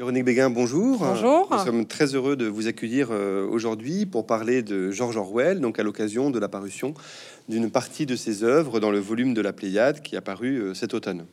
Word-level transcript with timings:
Véronique 0.00 0.24
Béguin, 0.24 0.48
bonjour. 0.48 0.96
Bonjour. 0.96 1.46
Nous 1.50 1.58
sommes 1.58 1.84
très 1.84 2.14
heureux 2.14 2.34
de 2.34 2.46
vous 2.46 2.68
accueillir 2.68 3.08
euh, 3.10 3.46
aujourd'hui 3.46 4.06
pour 4.06 4.24
parler 4.24 4.62
de 4.62 4.90
George 4.90 5.18
Orwell, 5.18 5.60
donc 5.60 5.78
à 5.78 5.82
l'occasion 5.82 6.30
de 6.30 6.38
la 6.38 6.48
parution 6.48 6.94
d'une 7.50 7.70
partie 7.70 8.06
de 8.06 8.16
ses 8.16 8.42
œuvres 8.42 8.80
dans 8.80 8.90
le 8.90 8.98
volume 8.98 9.34
de 9.34 9.42
la 9.42 9.52
Pléiade 9.52 10.00
qui 10.00 10.16
a 10.16 10.22
paru 10.22 10.56
euh, 10.56 10.72
cet 10.72 10.94
automne. 10.94 11.26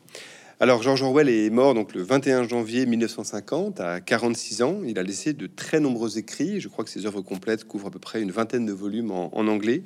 Alors, 0.59 0.81
George 0.81 1.03
Orwell 1.03 1.29
est 1.29 1.51
mort 1.51 1.75
donc 1.75 1.93
le 1.93 2.01
21 2.01 2.47
janvier 2.47 2.87
1950 2.87 3.79
à 3.79 4.01
46 4.01 4.63
ans. 4.63 4.79
Il 4.87 4.97
a 4.97 5.03
laissé 5.03 5.33
de 5.33 5.45
très 5.45 5.79
nombreux 5.79 6.17
écrits. 6.17 6.59
Je 6.59 6.67
crois 6.67 6.83
que 6.83 6.89
ses 6.89 7.05
œuvres 7.05 7.21
complètes 7.21 7.65
couvrent 7.65 7.89
à 7.89 7.91
peu 7.91 7.99
près 7.99 8.23
une 8.23 8.31
vingtaine 8.31 8.65
de 8.65 8.73
volumes 8.73 9.11
en, 9.11 9.47
anglais, 9.47 9.83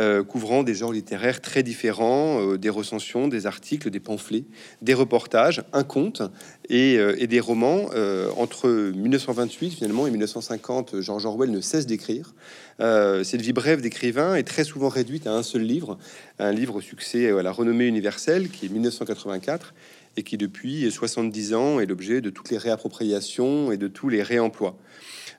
euh, 0.00 0.24
couvrant 0.24 0.64
des 0.64 0.74
genres 0.74 0.90
littéraires 0.90 1.40
très 1.40 1.62
différents, 1.62 2.40
euh, 2.40 2.58
des 2.58 2.68
recensions, 2.68 3.28
des 3.28 3.46
articles, 3.46 3.90
des 3.90 4.00
pamphlets, 4.00 4.42
des 4.82 4.92
reportages, 4.92 5.62
un 5.72 5.84
conte 5.84 6.22
et, 6.68 6.98
euh, 6.98 7.16
et 7.18 7.26
des 7.26 7.40
romans. 7.40 7.90
entre 8.36 8.68
1928 8.68 9.70
finalement 9.70 10.06
et 10.06 10.10
1950, 10.10 11.00
George 11.00 11.26
Orwell 11.26 11.50
ne 11.50 11.60
cesse 11.60 11.86
d'écrire. 11.86 12.34
cette 12.78 13.40
vie 13.40 13.52
brève 13.52 13.80
d'écrivain 13.80 14.34
est 14.34 14.44
très 14.44 14.64
souvent 14.64 14.88
réduite 14.88 15.26
à 15.26 15.32
un 15.32 15.42
seul 15.42 15.62
livre, 15.62 15.98
un 16.38 16.52
livre 16.52 16.76
au 16.76 16.80
succès 16.80 17.30
à 17.30 17.42
la 17.42 17.50
renommée 17.50 17.86
universelle 17.86 18.48
qui 18.48 18.66
est 18.66 18.68
1984 18.68 19.74
et 20.16 20.22
qui 20.22 20.36
depuis 20.36 20.90
70 20.90 21.54
ans 21.54 21.80
est 21.80 21.86
l'objet 21.86 22.20
de 22.20 22.30
toutes 22.30 22.50
les 22.50 22.58
réappropriations 22.58 23.72
et 23.72 23.76
de 23.76 23.88
tous 23.88 24.08
les 24.08 24.22
réemplois. 24.22 24.76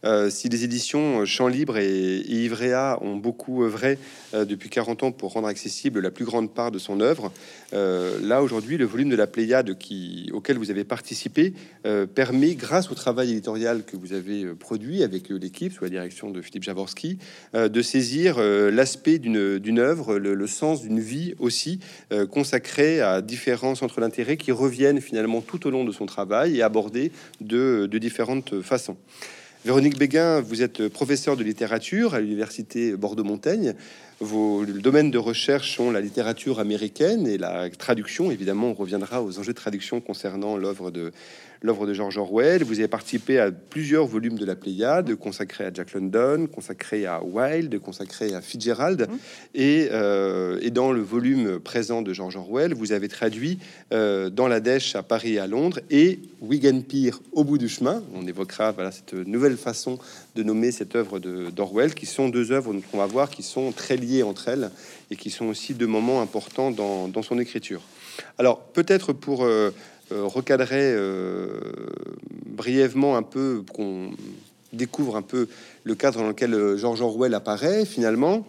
Euh, 0.05 0.29
si 0.29 0.49
les 0.49 0.63
éditions 0.63 1.25
Champ 1.25 1.47
Libre 1.47 1.77
et, 1.77 2.19
Ivrea 2.27 2.99
ont 3.01 3.15
beaucoup 3.15 3.63
œuvré 3.63 3.97
euh, 4.33 4.45
depuis 4.45 4.69
40 4.69 5.03
ans 5.03 5.11
pour 5.11 5.33
rendre 5.33 5.47
accessible 5.47 5.99
la 5.99 6.11
plus 6.11 6.25
grande 6.25 6.53
part 6.53 6.71
de 6.71 6.79
son 6.79 7.01
œuvre, 7.01 7.31
euh, 7.73 8.19
là 8.21 8.41
aujourd'hui, 8.41 8.77
le 8.77 8.85
volume 8.85 9.09
de 9.09 9.15
la 9.15 9.27
Pléiade 9.27 9.69
auquel 10.31 10.57
vous 10.57 10.71
avez 10.71 10.83
participé 10.83 11.53
permet, 12.15 12.55
grâce 12.55 12.91
au 12.91 12.95
travail 12.95 13.31
éditorial 13.31 13.83
que 13.83 13.95
vous 13.95 14.13
avez 14.13 14.45
produit 14.53 15.03
avec 15.03 15.29
l'équipe 15.29 15.73
sous 15.73 15.83
la 15.83 15.89
direction 15.89 16.29
de 16.29 16.41
Philippe 16.41 16.63
Javorski, 16.63 17.17
de 17.53 17.81
saisir 17.81 18.39
l'aspect 18.39 19.19
d'une 19.19 19.79
œuvre, 19.79 20.17
le, 20.17 20.47
sens 20.47 20.81
d'une 20.81 20.99
vie 20.99 21.33
aussi 21.39 21.79
consacrée 22.31 23.01
à 23.01 23.21
différents 23.21 23.75
centres 23.75 24.01
d'intérêt 24.01 24.37
qui 24.37 24.51
reviennent 24.51 25.01
finalement 25.01 25.41
tout 25.41 25.67
au 25.67 25.69
long 25.69 25.83
de 25.83 25.91
son 25.91 26.05
travail 26.05 26.57
et 26.57 26.61
abordés 26.61 27.11
de 27.41 27.87
différentes 27.97 28.61
façons. 28.61 28.97
Véronique 29.65 29.97
Béguin, 29.97 30.39
vous 30.39 30.61
êtes 30.61 30.87
professeur 30.87 31.35
de 31.35 31.43
littérature 31.43 32.13
à 32.13 32.21
l'université 32.21 32.95
Bordeaux-Montaigne. 32.95 33.73
Vos 34.21 34.65
domaines 34.65 35.11
de 35.11 35.17
recherche 35.17 35.75
sont 35.75 35.91
la 35.91 35.99
littérature 35.99 36.61
américaine 36.61 37.27
et 37.27 37.37
la 37.37 37.69
traduction. 37.69 38.31
Évidemment, 38.31 38.67
on 38.67 38.73
reviendra 38.73 39.21
aux 39.21 39.37
enjeux 39.37 39.51
de 39.51 39.57
traduction 39.57 39.99
concernant 39.99 40.55
l'œuvre 40.55 40.91
de 40.91 41.11
l'œuvre 41.61 41.85
de 41.85 41.93
George 41.93 42.17
Orwell. 42.17 42.63
Vous 42.63 42.79
avez 42.79 42.87
participé 42.87 43.39
à 43.39 43.51
plusieurs 43.51 44.05
volumes 44.05 44.37
de 44.37 44.45
la 44.45 44.55
Pléiade, 44.55 45.15
consacrés 45.15 45.65
à 45.65 45.73
Jack 45.73 45.93
London, 45.93 46.47
consacrés 46.47 47.05
à 47.05 47.21
Wilde, 47.23 47.79
consacrés 47.79 48.33
à 48.33 48.41
Fitzgerald. 48.41 49.07
Mmh. 49.09 49.15
Et, 49.55 49.89
euh, 49.91 50.59
et, 50.61 50.71
dans 50.71 50.91
le 50.91 51.01
volume 51.01 51.59
présent 51.59 52.01
de 52.01 52.13
George 52.13 52.37
Orwell, 52.37 52.73
vous 52.73 52.91
avez 52.91 53.07
traduit 53.07 53.59
euh, 53.91 54.29
dans 54.29 54.47
la 54.47 54.59
Dèche 54.59 54.95
à 54.95 55.03
Paris 55.03 55.33
et 55.33 55.39
à 55.39 55.47
Londres 55.47 55.79
et 55.89 56.19
Wigan 56.41 56.81
Pier 56.81 57.11
au 57.31 57.43
bout 57.43 57.57
du 57.57 57.67
chemin. 57.67 58.03
On 58.13 58.25
évoquera 58.27 58.71
voilà, 58.71 58.91
cette 58.91 59.13
nouvelle 59.13 59.57
façon 59.57 59.99
de 60.35 60.43
nommer 60.43 60.71
cette 60.71 60.95
œuvre 60.95 61.19
d'Orwell, 61.19 61.93
qui 61.93 62.05
sont 62.05 62.29
deux 62.29 62.51
œuvres 62.51 62.73
qu'on 62.91 62.97
va 62.97 63.05
voir 63.05 63.29
qui 63.29 63.43
sont 63.43 63.71
très 63.71 63.97
liées 63.97 64.23
entre 64.23 64.47
elles 64.47 64.69
et 65.11 65.15
qui 65.15 65.29
sont 65.29 65.45
aussi 65.45 65.73
deux 65.73 65.87
moments 65.87 66.21
importants 66.21 66.71
dans, 66.71 67.07
dans 67.07 67.21
son 67.21 67.39
écriture. 67.39 67.81
Alors 68.37 68.59
peut-être 68.59 69.13
pour 69.13 69.43
euh, 69.43 69.71
recadrer 70.11 70.93
euh, 70.93 71.59
brièvement 72.45 73.15
un 73.15 73.23
peu, 73.23 73.63
qu'on 73.73 74.11
découvre 74.73 75.15
un 75.15 75.21
peu 75.21 75.47
le 75.83 75.95
cadre 75.95 76.19
dans 76.19 76.27
lequel 76.27 76.53
euh, 76.53 76.77
George 76.77 77.01
Orwell 77.01 77.33
apparaît 77.33 77.85
finalement. 77.85 78.45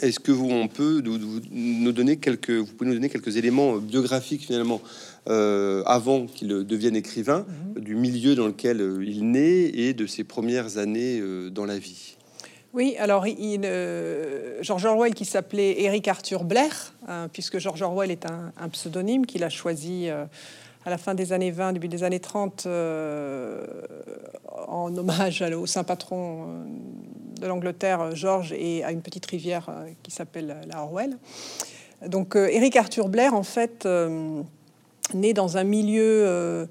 Est-ce 0.00 0.20
que 0.20 0.32
vous, 0.32 0.50
on 0.50 0.68
peut 0.68 1.02
nous, 1.50 1.92
donner 1.92 2.18
quelques, 2.18 2.50
vous 2.50 2.66
pouvez 2.66 2.90
nous 2.90 2.96
donner 2.96 3.08
quelques 3.08 3.38
éléments 3.38 3.76
biographiques 3.76 4.42
finalement 4.42 4.82
avant 5.24 6.26
qu'il 6.26 6.48
devienne 6.48 6.94
écrivain, 6.94 7.46
mhm. 7.76 7.82
du 7.82 7.94
milieu 7.94 8.34
dans 8.34 8.46
lequel 8.46 9.00
il 9.02 9.30
naît 9.30 9.70
et 9.74 9.94
de 9.94 10.06
ses 10.06 10.22
premières 10.22 10.76
années 10.76 11.22
dans 11.50 11.64
la 11.64 11.78
vie? 11.78 12.18
Oui, 12.74 12.94
alors 12.98 13.26
il, 13.26 13.62
George 14.60 14.84
Orwell 14.84 15.14
qui 15.14 15.24
s'appelait 15.24 15.80
Eric 15.80 16.08
Arthur 16.08 16.44
Blair, 16.44 16.92
hein, 17.08 17.28
puisque 17.32 17.58
George 17.58 17.80
Orwell 17.80 18.10
est 18.10 18.26
un, 18.26 18.52
un 18.60 18.68
pseudonyme 18.68 19.24
qu'il 19.24 19.44
a 19.44 19.48
choisi 19.48 20.10
à 20.86 20.90
la 20.90 20.98
fin 20.98 21.14
des 21.14 21.32
années 21.32 21.50
20, 21.50 21.72
début 21.72 21.88
des 21.88 22.04
années 22.04 22.20
30, 22.20 22.64
euh, 22.66 23.66
en 24.68 24.96
hommage 24.96 25.42
au 25.42 25.66
saint 25.66 25.82
patron 25.82 26.44
euh, 26.44 27.40
de 27.40 27.46
l'Angleterre, 27.46 28.14
George, 28.14 28.54
et 28.56 28.84
à 28.84 28.92
une 28.92 29.02
petite 29.02 29.26
rivière 29.26 29.66
euh, 29.68 29.88
qui 30.04 30.12
s'appelle 30.12 30.56
la 30.70 30.84
Orwell. 30.84 31.18
Donc, 32.06 32.36
Eric 32.36 32.76
Arthur 32.76 33.08
Blair, 33.08 33.34
en 33.34 33.42
fait, 33.42 33.88
né 35.14 35.32
dans 35.32 35.56
un 35.56 35.64
milieu 35.64 36.68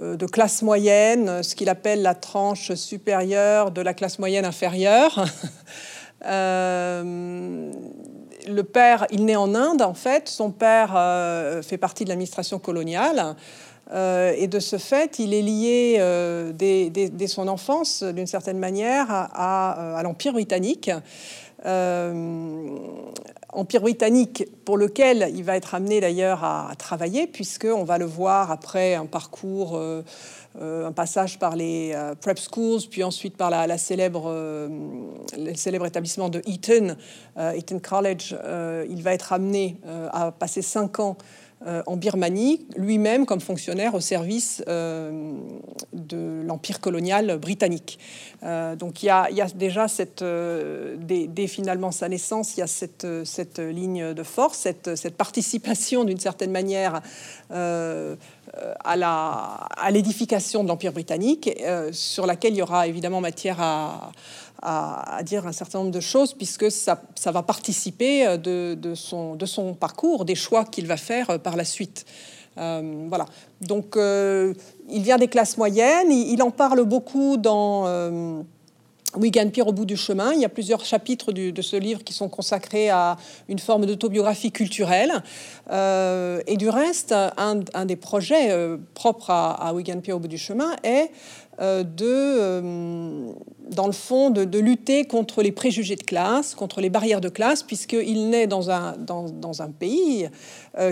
de 0.00 0.26
classe 0.26 0.62
moyenne, 0.62 1.44
ce 1.44 1.54
qu'il 1.54 1.68
appelle 1.68 2.02
la 2.02 2.16
tranche 2.16 2.74
supérieure 2.74 3.70
de 3.70 3.80
la 3.80 3.94
classe 3.94 4.18
moyenne 4.18 4.44
inférieure. 4.44 5.24
le 8.46 8.62
père, 8.62 9.06
il 9.10 9.24
naît 9.24 9.36
en 9.36 9.54
Inde 9.54 9.82
en 9.82 9.94
fait. 9.94 10.28
Son 10.28 10.50
père 10.50 10.94
euh, 10.96 11.62
fait 11.62 11.78
partie 11.78 12.04
de 12.04 12.08
l'administration 12.08 12.58
coloniale. 12.58 13.36
Euh, 13.92 14.32
et 14.36 14.46
de 14.46 14.60
ce 14.60 14.78
fait, 14.78 15.18
il 15.18 15.34
est 15.34 15.42
lié 15.42 15.96
euh, 15.98 16.52
dès, 16.52 17.26
son 17.26 17.48
enfance, 17.48 18.02
d'une 18.02 18.26
certaine 18.26 18.58
manière, 18.58 19.06
à, 19.10 20.00
l'Empire 20.02 20.32
britannique. 20.32 20.90
Empire 23.52 23.80
britannique 23.80 24.48
pour 24.64 24.76
lequel 24.76 25.30
il 25.34 25.44
va 25.44 25.56
être 25.56 25.74
amené 25.74 26.00
d'ailleurs 26.00 26.44
à, 26.44 26.72
travailler, 26.76 27.26
puisqu'on 27.26 27.84
va 27.84 27.98
le 27.98 28.04
voir 28.04 28.50
après 28.50 28.94
un 28.94 29.06
parcours 29.06 29.78
euh, 30.60 30.86
un 30.86 30.92
passage 30.92 31.40
par 31.40 31.56
les 31.56 31.90
euh, 31.94 32.14
prep 32.14 32.38
schools, 32.38 32.82
puis 32.88 33.02
ensuite 33.02 33.36
par 33.36 33.50
la, 33.50 33.76
célèbre, 33.76 34.26
euh, 34.28 34.68
le 35.36 35.52
célèbre 35.56 35.84
établissement 35.84 36.28
de 36.28 36.42
Eton, 36.46 36.96
Eton 37.36 37.80
College. 37.80 38.36
il 38.88 39.02
va 39.02 39.14
être 39.14 39.32
amené 39.32 39.76
à 40.12 40.30
passer 40.30 40.62
cinq 40.62 41.00
ans 41.00 41.16
en 41.86 41.96
Birmanie, 41.96 42.66
lui-même 42.76 43.24
comme 43.24 43.40
fonctionnaire 43.40 43.94
au 43.94 44.00
service 44.00 44.62
de 44.66 46.42
l'empire 46.46 46.80
colonial 46.80 47.38
britannique. 47.38 47.98
donc 48.42 49.02
il 49.02 49.06
y, 49.06 49.10
a, 49.10 49.28
déjà 49.54 49.88
cette, 49.88 50.22
dès, 50.22 51.46
finalement 51.46 51.90
sa 51.90 52.08
naissance, 52.08 52.56
il 52.56 52.60
y 52.60 52.62
a 52.62 52.66
cette, 52.66 53.58
ligne 53.58 54.12
de 54.12 54.22
force, 54.22 54.58
cette, 54.58 55.16
participation 55.16 56.04
d'une 56.04 56.20
certaine 56.20 56.50
manière 56.50 57.00
euh, 57.50 58.16
à 58.84 59.90
l'édification 59.90 60.62
de 60.62 60.68
l'Empire 60.68 60.92
britannique, 60.92 61.50
euh, 61.62 61.90
sur 61.92 62.26
laquelle 62.26 62.54
il 62.54 62.58
y 62.58 62.62
aura 62.62 62.86
évidemment 62.86 63.20
matière 63.20 63.60
à, 63.60 64.12
dire 65.24 65.46
un 65.46 65.52
certain 65.52 65.80
nombre 65.80 65.90
de 65.90 66.00
choses, 66.00 66.32
puisque 66.32 66.70
ça, 66.70 67.02
va 67.26 67.42
participer 67.42 68.26
euh, 68.26 68.36
de 68.38 68.94
son 68.94 69.74
parcours, 69.74 70.24
des 70.24 70.34
choix 70.34 70.64
qu'il 70.64 70.86
va 70.86 70.96
faire 70.96 71.38
par 71.40 71.56
la 71.56 71.64
suite. 71.64 72.06
voilà. 72.56 73.26
Donc, 73.60 73.96
il 73.96 75.02
vient 75.02 75.18
des 75.18 75.28
classes 75.28 75.58
moyennes. 75.58 76.10
Il, 76.10 76.42
en 76.42 76.50
parle 76.50 76.84
beaucoup 76.84 77.36
dans 77.36 78.44
Wigan 79.16 79.50
Pier 79.50 79.62
au 79.62 79.72
bout 79.72 79.84
du 79.84 79.96
chemin. 79.96 80.32
Il 80.32 80.40
y 80.40 80.44
a 80.44 80.48
plusieurs 80.48 80.84
chapitres 80.84 81.32
de 81.32 81.62
ce 81.62 81.76
livre 81.76 82.02
qui 82.04 82.12
sont 82.12 82.28
consacrés 82.28 82.90
à 82.90 83.16
une 83.48 83.58
forme 83.58 83.86
d'autobiographie 83.86 84.52
culturelle. 84.52 85.12
Euh, 85.70 86.40
et 86.46 86.56
du 86.56 86.68
reste, 86.68 87.14
un, 87.36 87.84
des 87.84 87.96
projets 87.96 88.50
euh, 88.50 88.76
propres 88.94 89.30
à, 89.30 89.72
Wigan 89.74 90.00
Pier 90.00 90.12
au 90.12 90.18
bout 90.18 90.28
du 90.28 90.38
chemin 90.38 90.76
est 90.82 91.10
euh, 91.60 91.84
de, 91.84 93.32
dans 93.70 93.86
le 93.86 93.92
fond, 93.92 94.30
de, 94.30 94.58
lutter 94.58 95.04
contre 95.04 95.42
les 95.42 95.52
préjugés 95.52 95.96
de 95.96 96.02
classe, 96.02 96.54
contre 96.54 96.80
les 96.80 96.90
barrières 96.90 97.20
de 97.20 97.28
classe, 97.28 97.62
puisqu'il 97.62 98.28
naît 98.28 98.46
dans 98.46 98.70
un, 98.70 98.96
dans, 98.98 99.28
dans 99.28 99.62
un 99.62 99.70
pays 99.70 100.28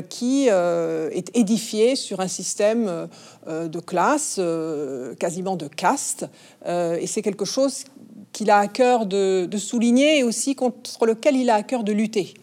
qui 0.08 0.46
est 0.46 1.36
édifié 1.36 1.96
sur 1.96 2.20
un 2.20 2.28
système 2.28 3.08
de 3.48 3.80
classe, 3.80 4.40
quasiment 5.18 5.56
de 5.56 5.66
caste. 5.66 6.26
et 6.64 7.06
c'est 7.06 7.22
quelque 7.22 7.44
chose 7.44 7.84
qu'il 8.32 8.50
a 8.50 8.58
à 8.58 8.68
cœur 8.68 9.06
de, 9.06 9.48
souligner 9.58 10.18
et 10.18 10.22
aussi 10.24 10.54
contre 10.54 11.06
lequel 11.06 11.36
il 11.36 11.50
a 11.50 11.54
à 11.56 11.62
cœur 11.62 11.84
de 11.84 11.92
lutter. 11.92 12.34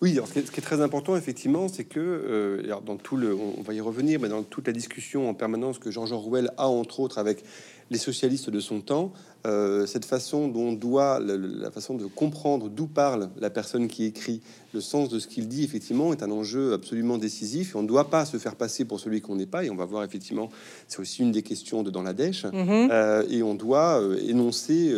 Oui, 0.00 0.18
ce, 0.24 0.32
qui 0.32 0.38
est, 0.38 0.62
très 0.62 0.80
important, 0.80 1.14
effectivement, 1.14 1.68
c'est 1.68 1.84
que, 1.84 2.00
euh, 2.00 2.80
dans 2.86 2.96
tout 2.96 3.18
le, 3.18 3.34
on 3.34 3.60
va 3.60 3.74
y 3.74 3.80
revenir, 3.80 4.18
mais 4.18 4.30
dans 4.30 4.42
toute 4.42 4.66
la 4.66 4.72
discussion 4.72 5.28
en 5.28 5.34
permanence 5.34 5.78
que 5.78 5.90
Jean-Jean 5.90 6.18
Rouel 6.18 6.50
a, 6.56 6.68
entre 6.68 7.00
autres, 7.00 7.18
avec 7.18 7.44
les 7.90 7.98
socialistes 7.98 8.48
de 8.48 8.60
son 8.60 8.80
temps, 8.80 9.12
euh, 9.46 9.86
cette 9.86 10.04
façon 10.04 10.48
dont 10.48 10.72
doit 10.72 11.18
la, 11.18 11.70
façon 11.70 11.94
de 11.94 12.04
comprendre 12.04 12.68
d'où 12.68 12.86
parle 12.86 13.30
la 13.40 13.48
personne 13.48 13.88
qui 13.88 14.04
écrit, 14.04 14.42
le 14.74 14.80
sens 14.80 15.08
de 15.08 15.18
ce 15.18 15.26
qu'il 15.26 15.48
dit, 15.48 15.64
effectivement, 15.64 16.12
est 16.12 16.22
un 16.22 16.30
enjeu 16.30 16.74
absolument 16.74 17.16
décisif. 17.16 17.74
Et 17.74 17.78
on 17.78 17.82
ne 17.82 17.88
doit 17.88 18.10
pas 18.10 18.26
se 18.26 18.36
faire 18.36 18.54
passer 18.54 18.84
pour 18.84 19.00
celui 19.00 19.20
qu'on 19.20 19.36
n'est 19.36 19.46
pas. 19.46 19.64
Et 19.64 19.70
on 19.70 19.76
va 19.76 19.86
voir, 19.86 20.04
effectivement, 20.04 20.50
c'est 20.88 21.00
aussi 21.00 21.22
une 21.22 21.32
des 21.32 21.42
questions 21.42 21.82
de 21.82 21.90
dans 21.90 22.02
la 22.02 22.12
dèche. 22.12 22.44
Mhm. 22.44 22.88
Euh, 22.92 23.24
et 23.30 23.42
on 23.42 23.54
doit 23.54 24.00
euh, 24.00 24.18
énoncer 24.28 24.92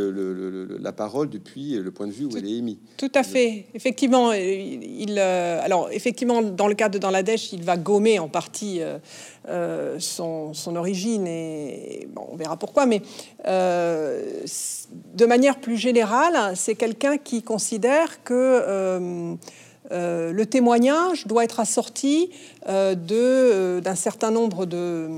la 0.80 0.92
parole 0.92 1.30
depuis 1.30 1.74
le 1.74 1.90
point 1.90 2.08
de 2.08 2.12
vue 2.12 2.24
où 2.24 2.36
elle 2.36 2.46
est 2.46 2.56
émise. 2.56 2.78
Tout 2.96 3.12
à 3.14 3.22
fait. 3.22 3.66
Effectivement, 3.74 4.32
il, 4.32 5.18
alors, 5.18 5.88
effectivement, 5.92 6.42
dans 6.42 6.68
le 6.68 6.74
cas 6.74 6.88
de 6.88 6.98
dans 6.98 7.10
la 7.10 7.22
dèche, 7.22 7.52
il 7.52 7.62
va 7.62 7.76
gommer 7.76 8.18
en 8.18 8.28
partie 8.28 8.80
son, 9.98 10.54
son, 10.54 10.76
origine. 10.76 11.26
Et 11.26 12.08
on 12.16 12.36
verra 12.36 12.56
pourquoi. 12.56 12.86
Mais 12.86 13.02
de 15.14 15.26
manière 15.26 15.60
plus 15.60 15.76
générale, 15.76 16.56
c'est 16.56 16.74
quelqu'un 16.74 17.18
qui 17.18 17.42
considère 17.42 18.22
que 18.24 18.34
euh, 18.34 19.34
euh, 19.90 20.32
le 20.32 20.46
témoignage 20.46 21.26
doit 21.26 21.44
être 21.44 21.60
assorti 21.60 22.30
euh, 22.68 23.80
d'un 23.80 23.94
certain 23.94 24.30
nombre 24.30 24.66
de 24.66 25.08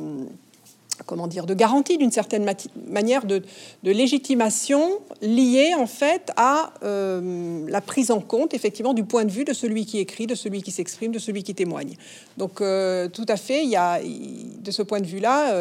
comment 1.06 1.26
dire, 1.26 1.46
de 1.46 1.54
garanties 1.54 1.98
d'une 1.98 2.12
certaine 2.12 2.48
manière 2.88 3.24
de, 3.26 3.42
légitimation 3.82 5.00
liée 5.22 5.72
en 5.76 5.86
fait 5.86 6.30
à 6.36 6.72
la 6.82 7.80
prise 7.80 8.10
en 8.10 8.20
compte 8.20 8.54
effectivement 8.54 8.94
du 8.94 9.04
point 9.04 9.24
de 9.24 9.30
vue 9.30 9.44
de 9.44 9.52
celui 9.52 9.86
qui 9.86 9.98
écrit, 9.98 10.26
de 10.26 10.34
celui 10.34 10.62
qui 10.62 10.70
s'exprime, 10.70 11.12
de 11.12 11.18
celui 11.18 11.42
qui 11.42 11.54
témoigne. 11.54 11.94
Donc 12.36 12.56
tout 12.58 13.26
à 13.28 13.36
fait, 13.36 13.64
il 13.64 13.70
y 13.70 13.76
a 13.76 14.00
de 14.00 14.70
ce 14.70 14.82
point 14.82 15.00
de 15.00 15.06
vue-là 15.06 15.52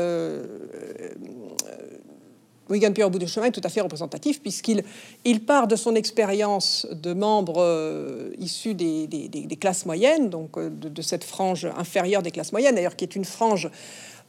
Wigan 2.69 2.94
Pierre 2.94 3.07
au 3.07 3.09
bout 3.09 3.19
du 3.19 3.27
chemin 3.27 3.47
est 3.47 3.51
tout 3.51 3.62
à 3.63 3.69
fait 3.69 3.81
représentatif 3.81 4.41
puisqu'il 4.41 4.83
il 5.25 5.44
part 5.45 5.68
de 5.68 5.75
son 5.75 5.95
expérience 5.95 6.88
de 6.91 7.13
membre 7.13 7.57
euh, 7.59 8.31
issu 8.39 8.74
des, 8.74 9.57
classes 9.59 9.85
moyennes, 9.85 10.30
donc 10.30 10.57
euh, 10.57 10.69
de, 10.69 11.01
cette 11.01 11.24
frange 11.24 11.68
inférieure 11.77 12.21
des 12.21 12.31
classes 12.31 12.51
moyennes, 12.51 12.75
d'ailleurs 12.75 12.95
qui 12.95 13.03
est 13.03 13.15
une 13.15 13.25
frange 13.25 13.69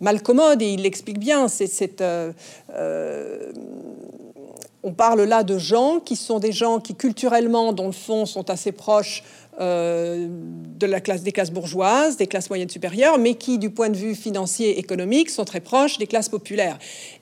mal 0.04 0.22
commode 0.22 0.62
et 0.62 0.72
il 0.74 0.82
l'explique 0.82 1.18
bien. 1.18 1.48
C'est 1.48 2.00
euh, 2.00 2.32
on 4.84 4.92
parle 4.92 5.22
là 5.22 5.42
de 5.42 5.56
gens 5.56 5.98
qui 5.98 6.14
sont 6.14 6.38
des 6.38 6.52
gens 6.52 6.78
qui 6.78 6.94
culturellement, 6.94 7.72
dans 7.72 7.86
le 7.86 7.92
fond, 7.92 8.26
sont 8.26 8.50
assez 8.50 8.70
proches 8.70 9.24
euh, 9.60 10.28
de 10.28 10.86
la 10.86 11.00
classe 11.00 11.22
des 11.22 11.32
classes 11.32 11.52
bourgeoises, 11.52 12.16
des 12.16 12.26
classes 12.26 12.50
moyennes 12.50 12.68
supérieures, 12.68 13.18
mais 13.18 13.34
qui, 13.34 13.58
du 13.58 13.70
point 13.70 13.88
de 13.88 13.96
vue 13.96 14.14
financier 14.14 14.78
économique, 14.78 15.30
sont 15.30 15.44
très 15.44 15.60
proches 15.60 15.98
des 15.98 16.06
classes 16.06 16.28
populaires 16.28 16.78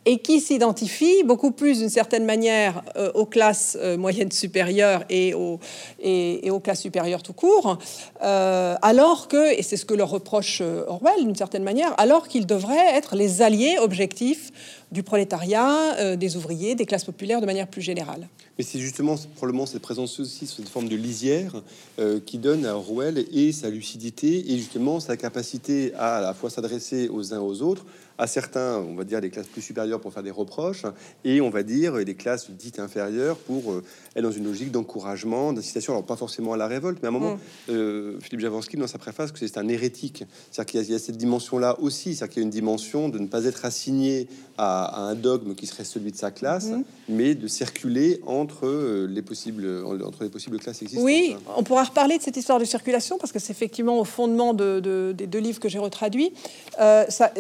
et 0.07 0.19
qui 0.19 0.41
s'identifient 0.41 1.23
beaucoup 1.25 1.51
plus 1.51 1.81
d'une 1.81 1.91
certaine 1.91 2.25
manière 2.25 2.83
euh, 2.97 3.13
aux 3.15 3.27
classes 3.27 3.77
euh, 3.81 3.97
moyennes 3.97 4.33
supérieures 4.33 5.05
et 5.11 5.35
aux, 5.35 5.61
et, 6.03 6.51
aux 6.51 6.61
classes 6.61 6.81
supérieures 6.81 7.23
tout 7.23 7.35
court, 7.35 7.79
alors 8.21 9.29
que, 9.29 9.53
et 9.59 9.63
c'est 9.63 9.77
ce 9.77 9.85
que 9.85 9.95
leur 9.95 10.11
reproche 10.11 10.61
Orwell 10.61 11.25
d'une 11.25 11.37
certaine 11.37 11.63
manière, 11.63 11.95
alors 11.99 12.29
qu'ils 12.29 12.47
devraient 12.47 12.95
être 12.95 13.15
les 13.15 13.43
alliés 13.43 13.77
objectifs 13.81 14.51
du 14.93 15.03
prolétariat, 15.03 15.97
euh, 15.99 16.17
des 16.17 16.37
ouvriers, 16.37 16.75
des 16.75 16.87
classes 16.87 17.05
populaires 17.05 17.41
de 17.41 17.47
manière 17.47 17.67
plus 17.67 17.83
générale. 17.83 18.29
Mais 18.59 18.65
c'est 18.65 18.79
justement 18.79 19.17
probablement 19.37 19.65
cette 19.65 19.81
présence 19.81 20.21
aussi, 20.21 20.47
cette 20.47 20.69
forme 20.69 20.89
de 20.89 20.97
lisière 20.97 21.63
euh, 21.99 22.21
qui 22.25 22.37
donne 22.37 22.67
à 22.67 22.77
Orwell 22.77 23.25
et 23.33 23.53
sa 23.53 23.71
lucidité 23.71 24.53
et 24.53 24.59
justement 24.59 25.01
sa 25.01 25.17
capacité 25.17 25.95
à 25.95 26.17
à 26.17 26.21
la 26.21 26.35
fois 26.35 26.51
s'adresser 26.51 27.09
aux 27.09 27.33
uns 27.33 27.41
aux 27.41 27.63
autres, 27.63 27.87
à 28.23 28.29
certains, 28.29 28.79
on 28.79 28.95
va 28.95 29.03
dire, 29.03 29.21
des 29.21 29.31
classes 29.31 29.49
plus 29.49 29.63
supérieures 29.63 30.01
pour 30.01 30.13
faire 30.13 30.23
des 30.23 30.31
reproches, 30.31 30.85
et 31.25 31.41
on 31.41 31.51
va 31.51 31.65
dire 31.65 32.05
des 32.05 32.15
classes 32.15 32.49
dites 32.51 32.79
inférieures 32.79 33.37
pour 33.37 33.73
euh, 33.73 33.83
être 34.15 34.23
dans 34.23 34.31
une 34.31 34.45
logique 34.45 34.71
d'encouragement, 34.71 35.53
d'incitation, 35.53 35.93
alors 35.93 36.07
pas 36.07 36.15
forcément 36.15 36.53
à 36.53 36.57
la 36.57 36.69
révolte, 36.69 36.99
mais 37.03 37.07
à 37.07 37.09
un 37.09 37.15
moment, 37.15 37.35
mm. 37.35 37.71
euh, 37.71 38.21
Philippe 38.21 38.41
Javorski, 38.41 38.77
dans 38.77 38.87
sa 38.87 38.99
préface, 38.99 39.33
que 39.33 39.39
c'est 39.41 39.59
un 39.59 39.67
hérétique. 39.67 40.25
C'est-à-dire 40.53 40.83
qu'il 40.83 40.93
y, 40.93 40.95
a 40.95 40.99
cette 41.01 41.17
dimension-là 41.17 41.81
aussi, 41.81 42.15
c'est-à-dire 42.15 42.35
qu'il 42.35 42.43
y 42.43 42.45
a 42.45 42.47
une 42.47 42.51
dimension 42.51 43.09
de 43.09 43.19
ne 43.19 43.27
pas 43.27 43.45
être 43.45 43.65
assigné 43.65 44.29
à, 44.57 45.03
un 45.03 45.17
dogme 45.17 45.57
qui 45.57 45.67
serait 45.67 45.85
celui 45.85 46.13
de 46.13 46.17
sa 46.17 46.31
classe, 46.31 46.67
mm. 46.67 46.85
mais 47.09 47.35
de 47.35 47.49
circuler 47.49 48.21
entre 48.25 48.67
euh, 48.67 49.09
les 49.11 49.23
possibles, 49.23 49.67
entre 49.85 50.23
les 50.23 50.31
possibles 50.31 50.61
classes 50.61 50.81
existantes. 50.83 51.05
Oui, 51.05 51.35
on 51.57 51.65
pourra 51.65 51.83
reparler 51.83 52.19
de 52.19 52.23
cette 52.23 52.37
histoire 52.37 52.61
de 52.61 52.65
circulation, 52.65 53.19
parce 53.19 53.33
que 53.33 53.41
c'est 53.41 53.53
effectivement 53.53 53.99
au 53.99 54.05
fondement 54.05 54.55
de, 54.55 54.79
des 55.13 55.27
deux 55.27 55.41
livres 55.41 55.59
que 55.59 55.69
j'ai 55.69 55.81
retraduits. 55.81 56.33
ça, 56.79 57.33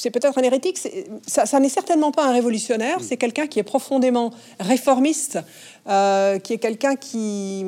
c'est 0.00 0.10
peut-être 0.10 0.38
un 0.38 0.42
hérétique, 0.42 0.78
ça, 1.26 1.60
n'est 1.60 1.68
certainement 1.68 2.12
pas 2.12 2.26
un 2.26 2.32
révolutionnaire, 2.32 2.98
c'est 3.00 3.16
quelqu'un 3.16 3.46
qui 3.46 3.58
est 3.58 3.64
profondément 3.64 4.32
réformiste, 4.60 5.38
euh, 5.88 6.38
qui 6.40 6.52
est 6.52 6.58
quelqu'un 6.58 6.96
qui, 6.96 7.64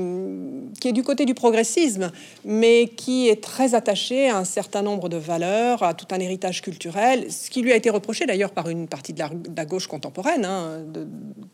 qui 0.80 0.88
est 0.88 0.92
du 0.92 1.04
côté 1.04 1.24
du 1.24 1.34
progressisme, 1.34 2.10
mais 2.44 2.88
qui 2.88 3.28
est 3.28 3.40
très 3.40 3.76
attaché 3.76 4.28
à 4.28 4.38
un 4.38 4.44
certain 4.44 4.82
nombre 4.82 5.08
de 5.08 5.16
valeurs, 5.16 5.82
à 5.84 5.94
tout 5.94 6.06
un 6.10 6.18
héritage 6.18 6.60
culturel, 6.62 7.30
ce 7.30 7.48
qui 7.48 7.62
lui 7.62 7.72
a 7.72 7.76
été 7.76 7.90
reproché 7.90 8.26
d'ailleurs 8.26 8.50
par 8.50 8.68
une 8.68 8.88
partie 8.88 9.12
de 9.12 9.20
la, 9.20 9.64
gauche 9.64 9.86
contemporaine, 9.86 10.44
hein, 10.44 10.84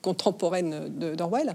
contemporaine 0.00 0.88
d'Orwell. 0.88 1.54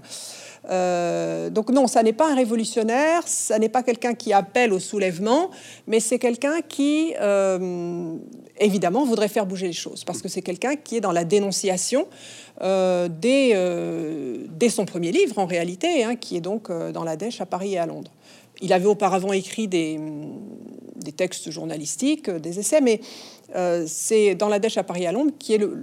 Euh, 0.70 1.50
donc 1.50 1.70
non, 1.70 1.86
ça 1.86 2.02
n'est 2.02 2.12
pas 2.12 2.30
un 2.30 2.34
révolutionnaire, 2.34 3.22
ça 3.26 3.58
n'est 3.58 3.68
pas 3.68 3.82
quelqu'un 3.82 4.14
qui 4.14 4.32
appelle 4.32 4.72
au 4.72 4.78
soulèvement, 4.78 5.50
mais 5.86 6.00
c'est 6.00 6.18
quelqu'un 6.18 6.60
qui, 6.60 7.14
euh, 7.20 8.14
évidemment, 8.58 9.04
voudrait 9.04 9.28
faire 9.28 9.46
bouger 9.46 9.66
les 9.66 9.72
choses, 9.72 10.04
parce 10.04 10.22
que 10.22 10.28
c'est 10.28 10.42
quelqu'un 10.42 10.76
qui 10.76 10.96
est 10.96 11.00
dans 11.00 11.12
la 11.12 11.24
dénonciation 11.24 12.06
euh, 12.62 13.08
dès, 13.08 13.52
euh, 13.54 14.44
dès, 14.50 14.68
son 14.68 14.84
premier 14.84 15.12
livre, 15.12 15.38
en 15.38 15.46
réalité, 15.46 16.04
hein, 16.04 16.16
qui 16.16 16.36
est 16.36 16.40
donc 16.40 16.68
euh, 16.68 16.92
dans 16.92 17.04
la 17.04 17.16
Dèche 17.16 17.40
à 17.40 17.46
Paris 17.46 17.74
et 17.74 17.78
à 17.78 17.86
Londres. 17.86 18.10
Il 18.60 18.74
avait 18.74 18.86
auparavant 18.86 19.32
écrit 19.32 19.66
des, 19.66 19.98
des 20.96 21.12
textes 21.12 21.50
journalistiques, 21.50 22.28
des 22.28 22.58
essais, 22.58 22.82
mais 22.82 23.00
c'est 23.86 24.34
dans 24.34 24.48
la 24.48 24.58
Dèche 24.58 24.76
à 24.76 24.84
Paris 24.84 25.04
et 25.04 25.06
à 25.06 25.12
Londres 25.12 25.32
qui 25.38 25.54
est 25.54 25.58
le, 25.58 25.82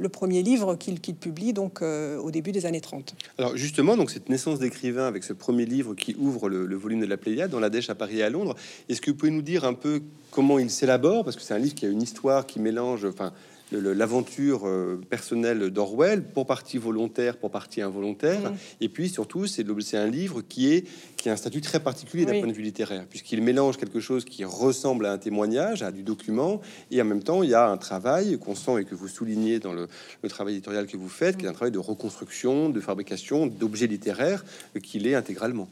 le, 0.00 0.08
premier 0.08 0.42
livre 0.42 0.74
qu'il 0.74 0.98
publie 0.98 1.52
donc 1.52 1.80
au 1.80 2.30
début 2.32 2.50
des 2.50 2.66
années 2.66 2.80
30. 2.80 3.14
Alors 3.38 3.56
justement, 3.56 3.96
donc 3.96 4.10
cette 4.10 4.28
naissance 4.28 4.58
d'écrivain 4.58 5.06
avec 5.06 5.22
ce 5.22 5.32
premier 5.32 5.64
livre 5.64 5.94
qui 5.94 6.16
ouvre 6.18 6.48
le, 6.48 6.74
volume 6.74 7.00
de 7.00 7.06
la 7.06 7.16
Pléiade 7.16 7.52
dans 7.52 7.60
la 7.60 7.70
Dèche 7.70 7.88
à 7.88 7.94
Paris 7.94 8.18
et 8.18 8.24
à 8.24 8.30
Londres, 8.30 8.56
est-ce 8.88 9.00
que 9.00 9.12
vous 9.12 9.16
pouvez 9.16 9.30
nous 9.30 9.42
dire 9.42 9.64
un 9.64 9.74
peu 9.74 10.02
comment 10.32 10.58
il 10.58 10.70
s'élabore? 10.70 11.22
Parce 11.22 11.36
que 11.36 11.42
c'est 11.42 11.54
un 11.54 11.58
livre 11.58 11.76
qui 11.76 11.86
a 11.86 11.88
une 11.88 12.02
histoire 12.02 12.46
qui 12.46 12.58
mélange, 12.58 13.04
enfin 13.04 13.32
l'aventure 13.72 14.66
euh, 14.66 15.00
personnelle 15.08 15.70
d'Orwell, 15.70 16.22
pour 16.22 16.46
partie 16.46 16.78
volontaire, 16.78 17.36
pour 17.36 17.50
partie 17.50 17.82
involontaire. 17.82 18.52
Et 18.80 18.88
puis 18.88 19.08
surtout, 19.08 19.46
c'est 19.46 19.96
un 19.96 20.06
livre 20.06 20.42
qui, 20.42 20.72
est, 20.72 20.86
qui 21.16 21.28
a 21.28 21.32
un 21.32 21.36
statut 21.36 21.60
très 21.60 21.80
particulier 21.80 22.24
d'un 22.24 22.38
point 22.38 22.48
de 22.48 22.52
vue 22.52 22.62
littéraire, 22.62 23.06
puisqu'il 23.08 23.42
mélange 23.42 23.76
quelque 23.76 24.00
chose 24.00 24.24
qui 24.24 24.44
ressemble 24.44 25.06
à 25.06 25.12
un 25.12 25.18
témoignage, 25.18 25.82
à 25.82 25.90
du 25.90 26.02
document, 26.02 26.60
et 26.90 27.00
en 27.02 27.04
même 27.04 27.22
temps, 27.22 27.42
il 27.42 27.50
y 27.50 27.54
a 27.54 27.68
un 27.68 27.76
travail 27.76 28.38
qu'on 28.38 28.54
sent 28.54 28.82
et 28.82 28.84
que 28.84 28.94
vous 28.94 29.08
soulignez 29.08 29.58
dans 29.58 29.72
le, 29.72 29.88
travail 30.28 30.54
éditorial 30.54 30.86
que 30.86 30.96
vous 30.96 31.08
faites, 31.08 31.36
qui 31.36 31.46
est 31.46 31.48
un 31.48 31.52
travail 31.52 31.72
de 31.72 31.78
reconstruction, 31.78 32.68
de 32.68 32.80
fabrication 32.80 33.46
d'objets 33.46 33.86
littéraires, 33.86 34.44
euh, 34.76 34.80
qu'il 34.80 35.06
est 35.06 35.14
intégralement. 35.14 35.68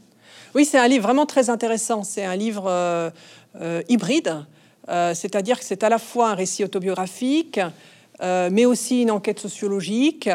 Oui, 0.55 0.65
c'est 0.65 0.79
un 0.79 0.89
livre 0.89 1.05
vraiment 1.05 1.27
très 1.27 1.51
intéressant. 1.51 2.05
C'est 2.05 2.25
un 2.25 2.37
livre 2.37 2.67
euh, 2.69 3.83
hybride. 3.89 4.47
Euh, 4.89 5.15
c'est-à-dire 5.15 5.59
que 5.59 5.65
c'est 5.65 5.83
à 5.83 5.89
la 5.89 5.99
fois 5.99 6.31
un 6.31 6.35
récit 6.35 6.65
autobiographique, 6.65 7.61
euh, 8.21 8.49
mais 8.53 8.65
aussi 8.65 9.03
une 9.03 9.11
enquête 9.11 9.39
sociologique. 9.39 10.31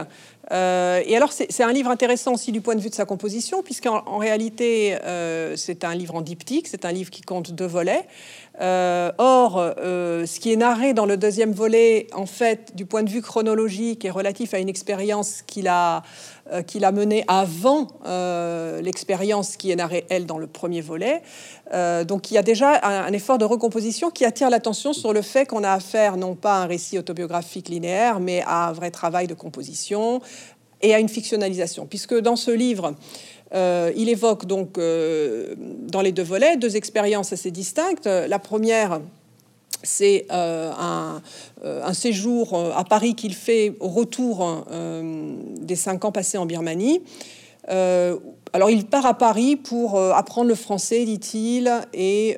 Euh, 0.51 1.01
et 1.05 1.15
alors, 1.15 1.31
c'est 1.31 1.63
un 1.63 1.71
livre 1.71 1.89
intéressant 1.89 2.33
aussi 2.33 2.51
du 2.51 2.61
point 2.61 2.75
de 2.75 2.81
vue 2.81 2.89
de 2.89 2.95
sa 2.95 3.05
composition, 3.05 3.61
puisqu'en 3.63 4.03
en 4.05 4.17
réalité, 4.17 4.97
c'est 5.55 5.83
un 5.83 5.95
livre 5.95 6.15
en 6.15 6.21
diptyque, 6.21 6.67
c'est 6.67 6.85
un 6.85 6.91
livre 6.91 7.09
qui 7.09 7.21
compte 7.21 7.51
deux 7.51 7.67
volets. 7.67 8.05
or, 8.59 9.73
ce 9.77 10.39
qui 10.39 10.51
est 10.51 10.57
narré 10.57 10.93
dans 10.93 11.05
le 11.05 11.17
deuxième 11.17 11.51
volet, 11.51 12.07
en 12.13 12.25
fait, 12.25 12.75
du 12.75 12.85
point 12.85 13.03
de 13.03 13.09
vue 13.09 13.21
chronologique, 13.21 14.05
est 14.05 14.09
relatif 14.09 14.53
à 14.53 14.59
une 14.59 14.69
expérience 14.69 15.41
qu'il 15.45 15.67
a 15.67 16.03
euh, 16.51 16.63
qu'il 16.63 16.83
a 16.83 16.91
mené 16.91 17.23
avant 17.27 17.87
euh, 18.05 18.81
l'expérience 18.81 19.55
qui 19.55 19.69
est 19.69 19.75
narrée, 19.75 20.05
elle, 20.09 20.25
dans 20.25 20.39
le 20.39 20.47
premier 20.47 20.81
volet. 20.81 21.21
Euh, 21.73 22.03
donc 22.03 22.31
il 22.31 22.33
y 22.33 22.37
a 22.39 22.41
déjà 22.41 22.79
un, 22.81 23.13
effort 23.13 23.37
de 23.37 23.45
recomposition 23.45 24.09
qui 24.09 24.25
attire 24.25 24.49
l'attention 24.49 24.93
sur 24.93 25.13
le 25.13 25.21
fait 25.21 25.45
qu'on 25.45 25.63
a 25.63 25.71
affaire 25.71 26.17
non 26.17 26.33
pas 26.33 26.55
à 26.55 26.63
un 26.63 26.65
récit 26.65 26.97
autobiographique 26.97 27.69
linéaire, 27.69 28.19
mais 28.19 28.41
à 28.47 28.69
un 28.69 28.71
vrai 28.71 28.89
travail 28.89 29.27
de 29.27 29.35
composition 29.35 30.21
et 30.81 30.93
à 30.93 30.99
une 30.99 31.09
fictionnalisation. 31.09 31.85
Puisque 31.85 32.17
dans 32.19 32.35
ce 32.35 32.51
livre, 32.51 32.95
il 33.53 34.09
évoque 34.09 34.45
donc 34.45 34.77
dans 34.77 36.01
les 36.01 36.11
deux 36.11 36.23
volets 36.23 36.55
deux 36.57 36.75
expériences 36.75 37.33
assez 37.33 37.51
distinctes. 37.51 38.05
La 38.05 38.39
première, 38.39 39.01
c'est 39.83 40.25
euh, 40.31 40.71
euh, 41.63 41.83
un, 41.83 41.93
séjour 41.93 42.53
euh, 42.53 42.71
à 42.75 42.83
Paris 42.83 43.15
qu'il 43.15 43.33
fait 43.33 43.75
au 43.79 43.87
retour 43.87 44.65
des 45.61 45.75
cinq 45.75 46.05
ans 46.05 46.11
passés 46.11 46.37
en 46.37 46.45
Birmanie. 46.45 47.01
alors 47.67 48.69
il 48.69 48.85
part 48.85 49.05
à 49.05 49.13
Paris 49.13 49.55
pour 49.55 49.99
apprendre 49.99 50.49
le 50.49 50.55
français, 50.55 51.05
dit-il, 51.05 51.71
et 51.93 52.37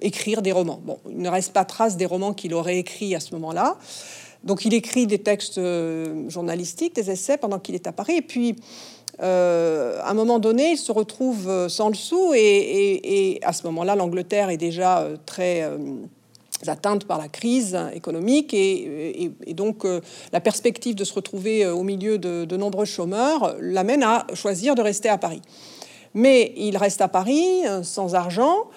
écrire 0.00 0.42
des 0.42 0.52
romans. 0.52 0.80
Bon, 0.84 0.98
il 1.08 1.18
ne 1.18 1.28
reste 1.28 1.52
pas 1.52 1.64
trace 1.64 1.96
des 1.96 2.06
romans 2.06 2.34
qu'il 2.34 2.54
aurait 2.54 2.78
écrits 2.78 3.14
à 3.14 3.20
ce 3.20 3.32
moment-là. 3.34 3.76
Donc 4.44 4.64
il 4.64 4.74
écrit 4.74 5.06
des 5.06 5.18
textes 5.18 5.60
journalistiques, 6.28 6.94
des 6.94 7.10
essais 7.10 7.36
pendant 7.36 7.58
qu'il 7.58 7.74
est 7.74 7.86
à 7.86 7.92
Paris. 7.92 8.16
Et 8.16 8.22
puis, 8.22 8.56
à 9.18 10.10
un 10.10 10.14
moment 10.14 10.38
donné, 10.38 10.72
il 10.72 10.78
se 10.78 10.92
retrouve 10.92 11.68
sans 11.68 11.88
le 11.88 11.94
sou. 11.94 12.32
Et, 12.34 13.38
à 13.42 13.52
ce 13.52 13.64
moment-là, 13.64 13.96
l'Angleterre 13.96 14.48
est 14.50 14.56
déjà 14.56 15.06
très 15.26 15.68
atteintes 16.68 17.04
par 17.04 17.18
la 17.18 17.28
crise 17.28 17.78
économique 17.94 18.52
et, 18.52 19.32
donc 19.54 19.84
euh, 19.84 20.00
la 20.32 20.40
perspective 20.40 20.94
de 20.94 21.04
se 21.04 21.14
retrouver 21.14 21.64
euh, 21.64 21.74
au 21.74 21.82
milieu 21.82 22.18
de, 22.18 22.56
nombreux 22.56 22.84
chômeurs 22.84 23.56
l'amène 23.60 24.02
à 24.02 24.26
choisir 24.34 24.74
de 24.74 24.82
rester 24.82 25.08
à 25.08 25.16
Paris. 25.16 25.40
Mais 26.12 26.52
il 26.56 26.76
reste 26.76 27.00
à 27.00 27.08
Paris 27.08 27.66
euh, 27.66 27.82
sans 27.82 28.14
argent. 28.14 28.68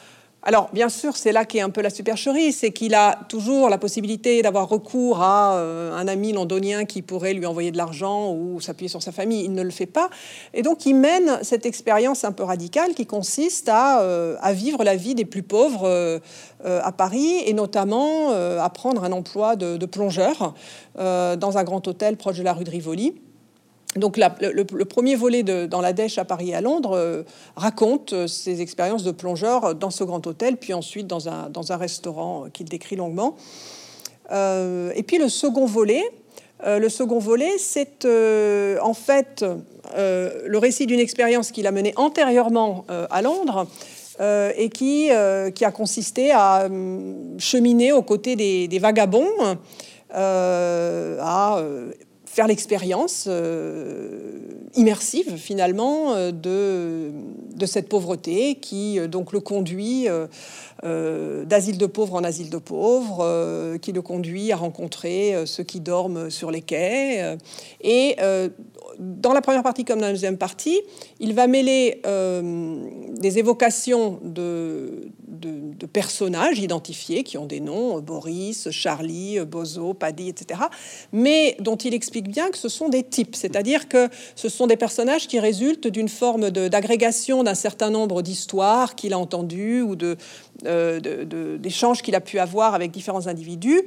Alors, 0.45 0.69
bien 0.73 0.89
sûr, 0.89 1.15
c'est 1.15 1.31
là 1.31 1.45
qu'est 1.45 1.61
un 1.61 1.69
peu 1.69 1.81
la 1.81 1.89
supercherie, 1.89 2.51
c'est 2.51 2.71
qu'il 2.71 2.95
a 2.95 3.17
toujours 3.29 3.69
la 3.69 3.77
possibilité 3.77 4.41
d'avoir 4.41 4.67
recours 4.67 5.21
à 5.21 5.55
euh, 5.55 5.93
un 5.93 6.05
ami 6.09 6.33
londonien 6.33 6.83
qui 6.83 7.01
pourrait 7.01 7.33
lui 7.33 7.45
envoyer 7.45 7.71
de 7.71 7.77
l'argent 7.77 8.33
ou 8.33 8.59
s'appuyer 8.59 8.89
sur 8.89 9.01
sa 9.01 9.13
famille. 9.13 9.45
Il 9.45 9.53
ne 9.53 9.61
le 9.61 9.69
fait 9.69 9.85
pas. 9.85 10.09
Et 10.53 10.61
donc, 10.61 10.85
il 10.85 10.95
mène 10.95 11.39
cette 11.43 11.65
expérience 11.65 12.25
un 12.25 12.33
peu 12.33 12.43
radicale 12.43 12.93
qui 12.93 13.05
consiste 13.05 13.69
à, 13.69 14.01
euh, 14.01 14.35
vivre 14.51 14.83
la 14.83 14.97
vie 14.97 15.15
des 15.15 15.23
plus 15.23 15.43
pauvres 15.43 15.87
euh, 15.87 16.19
à 16.59 16.91
Paris 16.91 17.37
et 17.45 17.53
notamment 17.53 18.31
à 18.31 18.69
prendre 18.69 19.03
un 19.03 19.11
emploi 19.11 19.55
de, 19.55 19.77
de 19.77 19.85
plongeur 19.85 20.53
dans 20.95 21.57
un 21.57 21.63
grand 21.63 21.85
hôtel 21.87 22.17
proche 22.17 22.37
de 22.37 22.43
la 22.43 22.53
rue 22.53 22.63
de 22.63 22.69
Rivoli. 22.69 23.13
Donc 23.95 24.17
le, 24.17 24.83
premier 24.85 25.15
volet 25.15 25.43
de, 25.43 25.65
dans 25.65 25.81
la 25.81 25.93
Dèche 25.93 26.17
à 26.17 26.25
Paris 26.25 26.49
et 26.49 26.55
à 26.55 26.61
Londres 26.61 26.97
euh, 26.97 27.23
raconte 27.55 28.13
euh, 28.13 28.27
ses 28.27 28.61
expériences 28.61 29.03
de 29.03 29.11
plongeur 29.11 29.75
dans 29.75 29.91
ce 29.91 30.03
grand 30.03 30.25
hôtel, 30.25 30.57
puis 30.57 30.73
ensuite 30.73 31.05
dans 31.05 31.29
un, 31.29 31.49
dans 31.49 31.71
un 31.71 31.77
restaurant 31.77 32.45
qu'il 32.51 32.67
décrit 32.67 32.95
longuement. 32.95 33.35
Euh, 34.31 34.91
et 34.95 35.03
puis 35.03 35.19
le 35.19 35.29
second 35.29 35.65
volet, 35.65 36.03
le 36.65 36.87
second 36.87 37.19
volet, 37.19 37.51
c'est 37.57 38.07
en 38.81 38.93
fait 38.93 39.43
le 39.93 40.57
récit 40.57 40.85
d'une 40.85 41.01
expérience 41.01 41.51
qu'il 41.51 41.67
a 41.67 41.71
menée 41.71 41.93
antérieurement 41.97 42.85
à 42.87 43.21
Londres. 43.21 43.67
et 44.21 44.69
qui, 44.69 45.09
qui 45.55 45.65
a 45.65 45.71
consisté 45.71 46.31
à 46.31 46.69
cheminer 47.37 47.91
aux 47.91 48.01
côtés 48.01 48.37
des, 48.37 48.69
des 48.69 48.79
vagabonds, 48.79 49.57
à 50.13 51.61
faire 52.33 52.47
l'expérience 52.47 53.25
euh, 53.27 54.39
immersive 54.75 55.37
finalement 55.37 56.15
euh, 56.15 56.31
de, 56.31 57.11
de 57.55 57.65
cette 57.67 57.87
pauvreté 57.87 58.55
qui 58.55 58.97
euh, 58.97 59.07
donc 59.07 59.33
le 59.33 59.39
conduit 59.39 60.07
d'asile 60.81 61.77
de 61.77 61.85
pauvres 61.85 62.15
en 62.15 62.23
asile 62.23 62.49
de 62.49 62.57
pauvres, 62.57 63.77
qui 63.81 63.91
le 63.91 64.01
conduit 64.01 64.51
à 64.51 64.57
rencontrer 64.57 65.45
ceux 65.45 65.63
qui 65.63 65.79
dorment 65.79 66.29
sur 66.29 66.51
les 66.51 66.61
quais. 66.61 67.37
et 67.81 68.17
dans 68.99 69.33
la 69.33 69.41
première 69.41 69.63
partie 69.63 69.85
comme 69.85 69.99
dans 69.99 70.07
la 70.07 70.11
deuxième 70.11 70.37
partie, 70.37 70.81
il 71.19 71.33
va 71.33 71.47
mêler 71.47 72.01
des 73.19 73.39
évocations 73.39 74.19
de, 74.23 75.09
de, 75.27 75.85
personnages 75.85 76.59
identifiés 76.59 77.23
qui 77.23 77.37
ont 77.37 77.45
des 77.45 77.59
noms, 77.59 77.99
Boris, 77.99 78.71
Charlie, 78.71 79.39
Bozo, 79.45 79.93
Paddy, 79.93 80.29
etc., 80.29 80.61
mais 81.11 81.55
dont 81.59 81.75
il 81.75 81.93
explique 81.93 82.29
bien 82.29 82.49
que 82.49 82.57
ce 82.57 82.69
sont 82.69 82.89
des 82.89 83.03
types, 83.03 83.35
c'est-à-dire 83.35 83.87
que 83.87 84.09
ce 84.35 84.49
sont 84.49 84.65
des 84.65 84.77
personnages 84.77 85.27
qui 85.27 85.39
résultent 85.39 85.87
d'une 85.87 86.09
forme 86.09 86.49
d'agrégation 86.49 87.43
d'un 87.43 87.55
certain 87.55 87.89
nombre 87.89 88.21
d'histoires 88.21 88.95
qu'il 88.95 89.13
a 89.13 89.19
entendues 89.19 89.81
ou 89.81 89.95
euh, 90.01 90.15
d'échanges 90.63 92.01
qu'il 92.01 92.15
a 92.15 92.21
pu 92.21 92.39
avoir 92.39 92.73
avec 92.73 92.91
différents 92.91 93.27
individus, 93.27 93.81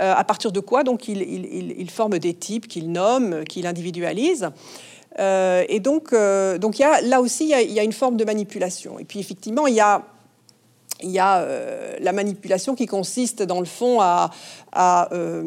euh, 0.00 0.14
à 0.16 0.24
partir 0.24 0.52
de 0.52 0.60
quoi 0.60 0.82
donc 0.82 1.08
il, 1.08 1.22
il, 1.22 1.90
forme 1.90 2.18
des 2.18 2.34
types 2.34 2.66
qu'il 2.66 2.90
nomme, 2.92 3.44
qu'il 3.44 3.66
individualise. 3.66 4.50
Euh, 5.18 5.64
et 5.68 5.80
donc, 5.80 6.12
donc 6.12 6.78
y 6.78 6.82
a, 6.82 7.00
là 7.02 7.20
aussi, 7.20 7.44
il 7.44 7.72
y 7.72 7.80
a, 7.80 7.84
une 7.84 7.92
forme 7.92 8.16
de 8.16 8.24
manipulation. 8.24 8.98
Et 8.98 9.04
puis, 9.04 9.20
effectivement, 9.20 9.66
il 9.66 9.74
y 9.74 9.80
a 9.80 10.02
il 11.04 11.10
y 11.10 11.18
a 11.18 11.38
euh, 11.38 11.96
la 12.00 12.12
manipulation 12.12 12.74
qui 12.74 12.86
consiste 12.86 13.42
dans 13.42 13.60
le 13.60 13.66
fond 13.66 14.00
à, 14.00 14.30
euh, 15.12 15.42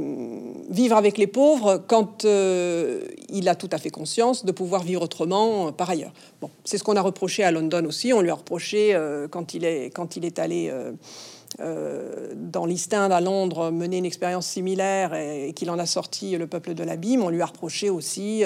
vivre 0.70 0.96
avec 0.96 1.18
les 1.18 1.28
pauvres 1.28 1.84
quand 1.86 2.24
euh, 2.24 3.02
il 3.30 3.50
a 3.50 3.56
tout 3.56 3.70
à 3.72 3.78
fait 3.78 3.90
conscience 3.90 4.46
de 4.46 4.52
pouvoir 4.52 4.84
vivre 4.84 5.02
autrement 5.02 5.74
par 5.74 5.90
ailleurs. 5.90 6.14
C'est 6.64 6.78
ce 6.78 6.84
qu'on 6.84 6.96
a 6.96 7.02
reproché 7.02 7.44
à 7.44 7.52
London 7.52 7.84
aussi. 7.86 8.14
On 8.14 8.22
lui 8.22 8.30
a 8.30 8.36
reproché 8.36 8.98
quand, 9.32 9.56
il 9.56 9.66
est, 9.66 10.40
allé 10.40 10.72
dans 11.60 12.66
l'East 12.66 12.94
End 12.94 13.12
à 13.12 13.20
Londres 13.20 13.72
mener 13.72 13.98
une 13.98 14.06
expérience 14.06 14.48
similaire 14.48 15.14
et, 15.14 15.52
qu'il 15.54 15.70
en 15.72 15.80
a 15.80 15.86
sorti 15.86 16.38
le 16.38 16.48
peuple 16.48 16.74
de 16.74 16.84
l'abîme. 16.84 17.24
On 17.24 17.30
lui 17.30 17.42
a 17.42 17.48
reproché 17.48 17.90
aussi 17.90 18.44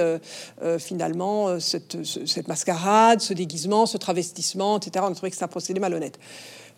finalement 0.80 1.60
cette, 1.60 1.98
cette, 2.04 2.48
mascarade, 2.48 3.20
ce 3.22 3.34
déguisement, 3.34 3.86
ce 3.86 3.98
travestissement, 3.98 4.78
etc. 4.78 5.06
On 5.08 5.12
a 5.12 5.16
trouvé 5.16 5.30
que 5.32 5.38
c'est 5.38 5.44
un 5.44 5.50
procédé 5.50 5.80
malhonnête. 5.80 6.18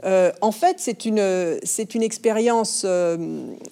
Euh, 0.05 0.31
en 0.41 0.51
fait, 0.51 0.77
c'est 0.79 1.05
une, 1.05 1.59
c'est 1.63 1.95
une 1.95 2.03
expérience 2.03 2.83
euh, 2.85 3.17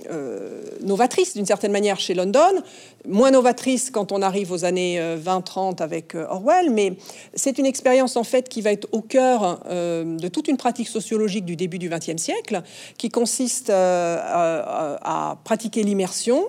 euh, 0.09 0.61
novatrice 0.81 1.33
d'une 1.35 1.45
certaine 1.45 1.71
manière 1.71 1.99
chez 1.99 2.13
London, 2.13 2.61
moins 3.07 3.31
novatrice 3.31 3.91
quand 3.91 4.11
on 4.11 4.21
arrive 4.21 4.51
aux 4.51 4.63
années 4.63 4.99
20-30 4.99 5.81
avec 5.81 6.15
Orwell, 6.15 6.69
mais 6.69 6.93
c'est 7.33 7.57
une 7.57 7.65
expérience 7.65 8.15
en 8.15 8.23
fait 8.23 8.47
qui 8.47 8.61
va 8.61 8.71
être 8.71 8.87
au 8.91 9.01
cœur 9.01 9.59
de 9.69 10.27
toute 10.27 10.47
une 10.47 10.57
pratique 10.57 10.87
sociologique 10.87 11.45
du 11.45 11.55
début 11.55 11.79
du 11.79 11.89
XXe 11.89 12.21
siècle, 12.21 12.61
qui 12.99 13.09
consiste 13.09 13.71
à, 13.71 15.37
pratiquer 15.43 15.81
l'immersion 15.81 16.45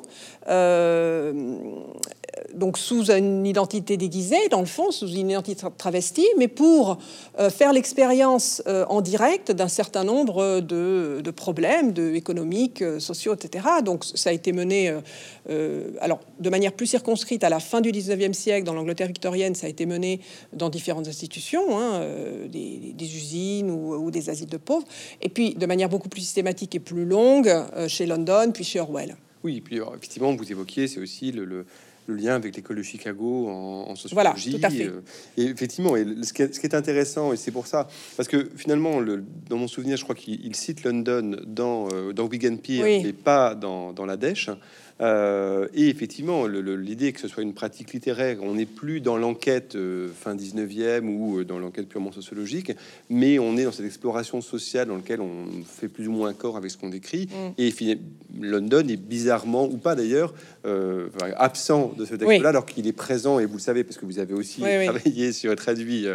donc 2.55 2.79
sous 2.79 3.11
une 3.11 3.47
identité 3.47 3.97
déguisée, 3.97 4.49
dans 4.51 4.61
le 4.61 4.67
fond, 4.67 4.91
sous 4.91 5.09
une 5.09 5.31
identité 5.31 5.67
travestie, 5.77 6.27
mais 6.39 6.49
pour 6.49 6.99
euh, 7.39 7.51
faire 7.51 7.73
l'expérience 7.73 8.63
euh, 8.67 8.85
en 8.89 9.01
direct 9.01 9.53
d'un 9.53 9.69
certain 9.69 10.05
nombre 10.05 10.61
de, 10.61 11.31
problèmes 11.31 11.95
économiques, 12.15 12.83
euh, 12.83 13.01
sociaux, 13.01 13.35
etc. 13.35 13.67
Donc 13.85 14.05
ça 14.05 14.31
a 14.31 14.33
été 14.33 14.53
mené, 14.53 14.95
alors 16.01 16.21
de 16.39 16.51
manière 16.51 16.73
plus 16.73 16.87
circonscrite 16.87 17.43
à 17.45 17.49
la 17.49 17.61
fin 17.61 17.81
du 17.81 17.91
19e 17.91 18.33
siècle, 18.33 18.65
dans 18.65 18.75
l'Angleterre 18.75 19.07
victorienne, 19.07 19.55
ça 19.55 19.67
a 19.67 19.71
été 19.71 19.87
mené 19.87 20.21
dans 20.53 20.69
différentes 20.69 21.09
institutions, 21.09 21.79
hein, 21.79 22.03
des, 22.49 23.17
usines 23.17 23.71
ou, 23.71 24.11
des 24.11 24.31
asiles 24.31 24.49
de 24.49 24.57
pauvres, 24.57 24.87
et 25.21 25.29
puis 25.29 25.55
de 25.55 25.67
manière 25.67 25.89
beaucoup 25.89 26.09
plus 26.09 26.21
systématique 26.21 26.75
et 26.75 26.81
plus 26.81 27.05
longue 27.05 27.51
chez 27.89 28.07
London, 28.07 28.51
puis 28.53 28.65
chez 28.65 28.81
Orwell. 28.81 29.17
Oui, 29.43 29.61
puis 29.61 29.79
effectivement, 29.97 30.35
vous 30.35 30.51
évoquiez, 30.51 30.87
c'est 30.87 31.01
aussi 31.01 31.33
le 31.33 31.65
lien 32.09 32.35
avec 32.35 32.57
l'école 32.57 32.77
de 32.77 32.83
Chicago 32.83 33.49
en, 33.49 33.95
sociologie. 33.95 34.15
Voilà, 34.15 34.35
tout 34.35 34.67
à 34.67 34.71
fait. 34.71 34.87
Euh, 34.87 35.03
et 35.37 35.45
effectivement, 35.45 35.97
et 35.97 36.05
ce, 36.23 36.33
qui 36.33 36.43
est, 36.43 36.75
intéressant, 36.75 37.33
et 37.33 37.37
c'est 37.37 37.51
pour 37.51 37.67
ça, 37.67 37.89
parce 38.17 38.29
que 38.29 38.51
finalement, 38.57 39.01
le, 39.01 39.25
dans 39.49 39.57
mon 39.57 39.69
souvenir, 39.69 39.97
je 39.97 40.05
crois 40.05 40.15
qu'il 40.15 40.55
cite 40.57 40.85
London 40.85 41.37
dans, 41.47 41.89
euh, 41.93 42.13
dans 42.13 42.27
Big 42.27 42.47
and 42.47 42.59
mais 42.69 43.13
pas 43.13 43.55
dans, 43.55 43.93
dans 43.93 44.07
la 44.07 44.17
Dèche. 44.17 44.51
Euh, 45.03 45.67
et 45.75 45.89
effectivement, 45.89 46.47
l'idée 46.47 47.13
que 47.13 47.21
ce 47.21 47.29
soit 47.29 47.43
une 47.43 47.55
pratique 47.55 47.93
littéraire, 47.93 48.39
on 48.43 48.55
n'est 48.55 48.67
plus 48.67 49.01
dans 49.01 49.17
l'enquête 49.17 49.75
euh, 49.75 50.09
fin 50.15 50.37
19e 50.37 51.07
ou 51.07 51.41
euh, 51.41 51.45
dans 51.45 51.59
l'enquête 51.59 51.89
purement 51.89 52.13
sociologique, 52.13 52.73
mais 53.11 53.39
on 53.39 53.57
est 53.57 53.65
dans 53.65 53.73
cette 53.73 53.87
exploration 53.87 54.41
sociale 54.41 54.89
dans 54.89 54.97
laquelle 54.97 55.21
on 55.21 55.47
fait 55.67 55.89
plus 55.89 56.07
ou 56.07 56.13
moins 56.13 56.33
corps 56.35 56.57
avec 56.57 56.71
ce 56.71 56.77
qu'on 56.77 56.89
décrit. 56.89 57.27
Mm. 57.27 57.53
Et 57.59 57.99
London 58.41 58.87
est 58.89 58.97
bizarrement, 58.97 59.65
ou 59.65 59.77
pas 59.77 59.97
d'ailleurs, 59.97 60.35
absent 61.37 61.93
de 61.97 62.05
ce 62.05 62.15
texte-là, 62.15 62.51
alors 62.51 62.67
qu'il 62.67 62.87
est 62.87 62.93
présent, 62.93 63.39
et 63.39 63.47
vous 63.47 63.55
le 63.55 63.61
savez, 63.61 63.85
parce 63.85 63.97
que 63.97 64.07
vous 64.07 64.19
avez 64.19 64.35
aussi 64.35 64.61
travaillé 64.61 65.33
sur 65.33 65.55
traduit 65.57 66.07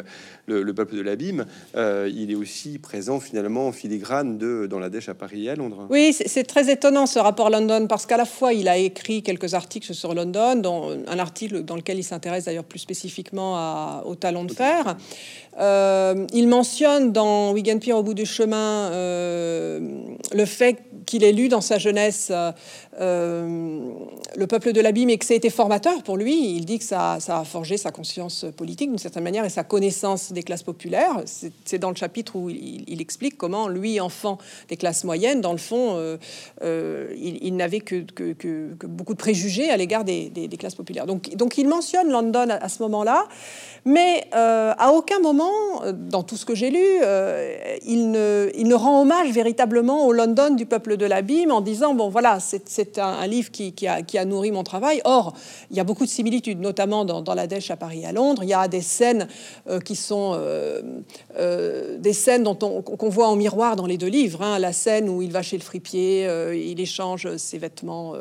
le, 0.48 0.74
peuple 0.74 0.96
de 0.96 1.01
l'abîme, 1.01 1.46
il 1.75 2.32
est 2.32 2.36
aussi 2.36 2.80
présent 2.80 3.20
finalement 3.20 3.68
en 3.68 3.72
filigrane 3.72 4.38
de, 4.38 4.68
dans 4.68 4.80
la 4.80 4.89
Dèche 4.89 5.10
à 5.10 5.13
Paris 5.13 5.46
et 5.46 5.50
à 5.50 5.56
Londres. 5.56 5.88
Oui, 5.89 6.13
c'est 6.13 6.44
très 6.44 6.72
étonnant 6.72 7.06
ce 7.06 7.20
rapport 7.20 7.50
London, 7.50 7.88
parce 7.88 8.06
qu'à 8.06 8.18
la 8.18 8.25
fois 8.25 8.54
il 8.54 8.68
a 8.68 8.77
écrit 8.77 9.24
quelques 9.24 9.54
articles 9.54 9.94
sur 9.94 10.13
London, 10.13 10.56
dont 10.56 10.98
un 11.08 11.20
article 11.20 11.63
dans 11.63 11.75
lequel 11.75 11.98
il 11.98 12.04
s'intéresse 12.04 12.46
d'ailleurs 12.46 12.63
plus 12.63 12.80
spécifiquement 12.80 13.58
à, 13.58 14.04
au 14.06 14.16
talon 14.16 14.46
de 14.46 14.54
fer. 14.54 14.98
Euh, 15.60 16.27
il 16.34 16.48
mentionne 16.48 17.12
dans 17.12 17.51
Wigan 17.51 17.80
Pier 17.80 17.94
au 17.94 18.04
bout 18.04 18.13
du 18.13 18.25
chemin 18.25 18.92
euh, 18.92 19.80
le 20.32 20.46
fait 20.46 20.77
qu'il 21.06 21.24
ait 21.24 21.32
lu 21.32 21.48
dans 21.48 21.62
sa 21.62 21.80
jeunesse 21.80 22.27
euh, 22.32 22.51
Le 23.00 24.46
peuple 24.48 24.74
de 24.74 24.82
l'abîme 24.82 25.10
et 25.10 25.18
que 25.18 25.25
ça 25.25 25.34
a 25.34 25.38
été 25.38 25.50
formateur 25.50 26.04
pour 26.04 26.18
lui. 26.18 26.56
Il 26.56 26.66
dit 26.66 26.80
que 26.80 26.86
ça, 26.86 27.18
a 27.27 27.44
forgé 27.44 27.77
sa 27.77 27.92
conscience 27.92 28.46
politique 28.56 28.89
d'une 28.89 28.98
certaine 28.98 29.24
manière 29.24 29.46
et 29.46 29.50
sa 29.50 29.63
connaissance 29.63 30.32
des 30.32 30.44
classes 30.44 30.63
populaires. 30.63 31.22
C'est 31.25 31.80
dans 31.80 31.89
le 31.89 31.96
chapitre 31.96 32.36
où 32.36 32.50
il, 32.50 33.01
explique 33.01 33.38
comment 33.38 33.68
lui, 33.68 34.00
enfant 34.00 34.38
des 34.70 34.77
classes 34.77 35.04
moyennes, 35.04 35.42
dans 35.42 35.51
le 35.51 35.58
fond, 35.58 36.18
il, 36.62 37.56
n'avait 37.56 37.82
que, 37.82 38.04
beaucoup 38.88 39.13
de 39.13 39.20
préjugés 39.20 39.70
à 39.70 39.77
l'égard 39.77 40.04
des, 40.04 40.50
classes 40.58 40.75
populaires. 40.75 41.06
Donc, 41.06 41.58
il 41.58 41.68
mentionne 41.68 42.10
London 42.10 42.48
à, 42.50 42.70
ce 42.70 42.82
moment-là, 42.84 43.27
mais 43.86 44.27
à 44.32 44.92
aucun 44.92 45.20
moment 45.20 45.51
euh, 45.84 45.92
dans 45.92 46.24
tout 46.24 46.38
ce 46.38 46.46
que 46.46 46.56
j'ai 46.56 46.70
lu, 46.70 46.84
euh, 47.04 47.58
il, 47.86 48.12
ne, 48.12 48.50
il, 48.56 48.68
ne, 48.68 48.75
rend 48.75 49.01
hommage 49.01 49.32
véritablement 49.32 50.06
au 50.06 50.13
London 50.13 50.54
du 50.56 50.66
peuple 50.66 50.98
de 50.98 51.06
l'abîme 51.06 51.51
en 51.51 51.62
disant 51.62 51.94
bon 51.94 52.10
voilà 52.10 52.39
c'est 52.39 52.87
c'est 52.94 53.01
un, 53.01 53.27
livre 53.27 53.51
qui, 53.51 53.88
a, 53.88 54.25
nourri 54.25 54.51
mon 54.51 54.63
travail. 54.63 55.01
Or, 55.06 55.34
il 55.72 55.77
y 55.77 55.79
a 55.79 55.84
beaucoup 55.84 56.06
de 56.06 56.10
similitudes, 56.10 56.60
notamment 56.60 57.06
dans, 57.06 57.34
la 57.34 57.48
Dèche 57.48 57.72
à 57.72 57.77
Paris 57.77 58.01
et 58.01 58.06
à 58.06 58.12
Londres. 58.12 58.44
Il 58.44 58.50
y 58.50 58.53
a 58.53 58.67
des 58.67 58.82
scènes 58.82 59.27
euh, 59.67 59.79
qui 59.79 59.96
sont 59.96 60.34
euh, 60.36 60.82
euh, 61.38 61.98
des 61.98 62.13
scènes 62.13 62.44
dont 62.44 62.58
on, 62.62 62.82
qu'on 62.82 63.10
voit 63.10 63.27
en 63.27 63.36
miroir 63.36 63.75
dans 63.75 63.86
les 63.86 63.98
deux 63.98 64.08
livres. 64.08 64.41
Hein. 64.41 64.60
La 64.60 64.74
scène 64.74 65.10
où 65.10 65.22
il 65.22 65.32
va 65.32 65.41
chez 65.41 65.58
le 65.58 65.63
fripier, 65.63 66.27
il 66.53 66.79
échange 66.79 67.36
ses 67.38 67.58
vêtements 67.58 68.13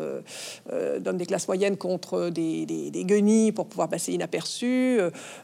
d'homme 1.00 1.16
des 1.16 1.26
classes 1.26 1.49
moyennes 1.49 1.76
contre 1.76 2.30
des, 2.30 3.04
guenilles 3.04 3.52
pour 3.52 3.66
pouvoir 3.66 3.88
passer 3.88 4.12
inaperçu. 4.12 4.99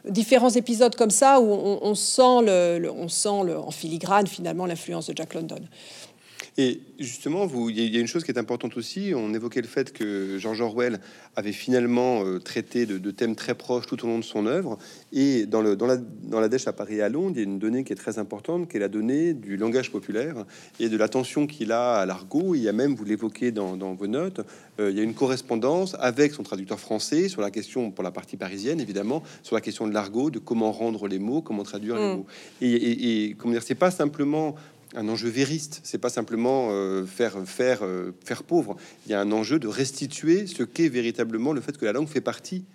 différents 0.07 0.49
épisodes 0.49 0.95
comme 0.95 1.09
ça 1.09 1.39
où 1.39 1.45
on, 1.45 1.95
sent, 1.95 3.29
en 3.29 3.71
filigrane 3.71 4.27
finalement 4.27 4.65
l'influence 4.65 5.07
de 5.07 5.15
Jack 5.15 5.33
London. 5.33 5.59
Et 6.57 6.81
justement, 6.99 7.47
vous, 7.47 7.71
il 7.71 7.79
y, 7.79 7.97
a 7.97 7.99
une 7.99 8.07
chose 8.07 8.23
qui 8.23 8.29
est 8.29 8.37
importante 8.37 8.77
aussi. 8.77 9.13
On 9.15 9.33
évoquait 9.33 9.61
le 9.61 9.67
fait 9.67 9.91
que 9.91 10.37
George 10.37 10.61
Orwell 10.61 10.99
avait 11.35 11.51
finalement 11.51 12.23
euh, 12.23 12.39
traité 12.39 12.85
de, 12.85 13.11
thèmes 13.11 13.35
très 13.35 13.55
proches 13.55 13.87
tout 13.87 14.03
au 14.05 14.07
long 14.07 14.19
de 14.19 14.23
son 14.23 14.45
œuvre. 14.45 14.77
Et 15.11 15.47
dans, 15.47 15.61
le, 15.61 15.75
dans, 15.75 15.87
la, 15.87 15.97
dans 15.97 16.39
la 16.39 16.49
Dèche 16.49 16.67
à 16.67 16.73
Paris 16.73 16.97
et 16.97 17.01
à 17.01 17.09
Londres, 17.09 17.33
il 17.35 17.39
y 17.39 17.41
a 17.41 17.43
une 17.43 17.57
donnée 17.57 17.83
qui 17.83 17.93
est 17.93 17.95
très 17.95 18.19
importante, 18.19 18.69
qui 18.69 18.77
est 18.77 18.79
la 18.79 18.87
donnée 18.87 19.33
du 19.33 19.57
langage 19.57 19.91
populaire 19.91 20.45
et 20.79 20.89
de 20.89 20.97
l'attention 20.97 21.47
qu'il 21.47 21.71
a 21.71 21.95
à 21.95 22.05
l'argot. 22.05 22.53
Il 22.53 22.61
y 22.61 22.69
a 22.69 22.73
même, 22.73 22.93
vous 22.93 23.05
l'évoquez 23.05 23.51
dans, 23.51 23.75
vos 23.75 24.07
notes, 24.07 24.41
euh, 24.79 24.91
il 24.91 24.97
y 24.97 24.99
a 24.99 25.03
une 25.03 25.15
correspondance 25.15 25.95
avec 25.99 26.33
son 26.33 26.43
traducteur 26.43 26.79
français 26.79 27.29
sur 27.29 27.41
la 27.41 27.49
question, 27.49 27.89
pour 27.89 28.03
la 28.03 28.11
partie 28.11 28.37
parisienne 28.37 28.79
évidemment, 28.79 29.23
sur 29.41 29.55
la 29.55 29.61
question 29.61 29.87
de 29.87 29.93
l'argot, 29.93 30.29
de 30.29 30.39
comment 30.39 30.71
rendre 30.71 31.07
les 31.07 31.19
mots, 31.19 31.41
comment 31.41 31.63
traduire 31.63 31.95
les 31.95 32.13
mm. 32.13 32.17
mots. 32.17 32.25
Et, 32.61 32.71
et, 32.71 33.29
et 33.29 33.33
comment 33.33 33.53
dire, 33.53 33.63
c'est 33.63 33.73
pas 33.73 33.91
simplement 33.91 34.55
un 34.95 35.07
enjeu 35.09 35.29
vériste. 35.29 35.81
C'est 35.83 35.97
pas 35.97 36.09
simplement 36.09 36.69
euh, 36.71 37.05
faire 37.05 37.37
faire 37.45 37.79
euh, 37.83 38.13
faire 38.23 38.43
pauvre. 38.43 38.75
Il 39.05 39.11
y 39.11 39.15
a 39.15 39.21
un 39.21 39.31
enjeu 39.31 39.59
de 39.59 39.67
restituer 39.67 40.47
ce 40.47 40.63
qu'est 40.63 40.89
véritablement 40.89 41.53
le 41.53 41.61
fait 41.61 41.77
que 41.77 41.85
la 41.85 41.93
langue 41.93 42.07
fait 42.07 42.21
partie 42.21 42.65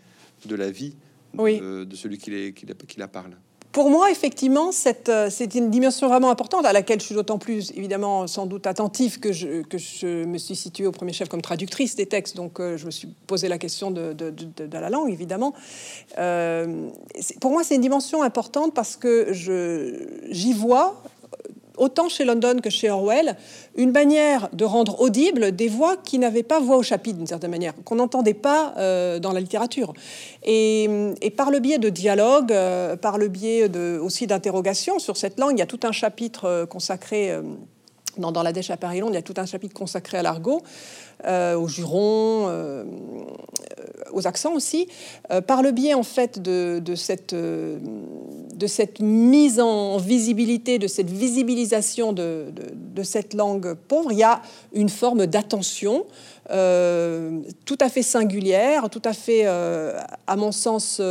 de 0.47 0.55
la 0.55 0.71
vie 0.71 0.95
de, 1.35 1.87
celui 1.95 2.19
qui, 2.19 2.53
qui, 2.53 2.67
qui, 2.67 2.99
la 2.99 3.09
parle. 3.09 3.37
Pour 3.71 3.91
moi, 3.91 4.11
effectivement, 4.11 4.71
euh, 5.09 5.29
c'est 5.31 5.55
une 5.55 5.71
dimension 5.71 6.09
vraiment 6.09 6.31
importante 6.31 6.65
à 6.65 6.73
laquelle 6.73 7.01
je 7.01 7.07
suis 7.07 7.15
d'autant 7.15 7.39
plus, 7.39 7.71
évidemment, 7.77 8.27
sans 8.27 8.47
doute 8.47 8.67
attentif 8.67 9.21
que 9.21 9.31
je, 9.31 9.63
que 9.63 9.77
je 9.77 10.25
me 10.25 10.39
suis 10.39 10.57
située 10.57 10.87
au 10.87 10.93
premier 10.93 11.13
chef 11.13 11.29
comme 11.29 11.43
traductrice 11.43 11.95
des 11.95 12.07
textes. 12.07 12.35
Donc, 12.35 12.61
je 12.61 12.85
me 12.87 12.91
suis 12.91 13.09
posé 13.27 13.47
la 13.47 13.59
question 13.59 13.91
de, 13.91 14.15
de, 14.15 14.31
de 14.31 14.79
la 14.79 14.89
langue, 14.89 15.11
évidemment. 15.11 15.53
pour 17.41 17.51
moi, 17.51 17.63
c'est 17.63 17.75
une 17.75 17.83
dimension 17.83 18.23
importante 18.23 18.75
parce 18.75 18.97
que 18.97 19.29
j'y 20.31 20.53
vois 20.55 21.03
autant 21.79 22.09
chez 22.09 22.25
London 22.25 22.57
que 22.63 22.71
chez 22.71 22.91
Orwell, 22.91 23.37
une 23.77 23.93
manière 23.93 24.49
de 24.53 24.65
rendre 24.65 25.01
audibles 25.01 25.53
des 25.53 25.69
voix 25.69 25.97
qui 25.97 26.19
n'avaient 26.19 26.43
pas 26.43 26.61
voix 26.61 26.77
au 26.77 26.83
chapitre, 26.83 27.19
d'une 27.19 27.27
certaine 27.27 27.51
manière, 27.51 27.75
qu'on 27.85 27.97
n'entendait 27.97 28.35
pas 28.35 28.75
euh, 28.77 29.19
dans 29.19 29.33
la 29.33 29.41
littérature. 29.41 29.93
Et, 30.45 30.89
par 31.37 31.51
le 31.51 31.61
biais 31.61 31.79
de 31.79 31.89
dialogues, 31.89 32.53
euh, 32.53 32.97
par 32.97 33.19
le 33.19 33.29
biais 33.29 33.71
aussi 33.99 34.27
d'interrogations 34.27 34.99
sur 34.99 35.17
cette 35.17 35.39
langue, 35.39 35.53
il 35.53 35.61
y 35.61 35.63
a 35.63 35.67
tout 35.67 35.81
un 35.85 35.93
chapitre 35.93 36.45
euh, 36.47 36.67
consacré 36.67 37.33
dans, 38.19 38.43
La 38.43 38.53
Dèche 38.53 38.71
à 38.71 38.77
Paris-Londres, 38.77 39.13
il 39.13 39.17
y 39.17 39.19
a 39.19 39.23
tout 39.23 39.35
un 39.37 39.47
chapitre 39.47 39.75
consacré 39.75 40.19
à 40.19 40.23
l'argot. 40.23 40.63
Euh, 41.27 41.57
aux 41.57 41.67
jurons, 41.67 42.47
euh, 42.47 42.85
aux 44.13 44.29
accents 44.29 44.53
aussi, 44.55 44.87
euh, 45.33 45.41
par 45.41 45.63
le 45.63 45.73
biais 45.73 45.95
en 45.95 46.05
fait 46.05 46.41
de, 46.41 46.81
cette, 46.95 47.35
de 47.35 48.67
cette 48.69 49.01
mise 49.01 49.59
en 49.59 49.97
visibilité, 49.97 50.79
de 50.79 50.87
cette 50.87 51.11
visibilisation 51.11 52.13
de, 52.13 52.53
de 52.55 53.03
cette 53.03 53.35
langue 53.35 53.75
pauvre, 53.75 54.13
il 54.13 54.19
y 54.19 54.23
a 54.23 54.43
une 54.73 54.89
forme 54.89 55.27
d'attention 55.27 56.07
tout 56.47 57.79
à 57.81 57.89
fait 57.89 58.03
singulière, 58.03 58.89
tout 58.89 59.03
à 59.05 59.13
fait, 59.13 59.45
à 59.45 60.37
mon 60.37 60.53
sens, 60.53 61.03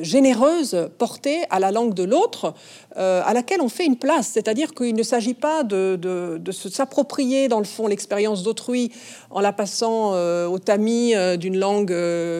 généreuse 0.00 0.88
portée 0.98 1.44
à 1.50 1.58
la 1.58 1.70
langue 1.70 1.94
de 1.94 2.04
l'autre, 2.04 2.54
euh, 2.96 3.22
à 3.24 3.34
laquelle 3.34 3.60
on 3.60 3.68
fait 3.68 3.86
une 3.86 3.96
place. 3.96 4.28
C'est-à-dire 4.28 4.72
qu'il 4.72 4.94
ne 4.94 5.02
s'agit 5.02 5.34
pas 5.34 5.64
de, 5.64 5.96
de, 5.96 6.52
s'approprier, 6.52 7.48
dans 7.48 7.58
le 7.58 7.64
fond, 7.64 7.86
l'expérience 7.88 8.42
d'autrui 8.42 8.92
en 9.30 9.40
la 9.40 9.52
passant 9.52 10.12
euh, 10.14 10.46
au 10.46 10.60
tamis 10.60 11.14
euh, 11.14 11.36
d'une 11.36 11.58
langue 11.58 11.94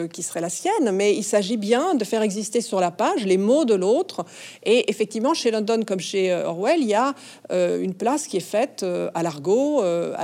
qui 0.09 0.23
serait 0.23 0.41
la 0.41 0.49
sienne, 0.49 0.91
mais 0.93 1.13
il 1.15 1.23
s'agit 1.23 1.57
bien 1.57 1.95
de 1.95 2.05
faire 2.05 2.21
exister 2.21 2.61
sur 2.61 2.79
la 2.79 2.91
page 2.91 3.25
les 3.25 3.37
mots 3.37 3.65
de 3.65 3.73
l'autre. 3.73 4.25
Et 4.63 4.89
effectivement, 4.89 5.33
chez 5.33 5.51
London 5.51 5.81
comme 5.85 5.99
chez 5.99 6.33
Orwell, 6.33 6.79
il 6.79 6.87
y 6.87 6.93
a 6.93 7.13
une 7.49 7.93
place 7.93 8.27
qui 8.27 8.37
est 8.37 8.39
faite 8.39 8.85
à 9.13 9.23
l'argot, 9.23 9.83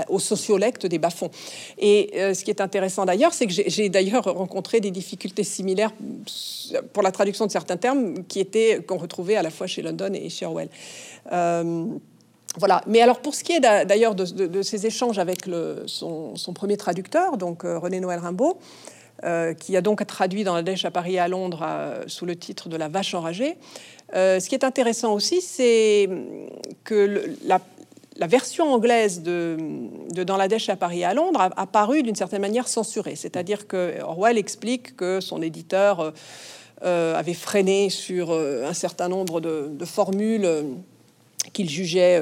au 0.10 0.20
sociolecte 0.20 0.86
des 0.86 0.98
bas 0.98 1.10
Et 1.78 2.10
ce 2.34 2.44
qui 2.44 2.52
est 2.52 2.62
intéressant 2.62 3.06
d'ailleurs, 3.06 3.34
c'est 3.34 3.48
que 3.48 3.54
j'ai 3.54 3.90
d'ailleurs 3.90 4.24
rencontré 4.24 4.80
des 4.80 4.92
difficultés 4.92 5.44
similaires 5.44 5.92
pour 6.94 7.04
la 7.04 7.12
traduction 7.12 7.46
de 7.46 7.52
certains 7.52 7.78
termes 7.78 8.24
qui 8.26 8.40
étaient 8.40 8.84
qu'on 8.86 8.98
retrouvait 8.98 9.36
à 9.36 9.44
la 9.44 9.50
fois 9.50 9.68
chez 9.68 9.82
London 9.82 10.12
et 10.14 10.30
chez 10.30 10.46
Orwell. 10.46 10.70
Euh, 11.32 11.86
voilà. 12.58 12.82
Mais 12.88 13.02
alors, 13.02 13.22
pour 13.22 13.34
ce 13.34 13.44
qui 13.44 13.54
est 13.54 13.60
d'ailleurs 13.60 14.16
de, 14.16 14.62
ces 14.62 14.86
échanges 14.86 15.20
avec 15.20 15.50
son, 15.86 16.54
premier 16.54 16.78
traducteur, 16.78 17.38
donc 17.38 17.64
euh, 17.64 17.80
René 17.80 18.00
Noël 18.00 18.20
Rimbaud, 18.20 18.58
euh, 19.24 19.54
qui 19.54 19.78
a 19.78 19.82
donc 19.82 20.06
traduit 20.06 20.44
dans 20.44 20.56
la 20.56 20.64
Dèche 20.64 20.84
à 20.84 20.92
Paris 20.92 21.16
et 21.16 21.20
à 21.20 21.28
Londres 21.28 21.66
sous 22.08 22.26
le 22.26 22.36
titre 22.36 22.70
de 22.70 22.76
La 22.76 22.90
vache 22.90 23.14
enragée. 23.14 23.58
ce 24.14 24.46
qui 24.48 24.56
est 24.56 24.66
intéressant 24.66 25.14
aussi, 25.14 25.42
c'est 25.42 26.10
que 26.84 27.36
la, 27.46 27.62
version 28.28 28.74
anglaise 28.74 29.22
de, 29.22 29.58
Dans 30.24 30.38
la 30.38 30.48
Dèche 30.48 30.70
à 30.70 30.76
Paris 30.76 31.02
et 31.02 31.06
à 31.06 31.14
Londres 31.14 31.50
a, 31.56 31.68
paru 31.68 32.04
d'une 32.04 32.16
certaine 32.16 32.42
manière 32.42 32.68
censurée. 32.68 33.16
C'est-à-dire 33.16 33.68
que 33.68 34.02
Orwell 34.02 34.38
explique 34.38 34.98
que 34.98 35.22
son 35.22 35.42
éditeur 35.42 36.14
avait 36.84 37.36
freiné 37.36 37.90
sur 37.90 38.32
euh, 38.32 38.66
un 38.66 38.74
certain 38.74 39.08
nombre 39.08 39.40
de, 39.40 39.86
formules 39.86 40.46
euh, 40.46 40.64
qu'il 41.54 41.70
jugeait 41.70 42.22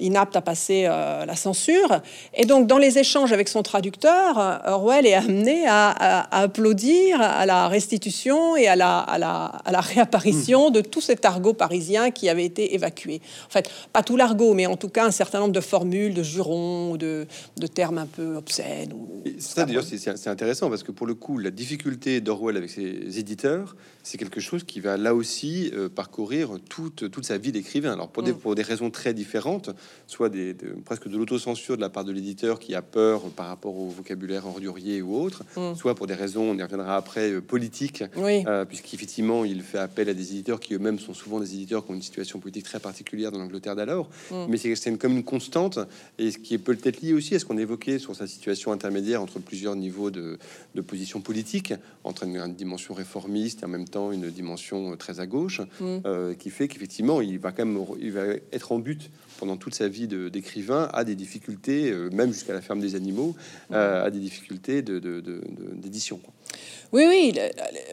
inaptes 0.00 0.36
à 0.36 0.40
passer 0.40 0.86
à 0.86 1.24
la 1.26 1.36
censure. 1.36 2.00
Et 2.34 2.46
donc, 2.46 2.66
dans 2.66 2.78
les 2.78 2.98
échanges 2.98 3.32
avec 3.32 3.48
son 3.48 3.62
traducteur, 3.62 4.60
Orwell 4.66 5.06
est 5.06 5.14
amené 5.14 5.66
à, 5.66 6.42
applaudir 6.42 7.20
à 7.20 7.46
la 7.46 7.68
restitution 7.68 8.56
et 8.56 8.66
à 8.66 8.76
la, 8.76 8.98
à 8.98 9.18
la, 9.18 9.80
réapparition 9.80 10.70
de 10.70 10.80
tout 10.80 11.00
cet 11.00 11.24
argot 11.24 11.54
parisien 11.54 12.10
qui 12.10 12.28
avait 12.28 12.44
été 12.44 12.74
évacué. 12.74 13.20
En 13.46 13.50
fait, 13.50 13.70
pas 13.92 14.02
tout 14.02 14.16
l'argot, 14.16 14.54
mais 14.54 14.66
en 14.66 14.76
tout 14.76 14.88
cas 14.88 15.06
un 15.06 15.10
certain 15.10 15.40
nombre 15.40 15.52
de 15.52 15.60
formules, 15.60 16.14
de 16.14 16.22
jurons, 16.22 16.96
de, 16.96 17.26
de 17.56 17.66
termes 17.66 17.98
un 17.98 18.06
peu 18.06 18.36
obscènes. 18.36 18.92
ça, 19.38 19.64
d'ailleurs, 19.64 19.84
c'est 19.84 20.28
intéressant 20.28 20.70
parce 20.70 20.82
que 20.82 20.92
pour 20.92 21.06
le 21.06 21.14
coup, 21.14 21.38
la 21.38 21.50
difficulté 21.50 22.20
d'Orwell 22.20 22.56
avec 22.56 22.70
ses 22.70 23.18
éditeurs, 23.18 23.76
c'est 24.02 24.18
quelque 24.18 24.40
chose 24.40 24.64
qui 24.64 24.80
va 24.80 24.96
là 24.96 25.14
aussi 25.14 25.70
euh, 25.74 25.88
parcourir 25.88 26.58
toute, 26.68 27.10
toute 27.10 27.24
sa 27.24 27.38
vie 27.38 27.52
d'écrivain. 27.52 27.92
Alors 27.92 28.10
pour 28.12 28.22
des, 28.22 28.32
mm. 28.32 28.36
pour 28.36 28.54
des 28.54 28.62
raisons 28.62 28.90
très 28.90 29.14
différentes, 29.14 29.70
soit 30.06 30.28
des, 30.28 30.54
presque 30.84 31.08
de 31.08 31.16
l'autocensure 31.16 31.76
de 31.76 31.80
la 31.80 31.88
part 31.88 32.04
de 32.04 32.12
l'éditeur 32.12 32.58
qui 32.58 32.74
a 32.74 32.82
peur 32.82 33.22
par 33.30 33.46
rapport 33.46 33.78
au 33.78 33.88
vocabulaire 33.88 34.46
ordurier 34.46 35.02
ou 35.02 35.16
autre, 35.16 35.44
mm. 35.56 35.74
soit 35.74 35.94
pour 35.94 36.06
des 36.06 36.14
raisons, 36.14 36.50
on 36.50 36.58
y 36.58 36.62
reviendra 36.62 36.96
après, 36.96 37.30
euh, 37.30 37.40
politiques, 37.40 38.04
euh, 38.16 38.64
puisqu'effectivement 38.64 39.44
il 39.44 39.62
fait 39.62 39.78
appel 39.78 40.08
à 40.08 40.14
des 40.14 40.32
éditeurs 40.32 40.60
qui 40.60 40.74
eux-mêmes 40.74 40.98
sont 40.98 41.14
souvent 41.14 41.40
des 41.40 41.54
éditeurs 41.54 41.84
qui 41.84 41.92
ont 41.92 41.94
une 41.94 42.02
situation 42.02 42.38
politique 42.38 42.64
très 42.64 42.80
particulière 42.80 43.32
dans 43.32 43.38
l'Angleterre 43.38 43.76
d'alors. 43.76 44.08
Mm. 44.30 44.46
Mais 44.48 44.56
c'est 44.56 44.98
comme 44.98 45.12
une 45.12 45.24
constante, 45.24 45.78
et 46.18 46.30
ce 46.30 46.38
qui 46.38 46.54
est 46.54 46.58
peut-être 46.58 47.00
lié 47.00 47.12
aussi 47.12 47.34
à 47.34 47.38
ce 47.38 47.44
qu'on 47.44 47.58
évoquait 47.58 47.98
sur 47.98 48.14
sa 48.14 48.26
situation 48.26 48.72
intermédiaire 48.72 49.22
entre 49.22 49.38
plusieurs 49.38 49.76
niveaux 49.76 50.10
de, 50.10 50.38
de 50.74 50.80
position 50.80 51.20
politique, 51.20 51.74
entre 52.04 52.24
une, 52.24 52.36
une 52.36 52.54
dimension 52.54 52.94
réformiste 52.94 53.62
et 53.62 53.66
en 53.66 53.68
même 53.68 53.86
une 54.12 54.30
dimension 54.30 54.96
très 54.96 55.20
à 55.20 55.26
gauche, 55.26 55.60
euh, 55.82 56.34
qui 56.34 56.50
fait 56.50 56.68
qu'effectivement, 56.68 57.20
il 57.20 57.38
va 57.38 57.52
quand 57.52 57.64
même 57.64 57.84
il 58.02 58.12
va 58.12 58.22
être 58.52 58.72
en 58.72 58.78
but 58.78 59.10
pendant 59.38 59.56
toute 59.56 59.74
sa 59.74 59.88
vie 59.88 60.06
d'écrivain 60.06 60.88
à 60.92 61.04
des 61.04 61.14
difficultés, 61.14 61.90
euh, 61.90 62.10
même 62.10 62.32
jusqu'à 62.32 62.52
la 62.52 62.60
ferme 62.60 62.80
des 62.80 62.94
animaux, 62.94 63.34
euh, 63.72 64.04
à 64.04 64.10
des 64.10 64.18
difficultés 64.18 64.82
d'édition. 64.82 66.16
De, 66.16 66.56
oui, 66.92 67.04
oui. 67.08 67.34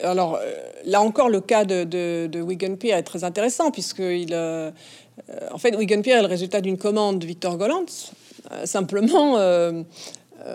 Alors 0.02 0.38
là 0.84 1.00
encore, 1.00 1.28
le 1.30 1.40
cas 1.40 1.64
de, 1.64 1.84
de, 1.84 2.40
Wigan 2.40 2.76
Pier 2.76 2.90
est 2.90 3.02
très 3.02 3.24
intéressant 3.24 3.70
puisque 3.70 4.00
il, 4.00 4.34
en 4.34 5.58
fait, 5.58 5.74
Wigan 5.74 6.02
Pier 6.02 6.12
est 6.12 6.22
le 6.22 6.28
résultat 6.28 6.60
d'une 6.60 6.76
commande 6.76 7.18
de 7.18 7.26
Victor 7.26 7.56
Gollancz. 7.56 8.12
simplement, 8.64 9.38
euh, 9.38 9.82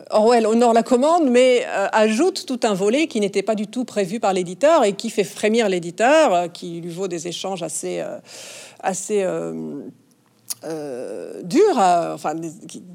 Orwell 0.09 0.47
honore 0.47 0.73
la 0.73 0.83
commande, 0.83 1.29
mais 1.29 1.65
euh, 1.67 1.87
ajoute 1.91 2.45
tout 2.45 2.59
un 2.63 2.73
volet 2.73 3.07
qui 3.07 3.19
n'était 3.19 3.43
pas 3.43 3.55
du 3.55 3.67
tout 3.67 3.85
prévu 3.85 4.19
par 4.19 4.33
l'éditeur 4.33 4.83
et 4.83 4.93
qui 4.93 5.09
fait 5.09 5.23
frémir 5.23 5.69
l'éditeur, 5.69 6.33
euh, 6.33 6.47
qui 6.47 6.81
lui 6.81 6.91
vaut 6.91 7.07
des 7.07 7.27
échanges 7.27 7.63
assez, 7.63 8.03
assez 8.79 9.25
euh, 10.65 11.41
euh, 11.43 12.13
enfin, 12.13 12.35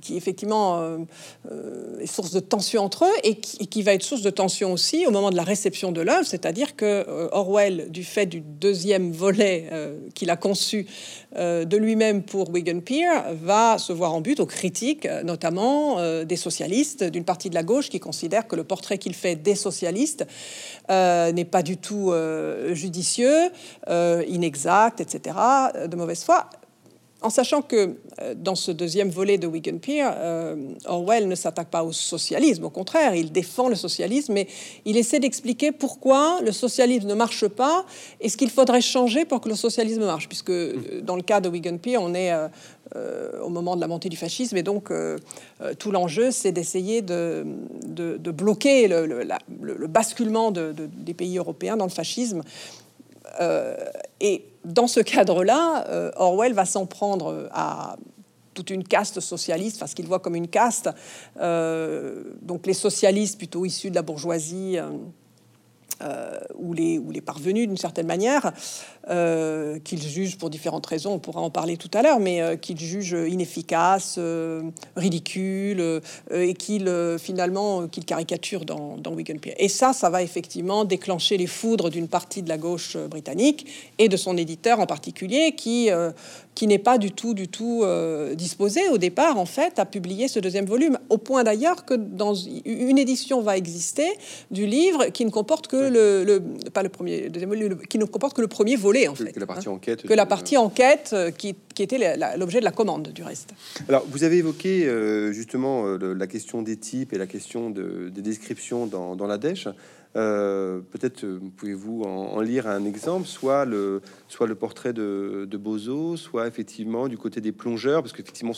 qui, 0.01 0.17
effectivement 0.17 0.81
euh, 0.81 2.01
est 2.01 2.07
source 2.07 2.33
de 2.33 2.41
tension 2.41 2.83
entre 2.83 3.05
eux 3.05 3.19
et 3.25 3.37
qui, 3.37 3.83
va 3.83 3.95
être 3.95 4.03
source 4.03 4.23
de 4.23 4.31
tension 4.31 4.73
aussi 4.73 5.07
au 5.07 5.11
moment 5.11 5.31
de 5.31 5.37
la 5.37 5.43
réception 5.43 5.93
de 5.93 6.01
l'œuvre, 6.01 6.27
c'est-à-dire 6.27 6.77
que 6.77 7.07
Orwell, 7.33 7.91
du 7.91 8.05
fait 8.05 8.27
du 8.27 8.41
deuxième 8.41 9.13
volet 9.13 9.71
qu'il 10.15 10.31
a 10.31 10.37
conçu 10.37 10.87
de 11.35 11.77
lui-même 11.77 12.23
pour 12.23 12.51
Wigan 12.51 12.81
Pier, 12.81 13.09
va 13.43 13.79
se 13.79 13.93
voir 13.93 14.15
en 14.15 14.21
but 14.21 14.41
aux 14.41 14.47
critiques, 14.47 15.09
notamment 15.25 15.99
des 16.25 16.37
socialistes, 16.37 17.05
d'une 17.05 17.25
partie 17.25 17.51
de 17.51 17.55
la 17.55 17.63
gauche 17.63 17.89
qui 17.89 18.01
considère 18.01 18.47
que 18.47 18.57
le 18.57 18.65
portrait 18.65 18.99
qu'il 18.99 19.15
fait 19.15 19.37
des 19.37 19.55
socialistes 19.55 20.27
n'est 20.89 21.49
pas 21.51 21.63
du 21.63 21.77
tout 21.77 22.13
judicieux, 22.73 23.51
inexact, 23.89 25.01
etc., 25.01 25.37
de 25.87 25.97
mauvaise 25.97 26.25
foi 26.25 26.51
en 27.23 27.31
sachant 27.31 27.63
que 27.63 27.97
euh, 28.21 28.35
dans 28.35 28.55
ce 28.55 28.71
deuxième 28.71 29.11
volet 29.11 29.39
de 29.39 29.47
Wigan 29.47 29.79
Pier, 29.79 30.07
euh, 30.07 30.57
Orwell 30.87 31.29
ne 31.29 31.35
s'attaque 31.35 31.69
pas 31.69 31.85
au 31.85 31.93
socialisme, 31.93 32.65
au 32.65 32.71
contraire, 32.71 33.15
il 33.15 33.33
défend 33.33 33.69
le 33.69 33.75
socialisme, 33.75 34.33
mais 34.33 34.47
il 34.85 34.97
essaie 34.97 35.21
d'expliquer 35.21 35.73
pourquoi 35.73 36.41
le 36.43 36.53
socialisme 36.53 37.09
ne 37.09 37.15
marche 37.15 37.47
pas 37.47 37.85
et 38.21 38.29
ce 38.29 38.37
qu'il 38.37 38.51
faudrait 38.51 38.81
changer 38.81 39.25
pour 39.25 39.41
que 39.41 39.49
le 39.49 39.55
socialisme 39.55 40.05
marche, 40.05 40.29
puisque 40.29 40.51
euh, 40.51 41.01
dans 41.03 41.17
le 41.17 41.23
cas 41.23 41.41
de 41.41 41.49
Wigan 41.49 41.79
Pier, 41.79 41.99
on 41.99 42.15
est 42.15 42.33
au 43.41 43.49
moment 43.49 43.77
de 43.77 43.81
la 43.81 43.87
montée 43.87 44.09
du 44.09 44.17
fascisme, 44.17 44.57
et 44.57 44.65
donc 44.65 44.93
tout 45.79 45.91
l'enjeu, 45.93 46.33
c'est 46.33 46.51
d'essayer 46.51 47.03
de, 47.03 47.45
bloquer 48.33 48.89
le, 48.89 49.87
basculement 49.87 50.51
des 50.51 51.15
pays 51.15 51.39
européens 51.39 51.77
dans 51.77 51.85
le 51.85 51.91
fascisme. 51.91 52.43
et 54.21 54.50
dans 54.65 54.87
ce 54.87 55.01
cadre-là, 55.01 55.87
euh, 55.89 56.11
Orwell 56.17 56.53
va 56.53 56.65
s'en 56.65 56.87
prendre 56.87 57.49
à 57.53 57.97
toute 58.55 58.71
une 58.71 58.85
caste 58.85 59.21
socialiste, 59.21 59.77
enfin 59.77 59.87
ce 59.87 59.95
qu'il 59.95 60.07
voit 60.07 60.19
comme 60.19 60.35
une 60.35 60.49
caste, 60.49 60.91
euh, 61.41 62.25
donc 62.43 62.67
les 62.67 62.75
socialistes 62.75 63.39
plutôt 63.39 63.65
issus 63.65 63.91
de 63.91 63.95
la 63.95 64.03
bourgeoisie. 64.03 64.79
Euh, 64.79 64.91
euh, 66.03 66.39
ou 66.55 66.73
les 66.73 67.21
parvenus 67.21 67.69
d'une 67.69 67.77
certaine 67.77 68.07
manière, 68.07 68.55
euh, 69.09 69.79
qu'ils 69.79 70.03
jugent 70.03 70.37
pour 70.37 70.51
différentes 70.51 70.87
raisons, 70.87 71.15
on 71.15 71.19
pourra 71.19 71.41
en 71.41 71.51
parler 71.51 71.77
tout 71.77 71.91
à 71.95 72.03
l'heure, 72.03 72.21
mais 72.21 72.43
euh, 72.43 72.57
qu'ils 72.57 72.79
jugent 72.79 73.17
inefficaces, 73.29 74.19
ridicules, 74.97 76.01
et 76.31 76.55
qu'ils 76.55 77.17
finalement 77.19 77.89
qu'ils 77.89 78.05
caricaturent 78.05 78.65
dans, 78.65 78.97
dans 78.97 79.13
Wigan 79.13 79.39
Pier. 79.39 79.55
Et 79.59 79.69
ça, 79.69 79.93
ça 79.93 80.11
va 80.11 80.23
effectivement 80.23 80.85
déclencher 80.85 81.37
les 81.37 81.47
foudres 81.47 81.91
d'une 81.91 82.09
partie 82.09 82.43
de 82.43 82.49
la 82.49 82.59
gauche 82.59 82.97
britannique 82.97 83.67
et 83.99 84.09
de 84.09 84.17
son 84.17 84.37
éditeur 84.37 84.81
en 84.81 84.87
particulier, 84.87 85.55
qui 85.57 85.91
qui 86.61 86.67
n'est 86.67 86.79
pas 86.79 86.99
du 86.99 87.11
tout, 87.11 87.33
du 87.33 87.49
tout 87.49 87.81
euh, 87.85 88.35
disposé 88.35 88.89
au 88.91 88.99
départ, 88.99 89.39
en 89.39 89.47
fait, 89.47 89.79
à 89.79 89.87
publier 89.87 90.29
ce 90.29 90.41
deuxième 90.41 90.67
volume. 90.67 90.99
Au 91.09 91.17
point 91.17 91.43
d'ailleurs 91.43 91.87
que 91.87 91.95
dans 91.95 92.35
une 92.35 92.99
édition 92.99 93.41
va 93.41 93.57
exister 93.57 94.07
du 94.51 94.67
livre 94.67 95.07
qui 95.07 95.25
ne 95.25 95.31
comporte 95.31 95.69
que 95.69 95.77
le, 95.77 96.43
pas 96.75 96.83
le 96.83 96.91
premier, 96.91 97.31
deuxième 97.31 97.49
volume, 97.49 97.79
qui 97.89 97.97
ne 97.97 98.05
comporte 98.05 98.37
que 98.37 98.43
le 98.43 98.47
premier 98.47 98.77
volet, 98.91 99.09
en 99.09 99.15
fait. 99.15 99.33
Que 99.33 99.41
la 99.41 99.47
partie 99.47 99.69
hein. 99.69 99.73
enquête. 99.73 100.07
Que 100.07 100.15
la 100.15 100.27
partie 100.27 100.57
enquête 100.57 101.11
euh, 101.13 101.31
qui, 101.31 101.55
qui 101.75 101.83
était 101.83 102.17
l'objet 102.37 102.61
de 102.61 102.65
la 102.65 102.73
commande, 102.73 103.09
du 103.13 103.23
reste. 103.23 103.55
Alors, 103.89 104.05
vous 104.11 104.25
avez 104.25 104.39
évoqué 104.39 104.87
euh, 104.87 105.33
justement 105.33 105.97
la 105.99 106.27
question 106.27 106.63
des 106.63 106.77
types 106.77 107.13
et 107.13 107.19
la 107.19 107.27
question 107.27 107.71
de, 107.71 108.09
des 108.09 108.23
descriptions 108.23 108.87
dans, 108.87 109.17
dans 109.17 109.27
la 109.27 109.39
dèche. 109.39 109.69
Euh, 110.17 110.81
peut-être 110.91 111.23
euh, 111.25 111.39
pouvez-vous 111.57 112.03
en, 112.03 112.41
lire 112.41 112.67
un 112.67 112.85
exemple, 112.85 113.29
soit 113.29 113.65
le, 113.65 114.03
soit 114.27 114.49
le 114.49 114.57
portrait 114.57 114.93
de, 114.93 115.47
de 115.49 115.57
Bozo, 115.57 116.17
soit 116.17 116.49
effectivement 116.49 117.07
du 117.07 117.17
côté 117.17 117.41
des 117.41 117.53
plongeurs, 117.53 118.03
parce 118.03 118.13
qu'effectivement, 118.13 118.53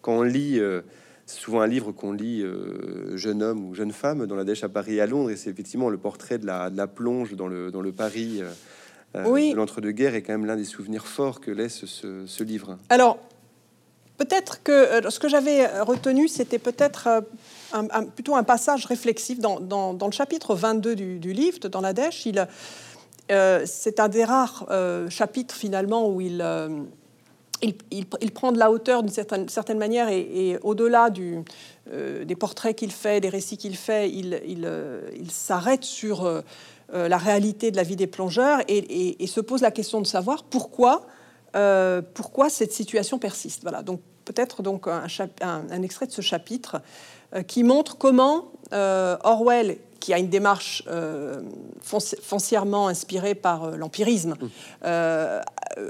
quand 0.00 0.16
on 0.16 0.22
lit, 0.22 0.58
euh, 0.58 0.80
c'est 1.26 1.40
souvent 1.40 1.60
un 1.60 1.66
livre 1.66 1.92
qu'on 1.92 2.12
lit 2.12 2.44
jeune 3.14 3.42
homme 3.42 3.66
ou 3.66 3.74
jeune 3.74 3.92
femme 3.92 4.26
dans 4.26 4.36
la 4.36 4.44
dèche 4.44 4.62
à 4.64 4.68
Paris 4.68 4.94
et 4.94 5.00
à 5.00 5.06
Londres, 5.06 5.30
et 5.30 5.36
c'est 5.36 5.50
effectivement 5.50 5.90
le 5.90 5.98
portrait 5.98 6.38
de 6.38 6.46
la, 6.46 6.70
de 6.70 6.76
la, 6.76 6.86
plonge 6.86 7.34
dans 7.34 7.48
le, 7.48 7.72
dans 7.72 7.80
le 7.80 7.90
Paris 7.90 8.42
oui. 9.14 9.52
de 9.52 9.56
l'entre-deux-guerres 9.56 10.14
est 10.14 10.22
quand 10.22 10.32
même 10.32 10.46
l'un 10.46 10.56
des 10.56 10.64
souvenirs 10.64 11.06
forts 11.06 11.40
que 11.40 11.50
laisse 11.50 11.86
ce, 11.86 12.26
ce 12.26 12.44
livre. 12.44 12.76
Alors, 12.90 13.18
peut-être 14.18 14.62
que 14.62 15.08
ce 15.08 15.18
que 15.18 15.28
j'avais 15.28 15.66
retenu, 15.80 16.28
c'était 16.28 16.58
peut-être 16.58 17.22
plutôt 18.14 18.34
un 18.34 18.42
passage 18.42 18.86
réflexif 18.86 19.38
dans, 19.38 19.96
le 20.00 20.12
chapitre 20.12 20.54
22 20.54 20.94
du, 20.94 21.32
livre, 21.32 21.58
dans 21.68 21.80
la 21.80 21.92
Dèche. 21.92 22.26
Euh, 23.30 23.62
c'est 23.66 23.98
un 23.98 24.08
des 24.08 24.24
rares 24.24 24.66
euh, 24.70 25.10
chapitres 25.10 25.54
finalement 25.54 26.08
où 26.08 26.20
euh, 26.20 26.84
il, 27.60 27.74
il, 27.90 28.30
prend 28.30 28.52
de 28.52 28.58
la 28.58 28.70
hauteur 28.70 29.02
d'une 29.02 29.12
certaine, 29.12 29.48
certaine, 29.48 29.78
manière 29.78 30.08
et, 30.08 30.58
au-delà 30.62 31.10
du, 31.10 31.42
des 31.92 32.36
portraits 32.36 32.76
qu'il 32.76 32.92
fait, 32.92 33.20
des 33.20 33.28
récits 33.28 33.56
qu'il 33.56 33.76
fait, 33.76 34.10
il, 34.10 35.30
s'arrête 35.30 35.82
sur 35.82 36.42
la 36.92 37.18
réalité 37.18 37.70
de 37.70 37.76
la 37.76 37.82
vie 37.82 37.96
des 37.96 38.06
plongeurs 38.06 38.60
et, 38.68 39.26
se 39.26 39.40
pose 39.40 39.60
la 39.60 39.70
question 39.70 40.00
de 40.00 40.06
savoir 40.06 40.44
pourquoi, 40.44 41.06
pourquoi 42.14 42.48
cette 42.48 42.72
situation 42.72 43.18
persiste. 43.18 43.62
Voilà, 43.62 43.82
donc 43.82 44.00
peut-être 44.26 44.62
donc 44.62 44.86
un, 44.86 45.06
un, 45.40 45.82
extrait 45.82 46.06
de 46.06 46.12
ce 46.12 46.20
chapitre 46.20 46.82
euh, 47.34 47.42
qui 47.42 47.64
montre 47.64 47.96
comment 47.96 48.52
euh, 48.72 49.16
Orwell, 49.24 49.78
qui 50.00 50.12
a 50.12 50.18
une 50.18 50.28
démarche 50.28 50.82
euh, 50.88 51.40
foncièrement 51.80 52.88
inspirée 52.88 53.34
par 53.34 53.70
l'empirisme, 53.70 54.34
mmh. 54.40 54.88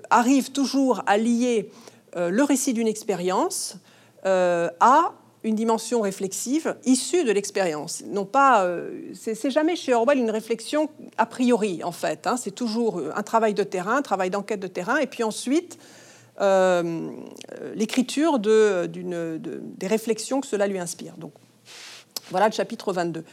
arrive 0.09 0.53
toujours 0.53 1.03
à 1.07 1.19
lier 1.19 1.71
le 2.15 2.43
récit 2.43 2.73
d'une 2.73 2.87
expérience 2.87 3.77
à 4.25 5.13
une 5.47 5.55
dimension 5.55 6.01
réflexive 6.01 6.77
issue 6.85 7.25
de 7.25 7.33
l'expérience. 7.33 8.03
Non 8.07 8.25
pas, 8.25 8.69
c'est 9.15 9.51
jamais 9.51 9.77
chez 9.77 9.95
Orwell 9.95 10.19
une 10.19 10.31
réflexion 10.31 10.91
a 11.17 11.27
priori 11.27 11.83
en 11.85 11.93
fait. 11.93 12.27
Hein. 12.27 12.37
c'est 12.37 12.51
toujours 12.55 13.01
un 13.15 13.23
travail 13.23 13.55
de 13.55 13.63
terrain, 13.63 13.97
un 13.97 14.03
travail 14.03 14.31
d'enquête 14.31 14.61
de 14.61 14.67
terrain, 14.67 14.99
et 14.99 15.07
puis 15.07 15.23
ensuite 15.23 15.79
euh, 16.41 17.11
l'écriture 17.75 18.39
de, 18.39 18.91
des 18.93 19.87
réflexions 19.87 20.41
que 20.41 20.47
cela 20.47 20.67
lui 20.67 20.79
inspire. 20.79 21.15
Voilà 22.31 22.49
le 22.49 22.53
chapitre 22.53 22.93
22. 22.93 23.25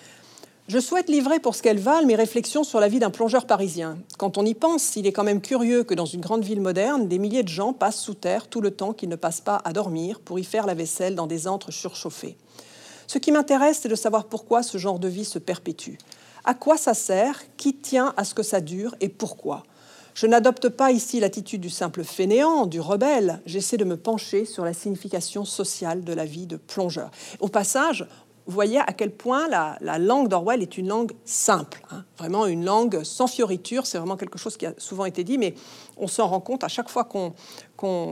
Je 0.69 0.79
souhaite 0.79 1.09
livrer 1.09 1.41
pour 1.41 1.55
ce 1.55 1.61
qu'elles 1.61 1.77
valent 1.77 2.07
mes 2.07 2.15
réflexions 2.15 2.63
sur 2.63 2.79
la 2.79 2.87
vie 2.87 2.99
d'un 2.99 3.09
plongeur 3.09 3.45
parisien. 3.45 3.97
Quand 4.17 4.37
on 4.37 4.45
y 4.45 4.53
pense, 4.53 4.95
il 4.95 5.05
est 5.05 5.11
quand 5.11 5.25
même 5.25 5.41
curieux 5.41 5.83
que 5.83 5.93
dans 5.93 6.05
une 6.05 6.21
grande 6.21 6.45
ville 6.45 6.61
moderne, 6.61 7.09
des 7.09 7.19
milliers 7.19 7.43
de 7.43 7.49
gens 7.49 7.73
passent 7.73 7.99
sous 7.99 8.13
terre 8.13 8.47
tout 8.47 8.61
le 8.61 8.71
temps 8.71 8.93
qu'ils 8.93 9.09
ne 9.09 9.17
passent 9.17 9.41
pas 9.41 9.61
à 9.65 9.73
dormir 9.73 10.21
pour 10.21 10.39
y 10.39 10.45
faire 10.45 10.65
la 10.65 10.73
vaisselle 10.73 11.15
dans 11.15 11.27
des 11.27 11.49
antres 11.49 11.71
surchauffés. 11.71 12.37
Ce 13.07 13.17
qui 13.17 13.33
m'intéresse, 13.33 13.79
c'est 13.81 13.89
de 13.89 13.95
savoir 13.95 14.23
pourquoi 14.23 14.63
ce 14.63 14.77
genre 14.77 14.99
de 14.99 15.09
vie 15.09 15.25
se 15.25 15.37
perpétue. 15.37 15.95
À 16.45 16.53
quoi 16.53 16.77
ça 16.77 16.93
sert? 16.93 17.41
Qui 17.57 17.75
tient 17.75 18.13
à 18.15 18.23
ce 18.23 18.33
que 18.33 18.43
ça 18.43 18.61
dure? 18.61 18.95
Et 19.01 19.09
pourquoi? 19.09 19.63
Je 20.15 20.27
n'adopte 20.27 20.69
pas 20.69 20.91
ici 20.91 21.19
l'attitude 21.19 21.61
du 21.61 21.71
simple 21.71 22.03
fainéant, 22.03 22.67
du 22.67 22.79
rebelle. 22.79 23.41
J'essaie 23.47 23.77
de 23.77 23.83
me 23.83 23.97
pencher 23.97 24.45
sur 24.45 24.63
la 24.63 24.73
signification 24.73 25.43
sociale 25.43 26.03
de 26.03 26.13
la 26.13 26.25
vie 26.25 26.45
de 26.45 26.55
plongeur. 26.55 27.09
Au 27.39 27.47
passage, 27.47 28.05
vous 28.45 28.53
voyez 28.53 28.79
à 28.79 28.91
quel 28.91 29.11
point 29.11 29.47
la, 29.47 29.97
langue 29.99 30.27
d'Orwell 30.27 30.61
est 30.61 30.77
une 30.77 30.89
langue 30.89 31.13
simple, 31.23 31.81
hein. 31.91 32.03
vraiment 32.17 32.45
une 32.45 32.65
langue 32.65 33.03
sans 33.03 33.27
fioriture. 33.27 33.85
C'est 33.85 33.97
vraiment 33.97 34.17
quelque 34.17 34.37
chose 34.37 34.57
qui 34.57 34.65
a 34.65 34.73
souvent 34.77 35.05
été 35.05 35.23
dit, 35.23 35.37
mais 35.37 35.55
on 35.97 36.07
s'en 36.07 36.27
rend 36.27 36.41
compte 36.41 36.63
à 36.63 36.67
chaque 36.67 36.89
fois 36.89 37.05
qu'on 37.05 37.33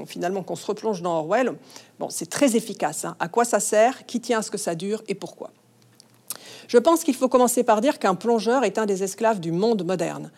finalement 0.05 0.43
qu'on 0.43 0.55
se 0.55 0.65
replonge 0.65 1.01
dans 1.01 1.19
Orwell. 1.19 1.53
Bon, 1.99 2.09
c'est 2.09 2.29
très 2.29 2.55
efficace. 2.55 3.05
Hein. 3.05 3.15
À 3.19 3.27
quoi 3.27 3.45
ça 3.45 3.59
sert? 3.59 4.05
Qui 4.05 4.21
tient 4.21 4.39
à 4.39 4.41
ce 4.41 4.51
que 4.51 4.57
ça 4.57 4.75
dure 4.75 5.03
Et 5.07 5.15
pourquoi? 5.15 5.51
Je 6.67 6.77
pense 6.77 7.03
qu'il 7.03 7.15
faut 7.15 7.27
commencer 7.27 7.63
par 7.63 7.81
dire 7.81 7.99
qu'un 7.99 8.15
plongeur 8.15 8.63
est 8.63 8.77
un 8.77 8.85
des 8.85 9.03
esclaves 9.03 9.41
du 9.41 9.51
monde 9.51 9.83
moderne. 9.83 10.31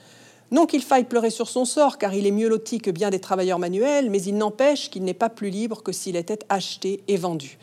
Non 0.51 0.65
qu'il 0.65 0.83
faille 0.83 1.05
pleurer 1.05 1.29
sur 1.29 1.47
son 1.47 1.65
sort, 1.65 1.97
car 1.97 2.13
il 2.13 2.27
est 2.27 2.31
mieux 2.31 2.49
loti 2.49 2.79
que 2.79 2.91
bien 2.91 3.09
des 3.09 3.19
travailleurs 3.19 3.59
manuels, 3.59 4.09
mais 4.09 4.21
il 4.21 4.37
n'empêche 4.37 4.89
qu'il 4.89 5.03
n'est 5.03 5.13
pas 5.13 5.29
plus 5.29 5.49
libre 5.49 5.83
que 5.83 5.91
s'il 5.91 6.15
était 6.15 6.39
acheté 6.49 7.03
et 7.07 7.17
vendu. 7.17 7.57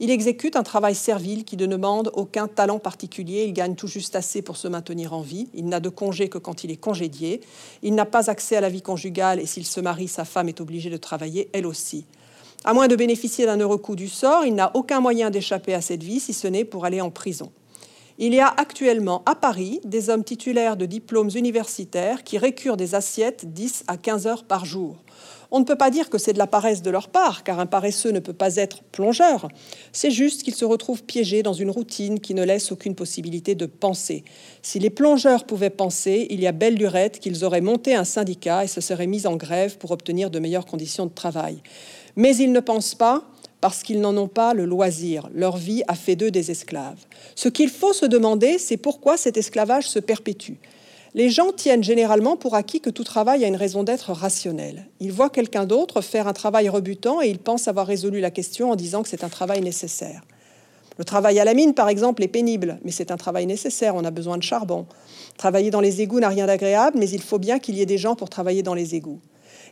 Il 0.00 0.10
exécute 0.10 0.56
un 0.56 0.64
travail 0.64 0.94
servile 0.94 1.44
qui 1.44 1.56
ne 1.56 1.66
demande 1.66 2.10
aucun 2.14 2.48
talent 2.48 2.80
particulier, 2.80 3.44
il 3.44 3.52
gagne 3.52 3.76
tout 3.76 3.86
juste 3.86 4.16
assez 4.16 4.42
pour 4.42 4.56
se 4.56 4.66
maintenir 4.66 5.12
en 5.12 5.20
vie, 5.20 5.48
il 5.54 5.66
n'a 5.68 5.78
de 5.78 5.88
congé 5.88 6.28
que 6.28 6.38
quand 6.38 6.64
il 6.64 6.72
est 6.72 6.76
congédié, 6.76 7.40
il 7.82 7.94
n'a 7.94 8.04
pas 8.04 8.28
accès 8.28 8.56
à 8.56 8.60
la 8.60 8.68
vie 8.68 8.82
conjugale 8.82 9.38
et 9.38 9.46
s'il 9.46 9.64
se 9.64 9.80
marie, 9.80 10.08
sa 10.08 10.24
femme 10.24 10.48
est 10.48 10.60
obligée 10.60 10.90
de 10.90 10.96
travailler 10.96 11.48
elle 11.52 11.66
aussi. 11.66 12.06
À 12.64 12.74
moins 12.74 12.88
de 12.88 12.96
bénéficier 12.96 13.46
d'un 13.46 13.60
heureux 13.60 13.78
coup 13.78 13.94
du 13.94 14.08
sort, 14.08 14.44
il 14.44 14.54
n'a 14.54 14.72
aucun 14.74 15.00
moyen 15.00 15.30
d'échapper 15.30 15.74
à 15.74 15.80
cette 15.80 16.02
vie 16.02 16.18
si 16.18 16.32
ce 16.32 16.48
n'est 16.48 16.64
pour 16.64 16.84
aller 16.86 17.00
en 17.00 17.10
prison. 17.10 17.52
Il 18.18 18.32
y 18.32 18.40
a 18.40 18.48
actuellement 18.48 19.22
à 19.26 19.34
Paris 19.34 19.80
des 19.84 20.08
hommes 20.08 20.24
titulaires 20.24 20.76
de 20.76 20.86
diplômes 20.86 21.30
universitaires 21.34 22.24
qui 22.24 22.38
récurent 22.38 22.76
des 22.76 22.94
assiettes 22.94 23.52
10 23.52 23.84
à 23.86 23.96
15 23.96 24.26
heures 24.26 24.44
par 24.44 24.64
jour. 24.64 25.03
On 25.56 25.60
ne 25.60 25.64
peut 25.64 25.76
pas 25.76 25.92
dire 25.92 26.10
que 26.10 26.18
c'est 26.18 26.32
de 26.32 26.38
la 26.38 26.48
paresse 26.48 26.82
de 26.82 26.90
leur 26.90 27.06
part, 27.06 27.44
car 27.44 27.60
un 27.60 27.66
paresseux 27.66 28.10
ne 28.10 28.18
peut 28.18 28.32
pas 28.32 28.56
être 28.56 28.82
plongeur. 28.82 29.46
C'est 29.92 30.10
juste 30.10 30.42
qu'ils 30.42 30.56
se 30.56 30.64
retrouvent 30.64 31.04
piégés 31.04 31.44
dans 31.44 31.52
une 31.52 31.70
routine 31.70 32.18
qui 32.18 32.34
ne 32.34 32.42
laisse 32.42 32.72
aucune 32.72 32.96
possibilité 32.96 33.54
de 33.54 33.66
penser. 33.66 34.24
Si 34.62 34.80
les 34.80 34.90
plongeurs 34.90 35.44
pouvaient 35.44 35.70
penser, 35.70 36.26
il 36.30 36.40
y 36.40 36.48
a 36.48 36.50
belle 36.52 36.74
lurette 36.74 37.20
qu'ils 37.20 37.44
auraient 37.44 37.60
monté 37.60 37.94
un 37.94 38.02
syndicat 38.02 38.64
et 38.64 38.66
se 38.66 38.80
seraient 38.80 39.06
mis 39.06 39.28
en 39.28 39.36
grève 39.36 39.78
pour 39.78 39.92
obtenir 39.92 40.28
de 40.28 40.40
meilleures 40.40 40.66
conditions 40.66 41.06
de 41.06 41.14
travail. 41.14 41.62
Mais 42.16 42.34
ils 42.36 42.50
ne 42.50 42.58
pensent 42.58 42.96
pas 42.96 43.22
parce 43.60 43.84
qu'ils 43.84 44.00
n'en 44.00 44.16
ont 44.16 44.26
pas 44.26 44.54
le 44.54 44.64
loisir. 44.64 45.30
Leur 45.32 45.56
vie 45.56 45.84
a 45.86 45.94
fait 45.94 46.16
d'eux 46.16 46.32
des 46.32 46.50
esclaves. 46.50 47.06
Ce 47.36 47.48
qu'il 47.48 47.70
faut 47.70 47.92
se 47.92 48.06
demander, 48.06 48.58
c'est 48.58 48.76
pourquoi 48.76 49.16
cet 49.16 49.36
esclavage 49.36 49.88
se 49.88 50.00
perpétue. 50.00 50.54
Les 51.16 51.30
gens 51.30 51.52
tiennent 51.52 51.84
généralement 51.84 52.36
pour 52.36 52.56
acquis 52.56 52.80
que 52.80 52.90
tout 52.90 53.04
travail 53.04 53.44
a 53.44 53.46
une 53.46 53.54
raison 53.54 53.84
d'être 53.84 54.12
rationnelle. 54.12 54.86
Ils 54.98 55.12
voient 55.12 55.30
quelqu'un 55.30 55.64
d'autre 55.64 56.00
faire 56.00 56.26
un 56.26 56.32
travail 56.32 56.68
rebutant 56.68 57.22
et 57.22 57.28
ils 57.28 57.38
pensent 57.38 57.68
avoir 57.68 57.86
résolu 57.86 58.18
la 58.18 58.32
question 58.32 58.72
en 58.72 58.74
disant 58.74 59.04
que 59.04 59.08
c'est 59.08 59.22
un 59.22 59.28
travail 59.28 59.60
nécessaire. 59.60 60.22
Le 60.98 61.04
travail 61.04 61.38
à 61.38 61.44
la 61.44 61.54
mine, 61.54 61.72
par 61.72 61.88
exemple, 61.88 62.24
est 62.24 62.28
pénible, 62.28 62.80
mais 62.84 62.90
c'est 62.90 63.12
un 63.12 63.16
travail 63.16 63.46
nécessaire, 63.46 63.94
on 63.94 64.04
a 64.04 64.10
besoin 64.10 64.38
de 64.38 64.42
charbon. 64.42 64.86
Travailler 65.36 65.70
dans 65.70 65.80
les 65.80 66.00
égouts 66.00 66.18
n'a 66.18 66.28
rien 66.28 66.46
d'agréable, 66.46 66.98
mais 66.98 67.08
il 67.08 67.22
faut 67.22 67.38
bien 67.38 67.60
qu'il 67.60 67.76
y 67.76 67.82
ait 67.82 67.86
des 67.86 67.98
gens 67.98 68.16
pour 68.16 68.28
travailler 68.28 68.64
dans 68.64 68.74
les 68.74 68.96
égouts. 68.96 69.20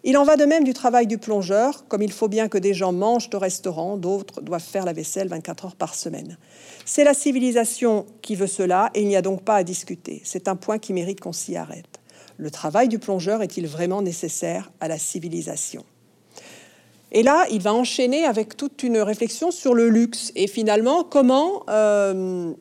Il 0.05 0.17
en 0.17 0.25
va 0.25 0.37
de 0.37 0.45
même 0.45 0.65
du 0.65 0.73
travail 0.73 1.07
du 1.07 1.17
plongeur, 1.17 1.87
comme 1.87 2.03
il 2.03 2.11
faut 2.11 2.27
bien 2.27 2.49
que 2.49 2.59
des 2.59 2.75
gens 2.75 2.93
mangent 2.93 3.31
au 3.33 3.39
restaurant, 3.39 3.97
d'autres 3.97 4.41
doivent 4.41 4.61
faire 4.61 4.85
la 4.85 4.93
vaisselle 4.93 5.29
24 5.29 5.67
heures 5.67 5.77
par 5.77 5.95
semaine. 5.95 6.39
C'est 6.85 7.05
la 7.05 7.15
civilisation 7.15 8.07
qui 8.21 8.35
veut 8.35 8.49
cela, 8.49 8.91
et 8.95 9.03
il 9.03 9.09
n'y 9.09 9.15
a 9.15 9.23
donc 9.23 9.43
pas 9.43 9.55
à 9.55 9.63
discuter. 9.63 10.21
C'est 10.25 10.49
un 10.49 10.57
point 10.57 10.79
qui 10.79 10.93
mérite 10.93 11.21
qu'on 11.21 11.33
s'y 11.33 11.57
arrête. 11.57 12.01
Le 12.37 12.51
travail 12.51 12.89
du 12.89 12.99
plongeur 12.99 13.43
est-il 13.43 13.69
vraiment 13.69 14.03
nécessaire 14.03 14.73
à 14.81 14.89
la 14.89 14.99
civilisation? 14.99 15.85
Et 17.13 17.23
là, 17.23 17.47
il 17.51 17.61
va 17.61 17.73
enchaîner 17.73 18.25
avec 18.25 18.57
toute 18.57 18.83
une 18.83 18.99
réflexion 18.99 19.51
sur 19.51 19.75
le 19.75 19.89
luxe 19.89 20.33
et 20.35 20.49
finalement 20.49 21.05
comment 21.05 21.63
euh, 21.69 22.53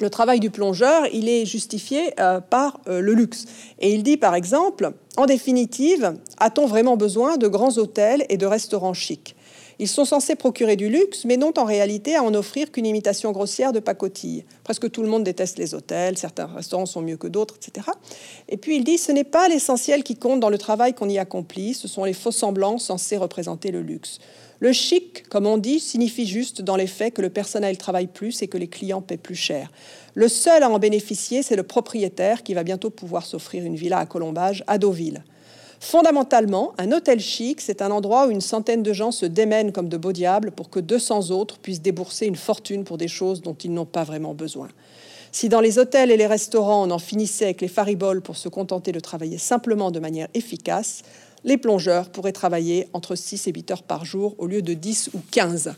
le 0.00 0.10
travail 0.10 0.40
du 0.40 0.50
plongeur, 0.50 1.06
il 1.12 1.28
est 1.28 1.44
justifié 1.44 2.12
euh, 2.20 2.40
par 2.40 2.80
euh, 2.88 3.00
le 3.00 3.14
luxe. 3.14 3.44
Et 3.78 3.92
il 3.92 4.02
dit 4.02 4.16
par 4.16 4.34
exemple, 4.34 4.92
en 5.16 5.26
définitive, 5.26 6.14
a-t-on 6.38 6.66
vraiment 6.66 6.96
besoin 6.96 7.36
de 7.36 7.48
grands 7.48 7.78
hôtels 7.78 8.24
et 8.28 8.36
de 8.36 8.46
restaurants 8.46 8.94
chics? 8.94 9.36
Ils 9.78 9.88
sont 9.88 10.04
censés 10.04 10.36
procurer 10.36 10.76
du 10.76 10.88
luxe, 10.88 11.24
mais 11.24 11.36
n'ont 11.36 11.58
en 11.58 11.64
réalité 11.64 12.14
à 12.14 12.22
en 12.22 12.34
offrir 12.34 12.70
qu'une 12.70 12.86
imitation 12.86 13.32
grossière 13.32 13.72
de 13.72 13.80
pacotille. 13.80 14.44
Presque 14.64 14.90
tout 14.90 15.02
le 15.02 15.08
monde 15.08 15.24
déteste 15.24 15.58
les 15.58 15.74
hôtels, 15.74 16.16
certains 16.18 16.46
restaurants 16.46 16.86
sont 16.86 17.02
mieux 17.02 17.16
que 17.16 17.26
d'autres, 17.26 17.56
etc. 17.56 17.88
Et 18.48 18.56
puis 18.56 18.76
il 18.76 18.84
dit, 18.84 18.98
ce 18.98 19.12
n'est 19.12 19.24
pas 19.24 19.48
l'essentiel 19.48 20.04
qui 20.04 20.16
compte 20.16 20.40
dans 20.40 20.50
le 20.50 20.58
travail 20.58 20.94
qu'on 20.94 21.08
y 21.08 21.18
accomplit, 21.18 21.74
ce 21.74 21.88
sont 21.88 22.04
les 22.04 22.12
faux 22.12 22.30
semblants 22.30 22.78
censés 22.78 23.16
représenter 23.16 23.70
le 23.70 23.82
luxe. 23.82 24.20
Le 24.62 24.70
chic, 24.70 25.28
comme 25.28 25.48
on 25.48 25.58
dit, 25.58 25.80
signifie 25.80 26.24
juste 26.24 26.62
dans 26.62 26.76
les 26.76 26.86
faits 26.86 27.14
que 27.14 27.20
le 27.20 27.30
personnel 27.30 27.76
travaille 27.76 28.06
plus 28.06 28.42
et 28.42 28.46
que 28.46 28.56
les 28.56 28.68
clients 28.68 29.02
paient 29.02 29.16
plus 29.16 29.34
cher. 29.34 29.72
Le 30.14 30.28
seul 30.28 30.62
à 30.62 30.70
en 30.70 30.78
bénéficier, 30.78 31.42
c'est 31.42 31.56
le 31.56 31.64
propriétaire 31.64 32.44
qui 32.44 32.54
va 32.54 32.62
bientôt 32.62 32.88
pouvoir 32.88 33.26
s'offrir 33.26 33.64
une 33.64 33.74
villa 33.74 33.98
à 33.98 34.06
Colombage, 34.06 34.62
à 34.68 34.78
Deauville. 34.78 35.24
Fondamentalement, 35.80 36.74
un 36.78 36.92
hôtel 36.92 37.18
chic, 37.18 37.60
c'est 37.60 37.82
un 37.82 37.90
endroit 37.90 38.28
où 38.28 38.30
une 38.30 38.40
centaine 38.40 38.84
de 38.84 38.92
gens 38.92 39.10
se 39.10 39.26
démènent 39.26 39.72
comme 39.72 39.88
de 39.88 39.96
beaux 39.96 40.12
diables 40.12 40.52
pour 40.52 40.70
que 40.70 40.78
200 40.78 41.32
autres 41.32 41.58
puissent 41.58 41.82
débourser 41.82 42.26
une 42.26 42.36
fortune 42.36 42.84
pour 42.84 42.98
des 42.98 43.08
choses 43.08 43.42
dont 43.42 43.54
ils 43.54 43.74
n'ont 43.74 43.84
pas 43.84 44.04
vraiment 44.04 44.32
besoin. 44.32 44.68
Si 45.32 45.48
dans 45.48 45.60
les 45.60 45.80
hôtels 45.80 46.12
et 46.12 46.16
les 46.16 46.26
restaurants, 46.28 46.86
on 46.86 46.90
en 46.92 47.00
finissait 47.00 47.46
avec 47.46 47.62
les 47.62 47.68
fariboles 47.68 48.20
pour 48.20 48.36
se 48.36 48.48
contenter 48.48 48.92
de 48.92 49.00
travailler 49.00 49.38
simplement 49.38 49.90
de 49.90 49.98
manière 49.98 50.28
efficace, 50.34 51.02
les 51.44 51.56
plongeurs 51.56 52.10
pourraient 52.10 52.32
travailler 52.32 52.88
entre 52.92 53.14
6 53.14 53.48
et 53.48 53.52
8 53.52 53.70
heures 53.70 53.82
par 53.82 54.04
jour 54.04 54.34
au 54.38 54.46
lieu 54.46 54.62
de 54.62 54.74
10 54.74 55.10
ou 55.14 55.20
15. 55.30 55.74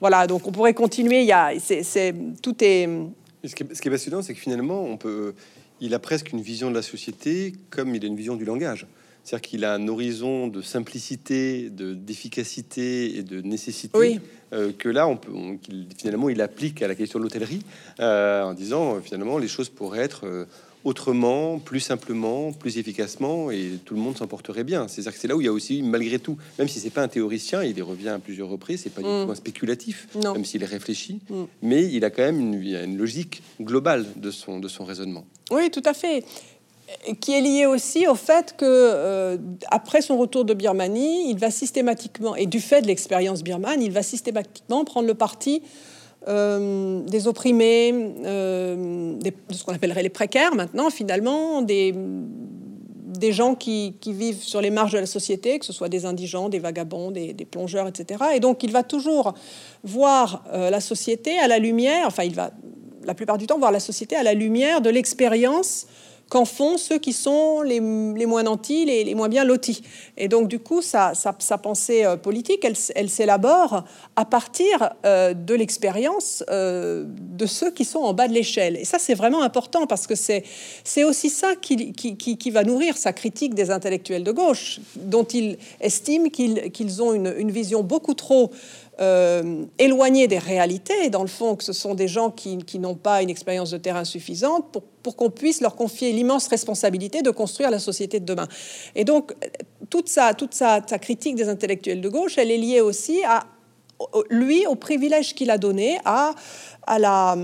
Voilà, 0.00 0.26
donc 0.26 0.46
on 0.46 0.52
pourrait 0.52 0.74
continuer. 0.74 1.20
Il 1.20 1.26
y 1.26 1.32
a, 1.32 1.52
c'est, 1.58 2.14
tout 2.42 2.56
est... 2.62 2.88
Ce 3.44 3.54
qui 3.54 3.62
est, 3.62 3.74
ce 3.74 3.80
qui 3.80 3.88
est 3.88 3.90
passionnant, 3.90 4.22
c'est 4.22 4.34
que 4.34 4.40
finalement, 4.40 4.82
on 4.84 4.96
peut, 4.96 5.34
il 5.80 5.94
a 5.94 5.98
presque 5.98 6.32
une 6.32 6.40
vision 6.40 6.70
de 6.70 6.74
la 6.74 6.82
société 6.82 7.52
comme 7.70 7.94
il 7.94 8.04
a 8.04 8.08
une 8.08 8.16
vision 8.16 8.36
du 8.36 8.44
langage. 8.44 8.86
C'est-à-dire 9.28 9.50
qu'il 9.50 9.64
a 9.64 9.74
un 9.74 9.88
horizon 9.88 10.48
de 10.48 10.62
simplicité, 10.62 11.68
de 11.68 11.92
d'efficacité 11.92 13.18
et 13.18 13.22
de 13.22 13.42
nécessité 13.42 14.20
euh, 14.54 14.72
que 14.72 14.88
là, 14.88 15.06
on 15.06 15.18
peut, 15.18 15.32
finalement, 15.98 16.30
il 16.30 16.40
applique 16.40 16.80
à 16.80 16.88
la 16.88 16.94
question 16.94 17.18
de 17.18 17.24
l'hôtellerie 17.24 17.60
euh, 18.00 18.42
en 18.44 18.54
disant 18.54 18.94
euh, 18.94 19.00
finalement 19.00 19.36
les 19.36 19.48
choses 19.48 19.68
pourraient 19.68 20.00
être 20.00 20.46
autrement, 20.84 21.58
plus 21.58 21.80
simplement, 21.80 22.52
plus 22.52 22.78
efficacement, 22.78 23.50
et 23.50 23.78
tout 23.84 23.94
le 23.94 24.00
monde 24.00 24.16
s'en 24.16 24.26
porterait 24.26 24.64
bien. 24.64 24.88
C'est-à-dire 24.88 25.12
que 25.12 25.18
c'est 25.18 25.28
là 25.28 25.36
où 25.36 25.40
il 25.40 25.44
y 25.44 25.48
a 25.48 25.52
aussi, 25.52 25.82
malgré 25.82 26.18
tout, 26.18 26.36
même 26.58 26.68
si 26.68 26.80
c'est 26.80 26.90
pas 26.90 27.02
un 27.02 27.08
théoricien, 27.08 27.62
il 27.62 27.76
y 27.76 27.82
revient 27.82 28.10
à 28.10 28.18
plusieurs 28.18 28.48
reprises, 28.48 28.82
c'est 28.84 28.90
pas 28.90 29.02
du 29.02 29.08
mm. 29.08 29.26
tout 29.26 29.32
un 29.32 29.34
spéculatif, 29.34 30.08
même 30.14 30.44
s'il 30.44 30.62
est 30.62 30.66
réfléchi, 30.66 31.20
mm. 31.28 31.44
mais 31.62 31.84
il 31.84 32.04
a 32.04 32.10
quand 32.10 32.22
même 32.22 32.40
une, 32.40 32.62
une 32.62 32.96
logique 32.96 33.42
globale 33.60 34.06
de 34.16 34.30
son, 34.30 34.60
de 34.60 34.68
son 34.68 34.84
raisonnement. 34.84 35.24
Oui, 35.50 35.70
tout 35.70 35.82
à 35.84 35.94
fait 35.94 36.24
qui 37.20 37.32
est 37.32 37.40
lié 37.40 37.66
aussi 37.66 38.06
au 38.06 38.14
fait 38.14 38.54
que 38.56 38.64
euh, 38.64 39.36
après 39.70 40.00
son 40.00 40.16
retour 40.16 40.44
de 40.44 40.54
Birmanie, 40.54 41.30
il 41.30 41.38
va 41.38 41.50
systématiquement 41.50 42.34
et 42.34 42.46
du 42.46 42.60
fait 42.60 42.82
de 42.82 42.86
l'expérience 42.86 43.42
birmane, 43.42 43.82
il 43.82 43.92
va 43.92 44.02
systématiquement 44.02 44.84
prendre 44.84 45.06
le 45.06 45.14
parti 45.14 45.62
euh, 46.26 47.00
des 47.02 47.28
opprimés, 47.28 47.94
euh, 48.24 49.14
de 49.18 49.32
ce 49.54 49.64
qu'on 49.64 49.72
appellerait 49.72 50.02
les 50.02 50.08
précaires 50.08 50.54
maintenant, 50.54 50.90
finalement, 50.90 51.62
des, 51.62 51.94
des 51.94 53.32
gens 53.32 53.54
qui, 53.54 53.94
vivent 54.04 54.42
sur 54.42 54.60
les 54.60 54.70
marges 54.70 54.92
de 54.92 54.98
la 54.98 55.06
société, 55.06 55.58
que 55.58 55.64
ce 55.64 55.72
soit 55.72 55.88
des 55.88 56.06
indigents, 56.06 56.48
des 56.48 56.58
vagabonds, 56.58 57.10
des, 57.10 57.32
des 57.32 57.44
plongeurs, 57.44 57.86
etc. 57.86 58.24
Et 58.34 58.40
donc 58.40 58.62
il 58.62 58.72
va 58.72 58.82
toujours 58.82 59.34
voir 59.84 60.44
la 60.52 60.80
société 60.80 61.38
à 61.38 61.46
la 61.46 61.58
lumière, 61.58 62.06
enfin 62.06 62.24
il 62.24 62.34
va 62.34 62.50
la 63.04 63.14
plupart 63.14 63.38
du 63.38 63.46
temps 63.46 63.58
voir 63.58 63.72
la 63.72 63.80
société 63.80 64.16
à 64.16 64.22
la 64.22 64.34
lumière 64.34 64.80
de 64.80 64.90
l'expérience 64.90 65.86
qu'en 66.28 66.44
font 66.44 66.76
ceux 66.76 66.98
qui 66.98 67.12
sont 67.12 67.62
les, 67.62 67.80
moins 67.80 68.42
nantis, 68.42 68.84
les, 68.84 69.04
les, 69.04 69.14
moins 69.14 69.28
bien 69.28 69.44
lotis. 69.44 69.82
Et 70.16 70.28
donc, 70.28 70.48
du 70.48 70.58
coup, 70.58 70.82
sa, 70.82 71.12
pensée 71.62 72.04
euh, 72.04 72.16
politique, 72.16 72.66
elle, 72.94 73.08
s'élabore 73.08 73.84
à 74.16 74.24
partir 74.24 74.90
euh, 75.06 75.32
de 75.32 75.54
l'expérience 75.54 76.44
euh, 76.50 77.04
de 77.06 77.46
ceux 77.46 77.70
qui 77.70 77.84
sont 77.84 78.00
en 78.00 78.12
bas 78.12 78.28
de 78.28 78.34
l'échelle. 78.34 78.76
Et 78.76 78.84
ça, 78.84 78.98
c'est 78.98 79.14
vraiment 79.14 79.42
important 79.42 79.86
parce 79.86 80.06
que 80.06 80.14
c'est, 80.14 80.44
aussi 81.04 81.30
ça 81.30 81.54
qui, 81.56 82.50
va 82.50 82.64
nourrir 82.64 82.96
sa 82.96 83.12
critique 83.12 83.54
des 83.54 83.70
intellectuels 83.70 84.24
de 84.24 84.32
gauche, 84.32 84.80
dont 84.96 85.24
il 85.24 85.58
estime 85.80 86.30
qu'ils, 86.30 87.02
ont 87.02 87.14
une 87.14 87.50
vision 87.50 87.82
beaucoup 87.82 88.14
trop 88.14 88.50
euh, 89.00 89.64
éloignés 89.78 90.26
des 90.26 90.38
réalités, 90.38 91.08
dans 91.08 91.22
le 91.22 91.28
fond, 91.28 91.54
que 91.54 91.62
ce 91.62 91.72
sont 91.72 91.94
des 91.94 92.08
gens 92.08 92.30
qui, 92.30 92.58
n'ont 92.78 92.96
pas 92.96 93.22
une 93.22 93.30
expérience 93.30 93.70
de 93.70 93.78
terrain 93.78 94.04
suffisante 94.04 94.76
pour, 95.02 95.14
qu'on 95.14 95.30
puisse 95.30 95.60
leur 95.60 95.76
confier 95.76 96.12
l'immense 96.12 96.48
responsabilité 96.48 97.22
de 97.22 97.30
construire 97.30 97.70
la 97.70 97.78
société 97.78 98.18
de 98.18 98.24
demain. 98.24 98.48
Et 98.96 99.04
donc, 99.04 99.34
toute 99.88 100.08
sa, 100.08 100.34
toute 100.34 100.52
sa, 100.52 100.80
critique 100.80 101.36
des 101.36 101.48
intellectuels 101.48 102.00
de 102.00 102.08
gauche, 102.08 102.38
elle 102.38 102.50
est 102.50 102.58
liée 102.58 102.80
aussi 102.80 103.22
à 103.24 103.46
lui, 104.30 104.66
au 104.66 104.74
privilège 104.74 105.34
qu'il 105.34 105.50
a 105.50 105.58
donné 105.58 105.98
à, 106.04 106.34
la, 106.98 107.36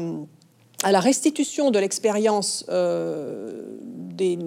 restitution 0.84 1.70
de 1.70 1.78
l'expérience 1.78 2.66
euh, 2.68 3.78
des, 3.80 4.38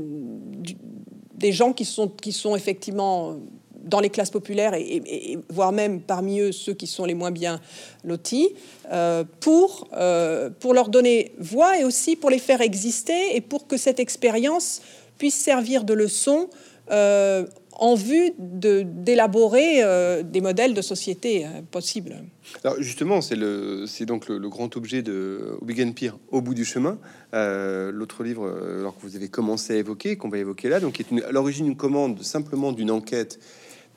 gens 1.54 1.72
qui 1.72 1.86
sont 1.86 2.56
effectivement 2.56 3.38
dans 3.88 4.00
les 4.00 4.10
classes 4.10 4.30
populaires 4.30 4.74
et, 4.74 5.38
voire 5.50 5.72
même 5.72 6.02
parmi 6.02 6.40
eux 6.40 6.52
ceux 6.52 6.74
qui 6.74 6.88
sont 6.88 7.06
les 7.06 7.14
moins 7.14 7.32
bien 7.32 7.60
lotis, 8.04 8.50
euh, 8.92 9.24
pour, 9.40 9.88
euh, 9.94 10.50
pour 10.60 10.74
leur 10.74 10.90
donner 10.90 11.34
voix 11.40 11.80
et 11.80 11.84
aussi 11.84 12.16
pour 12.16 12.30
les 12.30 12.40
faire 12.40 12.62
exister 12.62 13.36
et 13.36 13.42
pour 13.42 13.68
que 13.68 13.78
cette 13.78 14.00
expérience 14.00 14.82
puisse 15.18 15.36
servir 15.36 15.84
de 15.84 15.94
leçon 15.94 16.50
euh, 16.92 17.46
en 17.80 17.96
vue 17.96 18.32
d'élaborer 18.40 19.84
des 20.24 20.42
modèles 20.42 20.74
de 20.74 20.82
société 20.82 21.46
possibles. 21.70 22.16
Alors 22.64 22.82
justement, 22.82 23.22
c'est 23.22 24.06
donc 24.06 24.28
le, 24.30 24.50
grand 24.50 24.76
objet 24.78 25.04
de 25.04 25.60
Pire, 25.94 26.18
Au 26.32 26.42
bout 26.42 26.56
du 26.56 26.66
chemin, 26.66 26.98
l'autre 27.34 28.24
livre 28.24 28.52
alors 28.80 28.96
que 28.96 29.02
vous 29.04 29.16
avez 29.16 29.28
commencé 29.28 29.74
à 29.74 29.76
évoquer, 29.76 30.16
qu'on 30.16 30.30
va 30.30 30.40
évoquer 30.40 30.70
là, 30.70 30.80
donc 30.80 30.94
qui 30.94 31.04
est 31.04 31.24
à 31.24 31.32
l'origine 31.32 31.68
une 31.68 31.78
commande 31.78 32.24
simplement 32.24 32.72
d'une 32.72 32.90
enquête 32.90 33.38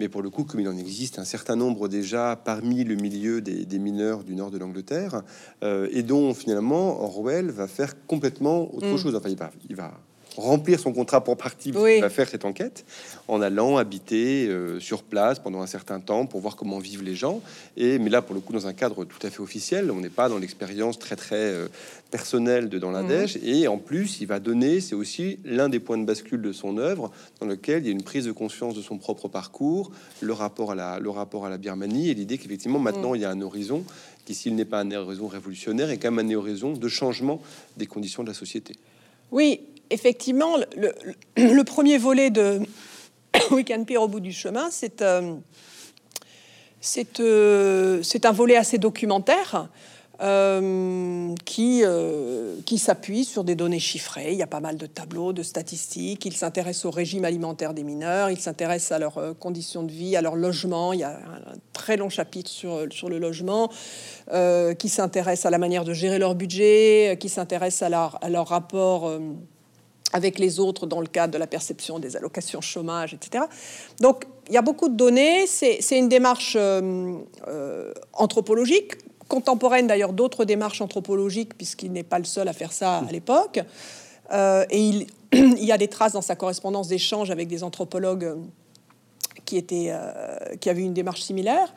mais 0.00 0.08
pour 0.08 0.22
le 0.22 0.30
coup, 0.30 0.44
comme 0.44 0.60
il 0.60 0.68
en 0.68 0.76
existe 0.76 1.18
un 1.18 1.24
certain 1.24 1.56
nombre 1.56 1.86
déjà 1.86 2.34
parmi 2.34 2.84
le 2.84 2.96
milieu 2.96 3.40
des, 3.42 3.78
mineurs 3.78 4.24
du 4.24 4.34
nord 4.34 4.50
de 4.50 4.58
l'Angleterre, 4.58 5.22
euh, 5.62 5.88
et 5.92 6.02
dont 6.02 6.32
finalement 6.34 7.02
Orwell 7.02 7.50
va 7.50 7.68
faire 7.68 8.06
complètement 8.06 8.74
autre 8.74 8.94
mm. 8.94 8.96
chose. 8.96 9.14
Enfin, 9.14 9.28
il 9.28 9.36
va, 9.36 9.50
il 9.68 9.76
va 9.76 9.92
remplir 10.40 10.80
son 10.80 10.92
contrat 10.92 11.22
pour 11.22 11.36
partie, 11.36 11.72
oui. 11.74 12.00
va 12.00 12.10
faire 12.10 12.28
cette 12.28 12.44
enquête 12.44 12.84
en 13.28 13.40
allant 13.40 13.76
habiter 13.76 14.48
euh, 14.48 14.80
sur 14.80 15.02
place 15.02 15.38
pendant 15.38 15.62
un 15.62 15.66
certain 15.66 16.00
temps 16.00 16.26
pour 16.26 16.40
voir 16.40 16.56
comment 16.56 16.78
vivent 16.78 17.02
les 17.02 17.14
gens. 17.14 17.40
Et 17.76 17.98
mais 17.98 18.10
là, 18.10 18.22
pour 18.22 18.34
le 18.34 18.40
coup, 18.40 18.52
dans 18.52 18.66
un 18.66 18.72
cadre 18.72 19.04
tout 19.04 19.24
à 19.24 19.30
fait 19.30 19.40
officiel, 19.40 19.90
on 19.90 20.00
n'est 20.00 20.08
pas 20.08 20.28
dans 20.28 20.38
l'expérience 20.38 20.98
très 20.98 21.16
très 21.16 21.36
euh, 21.36 21.68
personnelle 22.10 22.68
de 22.68 22.78
dans 22.78 22.90
la 22.90 23.02
mmh. 23.02 23.26
Et 23.44 23.68
en 23.68 23.78
plus, 23.78 24.20
il 24.20 24.26
va 24.26 24.40
donner, 24.40 24.80
c'est 24.80 24.94
aussi 24.94 25.38
l'un 25.44 25.68
des 25.68 25.80
points 25.80 25.98
de 25.98 26.04
bascule 26.04 26.42
de 26.42 26.52
son 26.52 26.78
œuvre, 26.78 27.10
dans 27.40 27.46
lequel 27.46 27.82
il 27.82 27.86
y 27.86 27.88
a 27.88 27.92
une 27.92 28.02
prise 28.02 28.24
de 28.24 28.32
conscience 28.32 28.74
de 28.74 28.82
son 28.82 28.98
propre 28.98 29.28
parcours, 29.28 29.90
le 30.20 30.32
rapport 30.32 30.72
à 30.72 30.74
la, 30.74 30.98
le 30.98 31.10
rapport 31.10 31.46
à 31.46 31.50
la 31.50 31.58
Birmanie 31.58 32.10
et 32.10 32.14
l'idée 32.14 32.38
qu'effectivement 32.38 32.78
maintenant 32.78 33.12
mmh. 33.12 33.16
il 33.16 33.22
y 33.22 33.24
a 33.24 33.30
un 33.30 33.40
horizon 33.40 33.84
qui, 34.24 34.34
s'il 34.34 34.54
n'est 34.54 34.64
pas 34.64 34.80
un 34.80 34.90
horizon 34.92 35.28
révolutionnaire, 35.28 35.90
est 35.90 35.98
quand 35.98 36.10
même 36.10 36.30
un 36.30 36.34
horizon 36.34 36.72
de 36.72 36.88
changement 36.88 37.40
des 37.76 37.86
conditions 37.86 38.22
de 38.22 38.28
la 38.28 38.34
société. 38.34 38.74
Oui, 39.30 39.60
effectivement, 39.90 40.56
le, 41.36 41.62
premier 41.62 41.98
volet 41.98 42.30
de 42.30 42.60
Weekend 43.50 43.86
Peer 43.86 44.02
au 44.02 44.08
bout 44.08 44.20
du 44.20 44.32
chemin, 44.32 44.70
c'est 44.70 45.02
euh, 45.02 45.36
C'est 46.80 48.24
un 48.24 48.32
volet 48.32 48.56
assez 48.56 48.78
documentaire 48.78 49.68
euh, 50.22 51.34
qui, 51.46 51.82
euh, 51.82 52.56
s'appuie 52.76 53.24
sur 53.24 53.42
des 53.42 53.54
données 53.54 53.78
chiffrées. 53.78 54.32
Il 54.32 54.38
y 54.38 54.42
a 54.42 54.46
pas 54.46 54.60
mal 54.60 54.76
de 54.76 54.84
tableaux, 54.84 55.32
de 55.32 55.42
statistiques. 55.42 56.26
Il 56.26 56.34
s'intéresse 56.34 56.84
au 56.84 56.90
régime 56.90 57.24
alimentaire 57.24 57.72
des 57.72 57.84
mineurs, 57.84 58.30
il 58.30 58.38
s'intéresse 58.38 58.92
à 58.92 58.98
leurs 58.98 59.16
euh, 59.18 59.32
conditions 59.32 59.82
de 59.82 59.90
vie, 59.90 60.16
à 60.16 60.22
leur 60.22 60.36
logement. 60.36 60.92
Il 60.92 61.00
y 61.00 61.04
a 61.04 61.12
un, 61.12 61.56
très 61.72 61.96
long 61.96 62.10
chapitre 62.10 62.50
sur, 62.50 63.08
le 63.08 63.18
logement, 63.18 63.70
qui 64.78 64.88
s'intéresse 64.88 65.46
à 65.46 65.50
la 65.50 65.58
manière 65.58 65.84
de 65.84 65.94
gérer 65.94 66.18
leur 66.18 66.34
budget, 66.34 67.16
qui 67.18 67.30
s'intéresse 67.30 67.82
à 67.82 67.88
leur 67.88 68.48
rapport 68.48 69.10
avec 70.12 70.38
les 70.38 70.58
autres 70.58 70.86
dans 70.86 71.00
le 71.00 71.06
cadre 71.06 71.32
de 71.32 71.38
la 71.38 71.46
perception 71.46 71.98
des 71.98 72.16
allocations 72.16 72.60
chômage, 72.60 73.14
etc. 73.14 73.44
Donc, 74.00 74.24
il 74.48 74.54
y 74.54 74.58
a 74.58 74.62
beaucoup 74.62 74.88
de 74.88 74.96
données. 74.96 75.46
C'est 75.46 75.98
une 75.98 76.08
démarche 76.08 76.56
anthropologique 78.12 78.94
contemporaine 79.30 79.86
d'ailleurs 79.86 80.12
d'autres 80.12 80.44
démarches 80.44 80.82
anthropologiques, 80.82 81.56
puisqu'il 81.56 81.92
n'est 81.92 82.02
pas 82.02 82.18
le 82.18 82.24
seul 82.24 82.48
à 82.48 82.52
faire 82.52 82.72
ça 82.72 82.96
à 82.98 83.12
l'époque. 83.12 83.60
Euh, 84.32 84.66
et 84.68 84.80
il, 84.80 85.06
y 85.64 85.72
a 85.72 85.78
des 85.78 85.88
traces 85.88 86.12
dans 86.12 86.20
sa 86.20 86.36
correspondance 86.36 86.88
d'échanges 86.88 87.30
avec 87.30 87.48
des 87.48 87.64
anthropologues 87.64 88.36
qui, 89.46 89.56
étaient, 89.56 89.88
euh, 89.90 90.56
qui 90.60 90.68
avaient 90.68 90.82
une 90.82 90.92
démarche 90.92 91.22
similaire. 91.22 91.72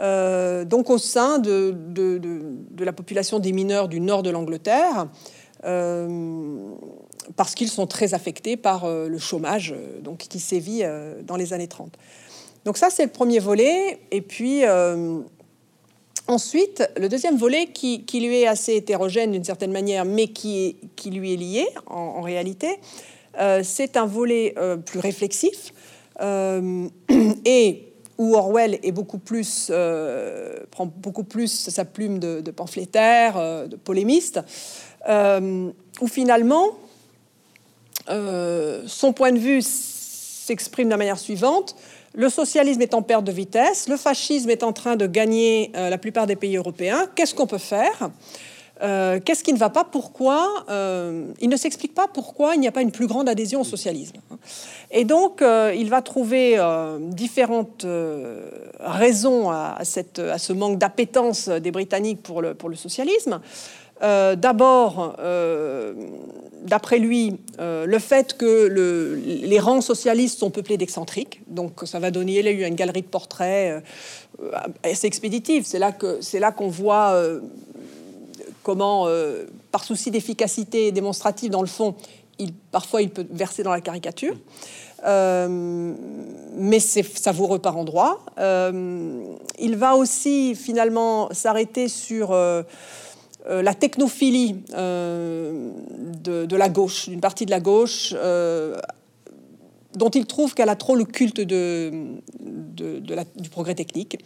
Euh, 0.00 0.64
donc 0.64 0.90
au 0.90 0.98
sein 0.98 1.38
de, 1.38 1.74
la 2.78 2.92
population 2.92 3.38
des 3.38 3.52
mineurs 3.52 3.88
du 3.88 4.00
nord 4.00 4.22
de 4.22 4.30
l'Angleterre, 4.30 5.06
parce 7.34 7.54
qu'ils 7.54 7.70
sont 7.70 7.86
très 7.86 8.14
affectés 8.14 8.56
par 8.56 8.88
le 8.88 9.18
chômage 9.18 9.74
donc, 10.02 10.18
qui 10.18 10.38
sévit 10.38 10.82
dans 11.24 11.36
les 11.36 11.52
années 11.52 11.66
30. 11.66 11.92
Donc 12.64 12.76
ça, 12.76 12.88
c'est 12.90 13.04
le 13.04 13.10
premier 13.10 13.40
volet. 13.40 13.98
Et 14.10 14.20
puis, 14.20 14.64
Ensuite, 16.28 16.82
le 16.96 17.08
deuxième 17.08 17.36
volet, 17.36 17.66
qui, 17.66 18.04
lui 18.14 18.40
est 18.40 18.48
assez 18.48 18.74
hétérogène 18.74 19.30
d'une 19.30 19.44
certaine 19.44 19.70
manière, 19.70 20.04
mais 20.04 20.26
qui, 20.28 20.76
qui 20.96 21.10
lui 21.10 21.34
est 21.34 21.36
lié 21.36 21.66
en, 21.86 22.20
réalité, 22.20 22.68
euh, 23.38 23.60
c'est 23.62 23.96
un 23.96 24.06
volet 24.06 24.54
euh, 24.58 24.76
plus 24.76 24.98
réflexif 24.98 25.72
euh, 26.20 26.88
et 27.44 27.92
où 28.18 28.34
Orwell 28.34 28.80
est 28.82 28.92
beaucoup 28.92 29.18
plus, 29.18 29.70
prend 30.70 30.86
beaucoup 30.86 31.22
plus 31.22 31.48
sa 31.48 31.84
plume 31.84 32.18
de, 32.18 32.40
de 32.40 32.50
pamphlétaire, 32.50 33.68
de 33.68 33.76
polémiste, 33.76 34.40
où 35.06 36.06
finalement 36.08 36.78
son 38.08 39.12
point 39.12 39.32
de 39.32 39.38
vue 39.38 39.62
s'exprime 39.62 40.86
de 40.86 40.90
la 40.90 40.96
manière 40.96 41.18
suivante 41.18 41.76
le 42.16 42.30
socialisme 42.30 42.80
est 42.80 42.94
en 42.94 43.02
perte 43.02 43.24
de 43.24 43.32
vitesse, 43.32 43.88
le 43.88 43.96
fascisme 43.96 44.48
est 44.50 44.62
en 44.62 44.72
train 44.72 44.96
de 44.96 45.06
gagner 45.06 45.70
euh, 45.76 45.90
la 45.90 45.98
plupart 45.98 46.26
des 46.26 46.34
pays 46.34 46.56
européens. 46.56 47.06
Qu'est-ce 47.14 47.34
qu'on 47.34 47.46
peut 47.46 47.58
faire? 47.58 48.10
Euh, 48.82 49.20
Qu'est-ce 49.22 49.44
qui 49.44 49.52
ne 49.52 49.58
va 49.58 49.68
pas? 49.68 49.84
Pourquoi 49.84 50.64
euh, 50.70 51.26
Il 51.40 51.50
ne 51.50 51.56
s'explique 51.56 51.94
pas 51.94 52.08
pourquoi 52.08 52.54
il 52.54 52.60
n'y 52.60 52.68
a 52.68 52.72
pas 52.72 52.80
une 52.80 52.90
plus 52.90 53.06
grande 53.06 53.28
adhésion 53.28 53.60
au 53.60 53.64
socialisme. 53.64 54.16
Et 54.90 55.04
donc, 55.04 55.42
il 55.42 55.90
va 55.90 56.00
trouver 56.00 56.58
différentes 57.00 57.86
raisons 58.80 59.50
à, 59.50 59.78
ce 59.84 60.52
manque 60.52 60.78
d'appétence 60.78 61.48
des 61.48 61.70
Britanniques 61.70 62.22
pour 62.22 62.40
le 62.40 62.76
socialisme. 62.76 63.40
Euh, 64.02 64.36
d'abord, 64.36 65.16
euh, 65.18 65.94
d'après 66.62 66.98
lui, 66.98 67.38
euh, 67.58 67.86
le 67.86 67.98
fait 67.98 68.36
que 68.36 68.66
les 69.16 69.58
rangs 69.58 69.80
socialistes 69.80 70.38
sont 70.38 70.50
peuplés 70.50 70.76
d'excentriques, 70.76 71.40
donc 71.46 71.80
ça 71.84 71.98
va 71.98 72.10
donner, 72.10 72.40
il 72.40 72.46
a 72.46 72.50
eu 72.50 72.64
une 72.64 72.74
galerie 72.74 73.02
de 73.02 73.06
portraits 73.06 73.82
assez 74.82 75.06
expéditive. 75.06 75.64
C'est 75.64 75.78
là 75.78 76.52
qu'on 76.52 76.68
voit 76.68 77.18
comment, 78.62 79.08
par 79.70 79.84
souci 79.84 80.10
d'efficacité 80.10 80.92
démonstrative, 80.92 81.50
dans 81.50 81.62
le 81.62 81.68
fond, 81.68 81.94
parfois 82.70 83.00
il 83.00 83.10
peut 83.10 83.26
verser 83.30 83.62
dans 83.62 83.72
la 83.72 83.80
caricature. 83.80 84.36
mais 85.06 86.80
c'est 86.80 87.02
savoureux 87.02 87.60
par 87.60 87.78
endroits. 87.78 88.20
il 88.36 89.76
va 89.76 89.96
aussi 89.96 90.54
finalement 90.54 91.28
s'arrêter 91.32 91.88
sur 91.88 92.32
euh, 92.32 92.62
la 93.48 93.74
technophilie 93.74 94.56
euh, 94.74 95.70
de, 96.22 96.56
la 96.56 96.68
gauche, 96.68 97.08
d'une 97.08 97.20
partie 97.20 97.46
de 97.46 97.50
la 97.50 97.60
gauche, 97.60 98.14
euh, 98.16 98.76
dont 99.94 100.10
il 100.10 100.26
trouve 100.26 100.54
qu'elle 100.54 100.68
a 100.68 100.76
trop 100.76 100.96
le 100.96 101.04
culte 101.04 101.40
du 101.40 102.20
progrès 103.50 103.74
technique. 103.74 104.18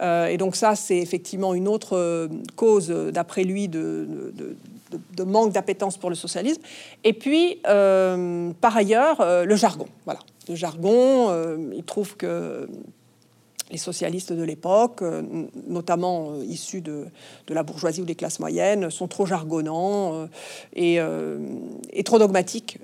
et 0.00 0.36
donc 0.36 0.54
ça, 0.54 0.76
c'est 0.76 0.98
effectivement 0.98 1.54
une 1.54 1.66
autre 1.66 2.28
cause, 2.56 2.88
d'après 2.88 3.42
lui, 3.44 3.68
de, 3.68 4.32
manque 5.26 5.52
d'appétence 5.52 5.96
pour 5.96 6.10
le 6.10 6.16
socialisme. 6.16 6.62
Et 7.02 7.14
puis, 7.14 7.58
par 7.64 8.76
ailleurs, 8.76 9.44
le 9.44 9.56
jargon. 9.56 9.86
Voilà, 10.04 10.20
le 10.48 10.54
jargon. 10.54 11.32
il 11.74 11.82
trouve 11.82 12.16
que 12.16 12.68
les 13.70 13.78
socialistes 13.78 14.32
de 14.32 14.42
l'époque, 14.42 15.02
euh, 15.02 15.22
notamment 15.66 16.32
euh, 16.32 16.44
issus 16.44 16.80
de, 16.80 17.06
la 17.48 17.62
bourgeoisie 17.62 18.02
ou 18.02 18.04
des 18.04 18.14
classes 18.14 18.40
moyennes, 18.40 18.90
sont 18.90 19.08
trop 19.08 19.26
jargonnants 19.26 20.28
euh, 20.76 21.38
et, 21.92 22.04
trop 22.04 22.18
dogmatiques, 22.18 22.78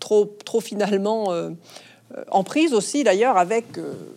trop, 0.00 0.36
trop 0.44 0.60
finalement 0.60 1.32
en 2.30 2.44
prise 2.44 2.72
aussi 2.72 3.04
d'ailleurs 3.04 3.36
avec, 3.36 3.64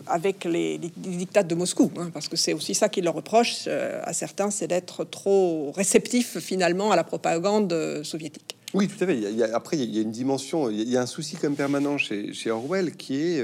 avec 0.08 0.46
les, 0.46 0.78
dictats 0.78 1.44
de 1.44 1.56
Moscou, 1.56 1.92
hein, 1.98 2.10
parce 2.14 2.28
que 2.28 2.38
c'est 2.38 2.54
aussi 2.54 2.74
ça 2.74 2.90
qui 2.90 3.02
leur 3.02 3.14
reproche 3.14 3.68
à 3.68 4.14
certains, 4.14 4.52
c'est 4.52 4.68
d'être 4.68 5.04
trop 5.04 5.72
réceptifs 5.76 6.40
finalement 6.40 6.92
à 6.92 6.96
la 6.96 7.04
propagande 7.04 8.02
soviétique. 8.04 8.56
Oui, 8.74 8.88
tout 8.88 9.04
à 9.04 9.08
fait. 9.08 9.54
après, 9.54 9.78
il 9.78 9.96
y 9.96 10.00
a 10.00 10.02
une 10.02 10.12
dimension, 10.12 10.70
il 10.70 10.90
y 10.90 10.98
a 10.98 11.02
un 11.02 11.08
souci 11.08 11.36
comme 11.36 11.56
permanent 11.56 11.98
chez, 11.98 12.34
chez 12.34 12.52
Orwell 12.52 12.96
qui 12.96 13.22
est 13.22 13.44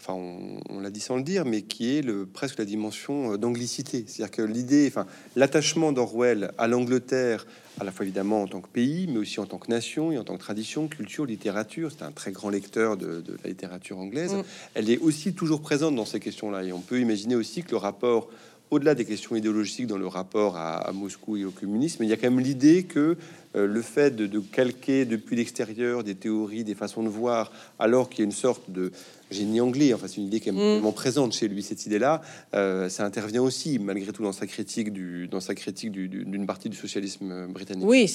enfin 0.00 0.14
on, 0.14 0.80
l'a 0.80 0.90
dit 0.90 1.00
sans 1.00 1.16
le 1.16 1.22
dire, 1.22 1.44
mais 1.44 1.62
qui 1.62 1.96
est 1.96 2.02
le, 2.02 2.26
presque 2.26 2.58
la 2.58 2.64
dimension 2.64 3.34
euh, 3.34 3.36
d'anglicité. 3.36 4.04
C'est-à-dire 4.06 4.30
que 4.30 4.42
l'idée, 4.42 4.86
enfin 4.88 5.06
l'attachement 5.36 5.92
d'Orwell 5.92 6.52
à 6.58 6.68
l'Angleterre, 6.68 7.46
à 7.78 7.84
la 7.84 7.92
fois 7.92 8.04
évidemment 8.04 8.42
en 8.42 8.46
tant 8.46 8.60
que 8.60 8.68
pays, 8.68 9.06
mais 9.08 9.18
aussi 9.18 9.40
en 9.40 9.46
tant 9.46 9.58
que 9.58 9.70
nation 9.70 10.10
et 10.12 10.18
en 10.18 10.24
tant 10.24 10.34
que 10.36 10.42
tradition, 10.42 10.88
culture, 10.88 11.26
littérature. 11.26 11.90
C'est 11.96 12.04
un 12.04 12.12
très 12.12 12.32
grand 12.32 12.50
lecteur 12.50 12.96
de, 12.96 13.22
la 13.42 13.50
littérature 13.50 13.98
anglaise. 13.98 14.34
Mm. 14.34 14.42
Elle 14.74 14.90
est 14.90 14.98
aussi 14.98 15.34
toujours 15.34 15.60
présente 15.60 15.94
dans 15.94 16.06
ces 16.06 16.20
questions-là. 16.20 16.64
Et 16.64 16.72
on 16.72 16.80
peut 16.80 17.00
imaginer 17.00 17.36
aussi 17.36 17.62
que 17.62 17.70
le 17.70 17.76
rapport 17.76 18.28
au-delà 18.70 18.94
des 18.94 19.04
questions 19.04 19.34
idéologiques 19.34 19.86
dans 19.86 19.98
le 19.98 20.06
rapport 20.06 20.56
à, 20.56 20.90
Moscou 20.92 21.36
et 21.36 21.44
au 21.44 21.50
communisme, 21.50 22.04
il 22.04 22.08
y 22.08 22.12
a 22.12 22.16
quand 22.16 22.30
même 22.30 22.40
l'idée 22.40 22.84
que 22.84 23.16
euh, 23.56 23.66
le 23.66 23.82
fait 23.82 24.14
de, 24.14 24.38
calquer 24.38 25.04
depuis 25.04 25.36
l'extérieur 25.36 26.04
des 26.04 26.14
théories, 26.14 26.62
des 26.62 26.76
façons 26.76 27.02
de 27.02 27.08
voir, 27.08 27.50
alors 27.78 28.08
qu'il 28.08 28.20
y 28.20 28.22
a 28.22 28.26
une 28.26 28.32
sorte 28.32 28.70
de 28.70 28.92
génie 29.30 29.60
anglais, 29.60 29.94
enfin 29.94 30.06
c'est 30.08 30.16
une 30.16 30.26
idée 30.26 30.40
qui 30.40 30.48
est 30.48 30.52
mm. 30.52 30.56
vraiment 30.56 30.92
présente 30.92 31.32
chez 31.32 31.48
lui, 31.48 31.62
cette 31.62 31.86
idée-là, 31.86 32.20
euh, 32.54 32.88
ça 32.88 33.04
intervient 33.04 33.42
aussi 33.42 33.78
malgré 33.78 34.12
tout 34.12 34.22
dans 34.22 34.32
sa 34.32 34.46
critique 34.46 34.92
du, 34.92 35.28
dans 35.28 35.40
sa 35.40 35.54
critique 35.54 35.92
d'une 35.92 36.46
partie 36.46 36.68
du 36.68 36.76
socialisme 36.76 37.46
britannique. 37.48 37.86
Oui, 37.86 38.12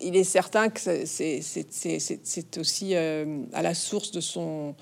il 0.00 0.16
est 0.16 0.24
certain 0.24 0.68
que 0.68 0.80
c'est 0.80 2.58
aussi 2.58 2.94
euh, 2.94 3.42
à 3.52 3.62
la 3.62 3.74
source 3.74 4.10
de 4.10 4.20
son 4.20 4.74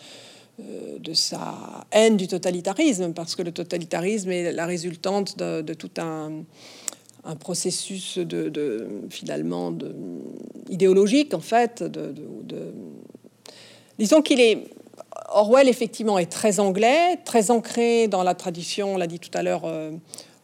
de 0.59 1.12
sa 1.12 1.87
haine 1.93 2.17
du 2.17 2.29
totalitarisme, 2.29 3.12
parce 3.12 3.37
que 3.37 3.43
le 3.43 3.53
totalitarisme 3.53 4.31
est 4.31 4.53
la 4.53 4.65
résultante 4.65 5.37
de 5.37 5.75
tout 5.75 5.91
un, 5.99 6.45
un 7.27 7.37
processus 7.37 8.19
de, 8.19 8.89
finalement 9.11 9.71
de, 9.71 9.95
idéologique 10.71 11.35
en 11.35 11.41
fait. 11.41 11.83
De, 11.83 12.15
disons 13.99 14.23
qu'il 14.23 14.41
est 14.41 14.65
Orwell 15.29 15.69
effectivement 15.69 16.19
est 16.19 16.31
très 16.31 16.61
anglais, 16.61 17.19
très 17.25 17.51
ancré 17.51 18.09
dans 18.09 18.23
la 18.23 18.35
tradition, 18.35 18.95
on 18.95 18.97
l'a 18.97 19.07
dit 19.07 19.19
tout 19.19 19.31
à 19.35 19.43
l'heure, 19.43 19.62
euh, 19.65 19.91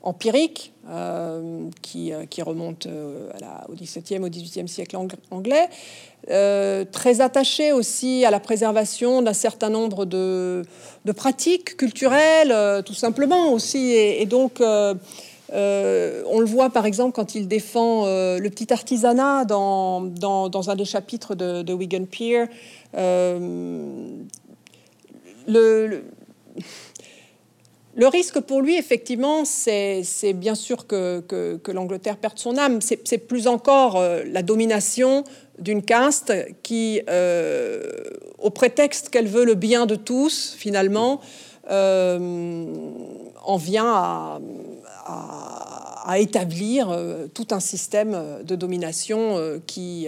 empirique, 0.03 0.73
euh, 0.91 1.69
qui, 1.81 2.13
euh, 2.13 2.27
qui, 2.27 2.43
remonte 2.43 2.89
au 3.69 3.75
XVIIe, 3.75 4.19
au 4.19 4.29
XVIIIe 4.29 4.69
siècle 4.69 4.97
anglais, 5.31 5.69
très 6.27 7.21
attaché 7.21 7.73
aussi 7.73 8.25
à 8.25 8.31
la 8.31 8.41
préservation 8.41 9.23
d'un 9.23 9.33
certain 9.33 9.71
nombre 9.71 10.05
de, 10.05 10.65
pratiques 11.17 11.77
culturelles, 11.77 12.83
tout 12.85 12.95
simplement 12.95 13.53
aussi, 13.53 13.93
et 13.93 14.27
donc 14.27 14.61
on 14.61 16.41
le 16.41 16.47
voit 16.47 16.71
par 16.71 16.87
exemple 16.87 17.13
quand 17.13 17.35
il 17.35 17.47
défend 17.47 18.07
le 18.07 18.49
petit 18.49 18.73
artisanat 18.73 19.45
dans, 19.45 20.11
un 20.69 20.77
des 20.77 20.85
chapitres 20.85 21.35
de, 21.37 21.73
Wigan 21.73 22.05
Pier. 22.05 22.47
Le, 25.47 26.03
risque 28.07 28.41
pour 28.41 28.63
lui, 28.63 28.77
effectivement, 28.77 29.45
c'est 29.45 30.05
bien 30.35 30.55
sûr 30.55 30.87
que, 30.87 31.61
l'Angleterre 31.69 32.17
perde 32.17 32.39
son 32.39 32.59
âme. 32.59 32.81
C'est 32.81 33.19
plus 33.19 33.47
encore 33.47 34.03
la 34.27 34.43
domination 34.43 35.25
d'une 35.59 35.83
caste 35.83 36.33
qui, 36.63 37.01
au 38.39 38.51
prétexte 38.51 39.11
qu'elle 39.11 39.29
veut 39.29 39.45
le 39.45 39.55
bien 39.55 39.87
de 39.87 39.95
tous, 39.95 40.55
finalement, 40.57 41.21
en 41.69 43.57
vient 43.57 43.93
à, 43.93 44.41
établir 46.19 46.97
tout 47.35 47.49
un 47.51 47.61
système 47.61 48.43
de 48.45 48.55
domination 48.57 49.61
qui, 49.67 50.07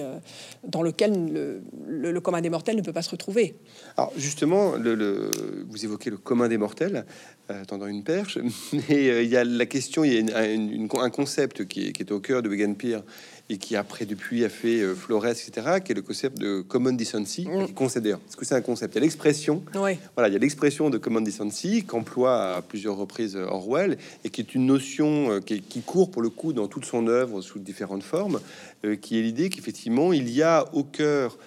dans 0.67 0.83
lequel 0.83 1.61
le, 1.87 2.21
commun 2.21 2.41
des 2.41 2.51
mortels 2.51 2.77
ne 2.77 2.83
peut 2.83 2.93
pas 2.93 3.03
se 3.03 3.11
retrouver. 3.11 3.57
Alors 3.97 4.13
justement, 4.17 4.77
le, 4.77 5.31
vous 5.69 5.85
évoquez 5.85 6.11
le 6.11 6.17
commun 6.17 6.49
des 6.49 6.59
mortels, 6.59 7.05
euh, 7.51 7.65
tendant 7.65 7.87
une 7.87 8.03
perche, 8.03 8.39
mais 8.73 9.25
il 9.25 9.29
y 9.29 9.37
a 9.37 9.45
la 9.45 9.67
question, 9.67 10.05
il 10.05 10.13
y 10.13 10.33
a 10.33 10.39
un 10.39 11.11
concept 11.11 11.67
qui 11.67 11.89
est, 11.89 11.93
qui 11.93 12.03
est, 12.03 12.13
au 12.13 12.21
cœur 12.21 12.43
de 12.43 12.49
Vegan 12.49 12.75
Peer 12.75 13.03
et 13.51 13.59
qui 13.59 13.77
après 13.77 14.07
depuis 14.07 14.45
a 14.45 14.49
fait 14.49 14.81
euh, 14.81 14.95
Flores, 14.95 15.27
etc., 15.27 15.53
qui 15.85 15.93
est 15.93 15.95
le 15.95 16.03
concept 16.03 16.39
de 16.39 16.63
common 16.63 16.93
decency, 16.93 17.47
mm. 17.47 17.67
qui 17.67 17.73
considère. 17.75 18.19
Est-ce 18.29 18.37
que 18.37 18.45
c'est 18.45 18.55
un 18.55 18.63
concept 18.63 18.95
Il 18.95 18.99
y 18.99 19.01
a 19.01 19.03
l'expression, 19.03 19.63
voilà, 19.73 20.29
il 20.29 20.33
y 20.33 20.37
a 20.37 20.39
l'expression 20.39 20.89
de 20.89 20.99
common 20.99 21.21
decency 21.21 21.85
qu'emploie 21.85 22.57
à 22.57 22.63
plusieurs 22.63 22.97
reprises 22.97 23.37
Orwell 23.37 23.99
et 24.25 24.31
qui 24.31 24.41
est 24.41 24.55
une 24.55 24.67
notion 24.67 25.31
euh, 25.31 25.41
qui, 25.41 25.61
qui, 25.61 25.83
court 25.83 26.11
pour 26.11 26.23
le 26.23 26.31
coup 26.31 26.53
dans 26.53 26.69
toute 26.69 26.87
son 26.87 27.07
œuvre 27.07 27.43
sous 27.43 27.59
différentes 27.59 28.03
formes, 28.03 28.41
euh, 28.85 28.97
qui 28.97 29.19
est 29.19 29.23
l'idée 29.23 29.51
qu'effectivement 29.51 30.13
il 30.13 30.31
y 30.31 30.43
a 30.43 30.67
au 30.73 30.85
cœur 30.85 31.39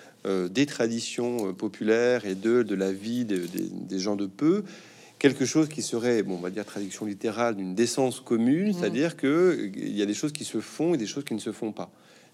des 0.50 0.66
traditions 0.66 1.54
populaires 1.54 2.26
et 2.26 2.36
de, 2.36 2.62
de 2.62 2.76
la 2.76 2.92
vie 2.92 3.24
des 3.24 4.00
gens 4.00 4.18
de 4.18 4.26
peu, 4.26 4.66
quelque 5.20 5.46
chose 5.46 5.70
qui 5.70 5.82
serait, 5.82 6.24
bon, 6.24 6.36
on 6.36 6.42
va 6.42 6.50
dire 6.50 6.66
traduction 6.66 7.06
littérale, 7.06 7.56
d'une 7.56 7.76
décence 7.76 8.20
commune, 8.20 8.70
mm. 8.70 8.74
c'est-à-dire 8.74 9.18
que 9.18 9.72
il 9.76 9.98
y 9.98 10.02
a 10.02 10.06
des 10.06 10.14
choses 10.14 10.32
qui 10.32 10.46
se 10.46 10.60
font 10.60 10.94
et 10.94 10.98
des 10.98 11.08
choses 11.08 11.24
qui 11.24 11.34
ne 11.34 11.40
se 11.40 11.52
font 11.52 11.72
pas, 11.72 11.90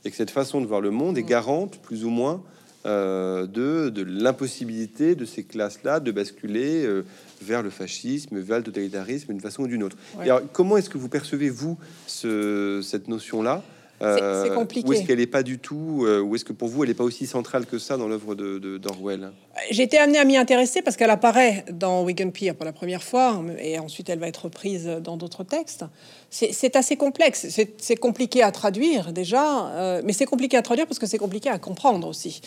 et 0.06 0.12
que 0.12 0.16
cette 0.16 0.32
façon 0.32 0.62
de 0.62 0.66
voir 0.66 0.82
le 0.82 0.92
monde 0.92 1.18
est 1.18 1.24
mm. 1.24 1.28
garante, 1.28 1.80
plus 1.80 2.06
ou 2.06 2.10
moins, 2.10 2.44
euh, 2.86 3.48
de, 3.48 3.90
de 3.90 4.04
l'impossibilité 4.04 5.16
de 5.16 5.24
ces 5.24 5.46
classes-là 5.46 6.02
de 6.02 6.12
basculer 6.12 6.84
euh, 6.84 7.06
vers 7.42 7.64
le 7.64 7.70
fascisme, 7.70 8.38
vers 8.42 8.58
le 8.58 8.64
totalitarisme 8.66 9.28
d'une 9.28 9.40
façon 9.40 9.64
ou 9.64 9.68
d'une 9.68 9.84
autre. 9.84 9.96
alors, 10.20 10.42
comment 10.52 10.76
est-ce 10.76 10.90
que 10.90 10.98
vous 10.98 11.08
percevez 11.08 11.50
vous 11.50 11.78
ce, 12.08 12.82
cette 12.84 13.08
notion-là 13.08 13.64
c'est 14.00 14.08
euh, 14.22 14.56
compliqué. 14.56 14.88
Ou 14.88 14.94
est-ce 14.94 15.04
qu'elle 15.04 15.20
n'est 15.20 15.28
pas 15.28 15.44
du 15.44 15.60
tout, 15.60 16.04
euh, 16.06 16.20
ou 16.20 16.36
est-ce 16.36 16.46
que 16.46 16.54
pour 16.54 16.68
vous, 16.68 16.84
elle 16.84 16.90
n'est 16.90 16.96
pas 16.96 17.04
aussi 17.04 17.28
centrale 17.28 17.66
que 17.66 17.80
ça 17.80 17.98
dans 17.98 18.08
l'œuvre 18.08 18.36
de, 18.36 18.78
d'Orwell? 18.78 19.32
J'ai 19.70 19.84
été 19.84 19.98
amené 19.98 20.18
à 20.18 20.26
m'y 20.26 20.36
intéresser 20.36 20.82
parce 20.82 20.98
qu'elle 20.98 21.12
apparaît 21.12 21.64
dans 21.72 22.04
Wigan 22.04 22.32
Pier 22.32 22.54
pour 22.54 22.66
la 22.66 22.74
première 22.74 23.04
fois, 23.04 23.42
et 23.60 23.78
ensuite 23.80 24.10
elle 24.10 24.20
va 24.20 24.28
être 24.28 24.46
reprise 24.46 24.88
dans 25.02 25.16
d'autres 25.16 25.44
textes. 25.44 25.86
C'est 26.30 26.76
assez 26.76 26.98
complexe, 26.98 27.48
c'est 27.78 27.96
compliqué 27.96 28.42
à 28.42 28.52
traduire 28.52 29.14
déjà, 29.14 29.68
euh, 29.68 30.02
mais 30.04 30.14
c'est 30.14 30.26
compliqué 30.26 30.58
à 30.58 30.64
traduire 30.64 30.88
parce 30.88 30.98
que 30.98 31.06
c'est 31.06 31.20
compliqué 31.20 31.50
à 31.50 31.60
comprendre 31.60 32.08
aussi. 32.08 32.42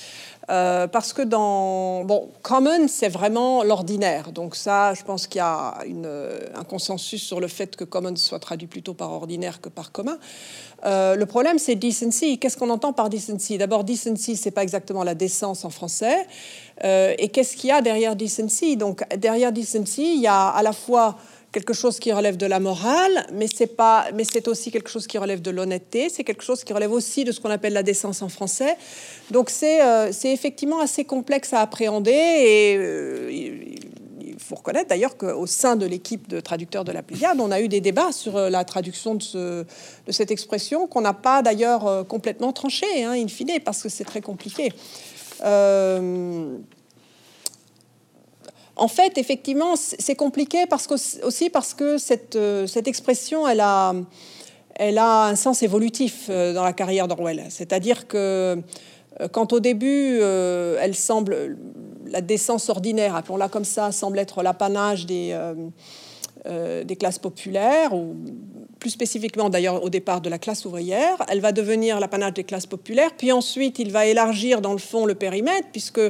Parce 0.46 1.12
que 1.12 1.22
dans 1.22 2.04
bon, 2.04 2.30
common, 2.42 2.88
c'est 2.88 3.08
vraiment 3.08 3.64
l'ordinaire. 3.64 4.32
Donc 4.32 4.54
ça, 4.54 4.94
je 4.94 5.02
pense 5.02 5.26
qu'il 5.26 5.38
y 5.38 5.42
a 5.42 5.78
un 6.54 6.64
consensus 6.64 7.22
sur 7.22 7.40
le 7.40 7.48
fait 7.48 7.76
que 7.76 7.84
common 7.84 8.14
soit 8.16 8.38
traduit 8.38 8.68
plutôt 8.68 8.94
par 8.94 9.12
ordinaire 9.12 9.60
que 9.60 9.68
par 9.68 9.92
commun. 9.92 10.18
le 10.84 11.24
problème 11.24 11.58
c'est 11.58 11.74
decency. 11.74 12.38
Qu'est-ce 12.38 12.56
qu'on 12.56 12.70
entend 12.70 12.92
par 12.92 13.08
decency? 13.10 13.58
D'abord, 13.58 13.84
decency, 13.84 14.36
c'est 14.36 14.50
pas 14.50 14.62
exactement 14.62 15.04
la 15.04 15.14
décence 15.14 15.64
en 15.64 15.70
français. 15.70 16.26
Euh, 16.84 17.14
et 17.18 17.28
qu'est-ce 17.28 17.56
qu'il 17.56 17.68
y 17.68 17.72
a 17.72 17.80
derrière 17.80 18.16
decency? 18.16 18.76
Donc, 18.76 19.02
derrière 19.16 19.52
decency, 19.52 20.14
il 20.16 20.20
y 20.20 20.26
a 20.26 20.48
à 20.48 20.62
la 20.62 20.72
fois 20.72 21.16
quelque 21.52 21.72
chose 21.72 21.98
qui 21.98 22.12
relève 22.12 22.36
de 22.36 22.46
la 22.46 22.60
morale, 22.60 23.26
mais 23.32 23.46
c'est 23.46 23.66
pas, 23.66 24.06
mais 24.14 24.24
c'est 24.24 24.46
aussi 24.48 24.70
quelque 24.70 24.90
chose 24.90 25.06
qui 25.06 25.18
relève 25.18 25.40
de 25.40 25.50
l'honnêteté. 25.50 26.08
C'est 26.08 26.24
quelque 26.24 26.44
chose 26.44 26.64
qui 26.64 26.72
relève 26.72 26.92
aussi 26.92 27.24
de 27.24 27.32
ce 27.32 27.40
qu'on 27.40 27.50
appelle 27.50 27.72
la 27.72 27.82
décence 27.82 28.22
en 28.22 28.28
français. 28.28 28.76
Donc, 29.30 29.50
c'est, 29.50 29.82
euh, 29.82 30.12
c'est 30.12 30.32
effectivement 30.32 30.80
assez 30.80 31.04
complexe 31.04 31.52
à 31.52 31.60
appréhender 31.60 32.12
et 32.12 32.76
euh, 32.76 33.30
il 33.32 34.36
faut 34.38 34.56
reconnaître 34.56 34.88
d'ailleurs 34.88 35.16
qu'au 35.16 35.46
sein 35.46 35.76
de 35.76 35.86
l'équipe 35.86 36.28
de 36.28 36.40
traducteurs 36.40 36.84
de 36.84 36.92
la 36.92 37.02
Pléiade, 37.02 37.40
on 37.40 37.50
a 37.50 37.60
eu 37.60 37.68
des 37.68 37.80
débats 37.80 38.12
sur 38.12 38.36
euh, 38.36 38.50
la 38.50 38.64
traduction 38.64 39.14
de, 39.14 39.22
ce, 39.22 39.64
de 40.06 40.12
cette 40.12 40.30
expression 40.30 40.86
qu'on 40.86 41.00
n'a 41.00 41.14
pas 41.14 41.42
d'ailleurs 41.42 42.06
complètement 42.06 42.52
tranché, 42.52 43.04
hein, 43.04 43.12
in 43.12 43.28
fine, 43.28 43.60
parce 43.64 43.82
que 43.82 43.88
c'est 43.88 44.04
très 44.04 44.20
compliqué. 44.20 44.72
En 48.76 48.88
fait, 48.88 49.18
effectivement, 49.18 49.74
c'est 49.76 50.14
compliqué 50.14 50.66
parce 50.66 50.86
que, 50.86 51.24
aussi 51.24 51.50
parce 51.50 51.74
que 51.74 51.98
cette, 51.98 52.38
cette 52.66 52.86
expression, 52.86 53.48
elle 53.48 53.60
a, 53.60 53.94
elle 54.74 54.98
a 54.98 55.26
un 55.26 55.36
sens 55.36 55.62
évolutif 55.62 56.28
dans 56.28 56.64
la 56.64 56.72
carrière 56.72 57.08
d'Orwell. 57.08 57.44
C'est-à-dire 57.48 58.06
que 58.06 58.58
quand 59.32 59.54
au 59.54 59.60
début, 59.60 60.20
elle 60.20 60.94
semble 60.94 61.56
la 62.10 62.20
décence 62.20 62.68
ordinaire, 62.68 63.14
appelons-la 63.16 63.48
comme 63.48 63.64
ça, 63.64 63.92
semble 63.92 64.18
être 64.18 64.42
l'apanage 64.42 65.06
des, 65.06 65.30
euh, 65.32 65.54
euh, 66.48 66.84
des 66.84 66.96
classes 66.96 67.18
populaires, 67.18 67.94
ou 67.94 68.16
plus 68.78 68.90
spécifiquement 68.90 69.48
d'ailleurs 69.48 69.82
au 69.82 69.88
départ 69.88 70.20
de 70.20 70.28
la 70.28 70.38
classe 70.38 70.64
ouvrière. 70.64 71.16
Elle 71.28 71.40
va 71.40 71.52
devenir 71.52 71.98
l'apanage 71.98 72.34
des 72.34 72.44
classes 72.44 72.66
populaires, 72.66 73.10
puis 73.16 73.32
ensuite 73.32 73.78
il 73.78 73.90
va 73.90 74.06
élargir 74.06 74.60
dans 74.60 74.72
le 74.72 74.78
fond 74.78 75.06
le 75.06 75.14
périmètre, 75.14 75.68
puisque 75.72 76.00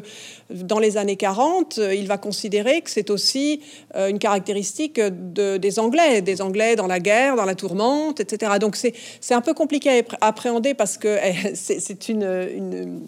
dans 0.51 0.79
les 0.79 0.97
années 0.97 1.17
40, 1.17 1.81
il 1.95 2.07
va 2.07 2.19
considérer 2.19 2.81
que 2.81 2.91
c'est 2.91 3.11
aussi 3.11 3.61
euh, 3.95 4.09
une 4.09 4.19
caractéristique 4.19 5.01
de, 5.01 5.57
des 5.57 5.79
Anglais, 5.79 6.23
des 6.23 6.43
Anglais 6.43 6.77
dans 6.77 6.87
la 6.87 7.01
guerre, 7.01 7.37
dans 7.37 7.45
la 7.45 7.55
tourmente, 7.55 8.21
etc. 8.21 8.53
Donc 8.61 8.77
c'est 8.77 9.35
un 9.35 9.41
peu 9.41 9.55
compliqué 9.55 10.05
à 10.21 10.29
appréhender 10.29 10.75
parce 10.75 10.97
que 10.97 11.19
eh, 11.23 11.55
c'est 11.55 12.09
une 12.09 13.03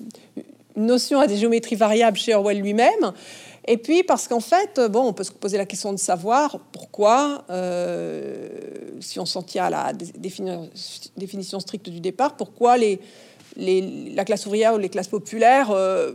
notion 0.78 1.20
à 1.20 1.26
des 1.26 1.36
géométries 1.36 1.76
variables 1.76 2.16
chez 2.16 2.34
Orwell 2.34 2.60
lui-même. 2.60 3.12
Et 3.70 3.76
puis 3.76 4.02
parce 4.02 4.26
qu'en 4.28 4.40
fait, 4.40 4.80
bon, 4.90 5.08
on 5.08 5.12
peut 5.12 5.24
se 5.24 5.30
poser 5.30 5.58
la 5.58 5.66
question 5.66 5.92
de 5.92 5.98
savoir 5.98 6.58
pourquoi, 6.72 7.44
euh, 7.50 8.48
si 8.98 9.20
on 9.20 9.26
s'en 9.26 9.42
tient 9.42 9.64
à 9.64 9.70
la 9.70 9.92
définition, 9.92 11.60
stricte 11.60 11.90
du 11.90 12.00
départ, 12.00 12.38
pourquoi 12.38 12.78
les, 12.78 12.98
les, 13.56 14.10
la 14.14 14.24
classe 14.24 14.46
ouvrière 14.46 14.72
ou 14.72 14.78
les 14.78 14.88
classes 14.88 15.08
populaires 15.08 15.70
euh, 15.70 16.14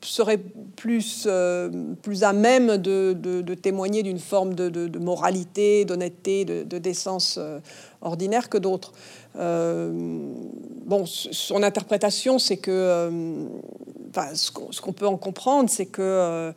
seraient 0.00 0.38
plus, 0.76 1.24
euh, 1.26 1.70
plus 2.02 2.22
à 2.22 2.32
même 2.32 2.76
de, 2.76 3.14
de, 3.14 3.54
témoigner 3.54 4.04
d'une 4.04 4.20
forme 4.20 4.54
de, 4.54 4.68
de 4.68 4.98
moralité, 5.00 5.84
d'honnêteté, 5.84 6.44
de, 6.44 6.78
décence 6.78 7.40
ordinaire 8.00 8.48
que 8.48 8.58
d'autres. 8.58 8.92
bon, 9.34 11.04
son 11.04 11.64
interprétation, 11.64 12.38
c'est 12.38 12.58
que 12.58 13.48
ce 14.34 14.80
qu'on 14.80 14.92
peut 14.92 15.06
en 15.06 15.16
comprendre, 15.16 15.70
c'est 15.70 15.86
que 15.86 16.02
euh, 16.02 16.52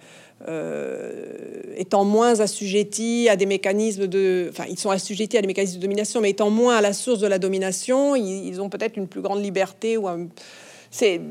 euh, 0.47 1.33
étant 1.75 2.05
moins 2.05 2.39
assujettis 2.39 3.27
à 3.29 3.35
des 3.35 3.45
mécanismes 3.45 4.07
de, 4.07 4.47
enfin, 4.49 4.65
ils 4.69 4.79
sont 4.79 4.89
assujettis 4.89 5.37
à 5.37 5.41
des 5.41 5.47
mécanismes 5.47 5.77
de 5.77 5.81
domination, 5.81 6.21
mais 6.21 6.29
étant 6.29 6.49
moins 6.49 6.77
à 6.77 6.81
la 6.81 6.93
source 6.93 7.19
de 7.19 7.27
la 7.27 7.39
domination, 7.39 8.15
ils, 8.15 8.61
ont 8.61 8.69
peut-être 8.69 8.97
une 8.97 9.07
plus 9.07 9.21
grande 9.21 9.43
liberté 9.43 9.97
ou 9.97 10.07
c'est 10.91 11.21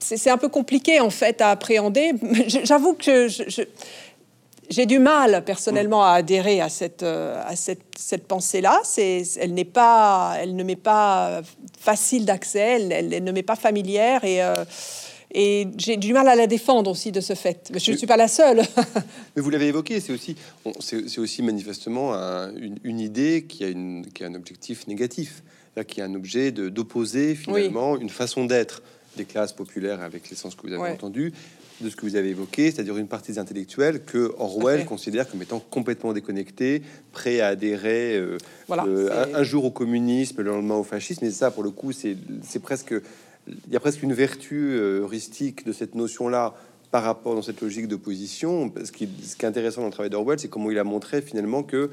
c'est 0.00 0.30
un 0.30 0.38
peu 0.38 0.48
compliqué 0.48 0.98
en 0.98 1.10
fait 1.10 1.40
à 1.40 1.50
appréhender. 1.50 2.12
J'avoue 2.64 2.94
que 2.94 3.28
j'ai 4.68 4.86
du 4.86 4.98
mal 4.98 5.44
personnellement 5.44 6.02
à 6.04 6.12
adhérer 6.12 6.60
à 6.60 6.68
cette, 6.68 7.02
euh, 7.02 7.40
à 7.46 7.54
cette, 7.56 7.82
cette 7.96 8.26
pensée-là. 8.26 8.80
Elle 8.98 9.54
n'est 9.54 9.64
pas, 9.64 10.34
elle 10.40 10.56
ne 10.56 10.64
m'est 10.64 10.76
pas 10.76 11.42
facile 11.78 12.24
d'accès, 12.24 12.80
elle, 12.90 13.22
ne 13.22 13.32
m'est 13.32 13.42
pas 13.42 13.56
familière 13.56 14.24
et 14.24 14.40
et 15.32 15.66
j'ai 15.78 15.96
du 15.96 16.12
mal 16.12 16.28
à 16.28 16.36
la 16.36 16.46
défendre 16.46 16.90
aussi 16.90 17.10
de 17.10 17.20
ce 17.20 17.34
fait. 17.34 17.70
Mais 17.72 17.78
je 17.78 17.92
ne 17.92 17.96
suis 17.96 18.06
pas 18.06 18.16
la 18.16 18.28
seule. 18.28 18.62
Mais 19.36 19.42
vous 19.42 19.50
l'avez 19.50 19.68
évoqué, 19.68 19.98
c'est 20.00 20.12
aussi, 20.12 20.36
c'est 20.80 21.18
aussi 21.18 21.42
manifestement 21.42 22.12
une, 22.84 23.00
idée 23.00 23.46
qui 23.48 23.64
a, 23.64 23.68
une, 23.68 24.06
qui 24.12 24.24
a 24.24 24.26
un 24.26 24.34
objectif 24.34 24.86
négatif, 24.86 25.42
qui 25.86 26.02
a 26.02 26.04
un 26.04 26.14
objet 26.14 26.52
d'opposer 26.52 27.34
finalement 27.34 27.96
une 27.96 28.10
façon 28.10 28.44
d'être 28.44 28.82
des 29.16 29.24
classes 29.24 29.52
populaires 29.52 30.02
avec 30.02 30.30
l'essence 30.30 30.54
que 30.54 30.66
vous 30.66 30.72
avez 30.72 30.92
entendu, 30.92 31.32
de 31.80 31.90
ce 31.90 31.96
que 31.96 32.06
vous 32.06 32.16
avez 32.16 32.28
évoqué, 32.28 32.70
c'est-à-dire 32.70 32.96
une 32.96 33.08
partie 33.08 33.32
des 33.32 33.38
intellectuels 33.38 34.04
que 34.04 34.34
Orwell 34.38 34.84
considère 34.84 35.28
comme 35.28 35.42
étant 35.42 35.58
complètement 35.58 36.12
déconnectés, 36.12 36.82
prêts 37.12 37.40
à 37.40 37.48
adhérer 37.48 38.16
euh, 38.16 38.38
euh, 38.70 39.32
un, 39.34 39.40
un, 39.40 39.42
jour 39.42 39.64
au 39.64 39.70
communisme, 39.70 40.42
le 40.42 40.50
lendemain 40.50 40.76
au 40.76 40.84
fascisme. 40.84 41.24
Et 41.24 41.30
ça, 41.30 41.50
pour 41.50 41.62
le 41.62 41.70
coup, 41.70 41.92
c'est 41.92 42.16
presque 42.62 42.94
il 43.46 43.72
y 43.72 43.76
a 43.76 43.80
presque 43.80 44.02
une 44.02 44.12
vertu 44.12 44.72
euh, 44.72 45.00
heuristique 45.00 45.66
de 45.66 45.72
cette 45.72 45.94
notion-là 45.94 46.54
par 46.90 47.02
rapport 47.02 47.34
dans 47.34 47.42
cette 47.42 47.60
logique 47.60 47.88
d'opposition. 47.88 48.72
Ce 48.84 48.92
qui, 48.92 49.08
ce 49.24 49.34
qui 49.34 49.44
est 49.44 49.48
intéressant 49.48 49.80
dans 49.80 49.88
le 49.88 49.92
travail 49.92 50.10
d'Orwell, 50.10 50.38
c'est 50.38 50.48
comment 50.48 50.70
il 50.70 50.78
a 50.78 50.84
montré 50.84 51.22
finalement 51.22 51.62
que 51.62 51.90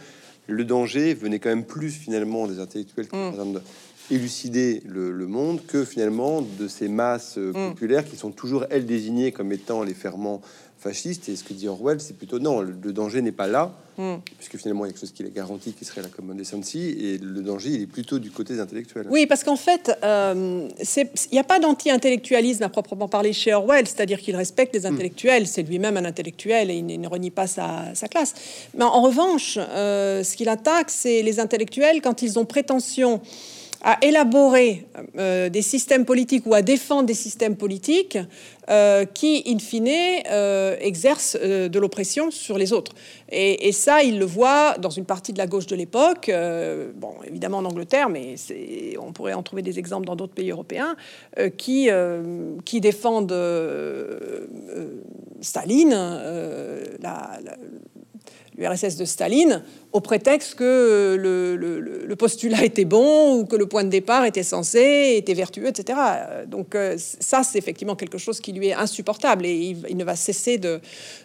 le 0.48 0.66
danger 0.66 1.14
venait 1.14 1.40
quand 1.40 1.50
même 1.50 1.66
plus 1.66 1.92
finalement 1.92 2.48
des 2.48 2.60
intellectuels 2.60 3.08
qui, 3.08 3.16
mm. 3.16 3.60
élucider 4.12 4.82
le, 4.86 5.28
monde 5.28 5.62
que 5.66 5.86
finalement 5.86 6.42
de 6.42 6.68
ces 6.68 6.90
masses 6.90 7.38
euh, 7.38 7.52
Mm. 7.52 7.70
populaires 7.70 8.06
qui 8.06 8.18
sont 8.18 8.32
toujours 8.32 8.66
elles 8.70 8.86
désignées 8.86 9.32
comme 9.32 9.52
étant 9.52 9.84
les 9.84 9.94
ferments 9.94 10.42
fascistes. 10.80 11.30
Et 11.30 11.36
ce 11.36 11.44
que 11.44 11.54
dit 11.54 11.68
Orwell, 11.68 12.00
c'est 12.00 12.18
plutôt 12.18 12.40
non, 12.40 12.62
le, 12.62 12.94
danger 12.94 13.22
n'est 13.22 13.32
pas 13.32 13.48
là, 13.48 13.72
Mm. 14.00 14.22
puisque 14.38 14.56
finalement 14.56 14.86
il 14.86 14.88
y 14.88 14.92
a 14.92 14.94
quelque 14.94 15.02
chose 15.02 15.12
qui 15.12 15.24
est 15.24 15.36
garanti, 15.36 15.74
qui 15.74 15.84
serait 15.84 16.02
la 16.02 16.08
common 16.08 16.34
decency, 16.34 16.96
et 17.02 17.18
le 17.18 17.42
danger 17.42 17.72
il 17.72 17.82
est 17.82 17.86
plutôt 17.86 18.18
du 18.18 18.32
côté 18.32 18.54
des 18.54 18.62
intellectuels. 18.62 19.08
Oui, 19.10 19.26
parce 19.26 19.44
qu'en 19.44 19.58
fait, 19.58 19.92
euh, 20.06 20.70
il 20.98 21.34
n'y 21.34 21.40
a 21.40 21.44
pas 21.44 21.60
d'anti-intellectualisme 21.60 22.64
à 22.64 22.70
proprement 22.70 23.10
parler 23.10 23.34
chez 23.34 23.54
Orwell, 23.54 23.86
c'est-à-dire 23.88 24.20
qu'il 24.22 24.38
respecte 24.38 24.74
les 24.74 24.86
intellectuels, 24.86 25.48
c'est 25.48 25.64
lui-même 25.64 25.98
un 25.98 26.06
intellectuel 26.06 26.72
et 26.72 26.76
il 26.76 26.86
ne, 26.86 26.96
ne 26.96 27.08
renie 27.10 27.30
pas 27.30 27.46
sa, 27.46 27.94
sa 27.94 28.08
classe. 28.08 28.34
Mais 28.74 28.86
en 28.86 29.02
revanche, 29.02 29.58
euh, 29.60 30.24
ce 30.24 30.38
qu'il 30.38 30.48
attaque, 30.48 30.92
c'est 30.92 31.22
les 31.22 31.42
intellectuels 31.42 32.02
quand 32.02 32.22
ils 32.22 32.40
ont 32.40 32.46
prétention 32.46 33.20
à 33.82 33.98
élaborer 34.02 34.86
euh, 35.18 35.50
des 35.50 35.62
systèmes 35.62 36.06
politiques 36.06 36.46
ou 36.46 36.54
à 36.54 36.62
défendre 36.62 37.04
des 37.04 37.14
systèmes 37.14 37.56
politiques 37.56 38.18
euh, 38.70 39.06
qui, 39.06 39.44
in 39.48 39.58
fine, 39.58 39.88
euh, 40.30 40.76
exercent 40.82 41.38
de 41.40 41.80
l'oppression 41.80 42.30
sur 42.30 42.58
les 42.58 42.74
autres. 42.74 42.94
Et, 43.32 43.72
ça, 43.72 44.04
il 44.04 44.20
le 44.20 44.26
voit 44.26 44.78
dans 44.80 44.90
une 44.90 45.06
partie 45.06 45.32
de 45.34 45.38
la 45.38 45.48
gauche 45.48 45.68
de 45.68 45.76
l'époque, 45.76 46.32
bon, 46.96 47.14
évidemment 47.26 47.60
en 47.60 47.66
Angleterre, 47.66 48.10
mais 48.10 48.36
on 49.00 49.14
pourrait 49.14 49.34
en 49.34 49.44
trouver 49.44 49.62
des 49.62 49.80
exemples 49.80 50.08
dans 50.08 50.16
d'autres 50.16 50.34
pays 50.34 50.50
européens, 50.52 50.96
qui, 51.58 51.90
défendent 52.82 53.36
Staline, 55.42 55.92
la- 57.02 57.40
l'URSS 58.60 58.98
de 58.98 59.06
Staline, 59.06 59.64
au 59.94 60.02
prétexte 60.02 60.56
que 60.56 61.16
le, 61.18 61.56
le- 61.56 61.80
le- 61.80 62.16
postulat 62.16 62.66
était 62.66 62.84
bon 62.86 63.40
ou 63.40 63.46
que 63.46 63.56
le 63.56 63.66
point 63.66 63.86
de 63.86 63.90
départ 63.90 64.26
était 64.26 64.44
censé, 64.44 65.16
était 65.18 65.34
vertueux, 65.34 65.68
etc. 65.68 65.98
Euh, 66.00 66.46
Donc 66.46 66.76
euh, 66.76 66.96
ça, 66.98 67.44
c'est 67.44 67.58
effectivement 67.58 67.96
quelque 67.96 68.18
chose 68.18 68.42
qui 68.42 68.52
lui 68.52 68.68
est 68.68 68.74
insupportable 68.74 69.46
et 69.46 69.76
il, 69.88 69.96
ne 69.98 70.04
va 70.04 70.16
cesser 70.18 70.58
de, 70.58 70.82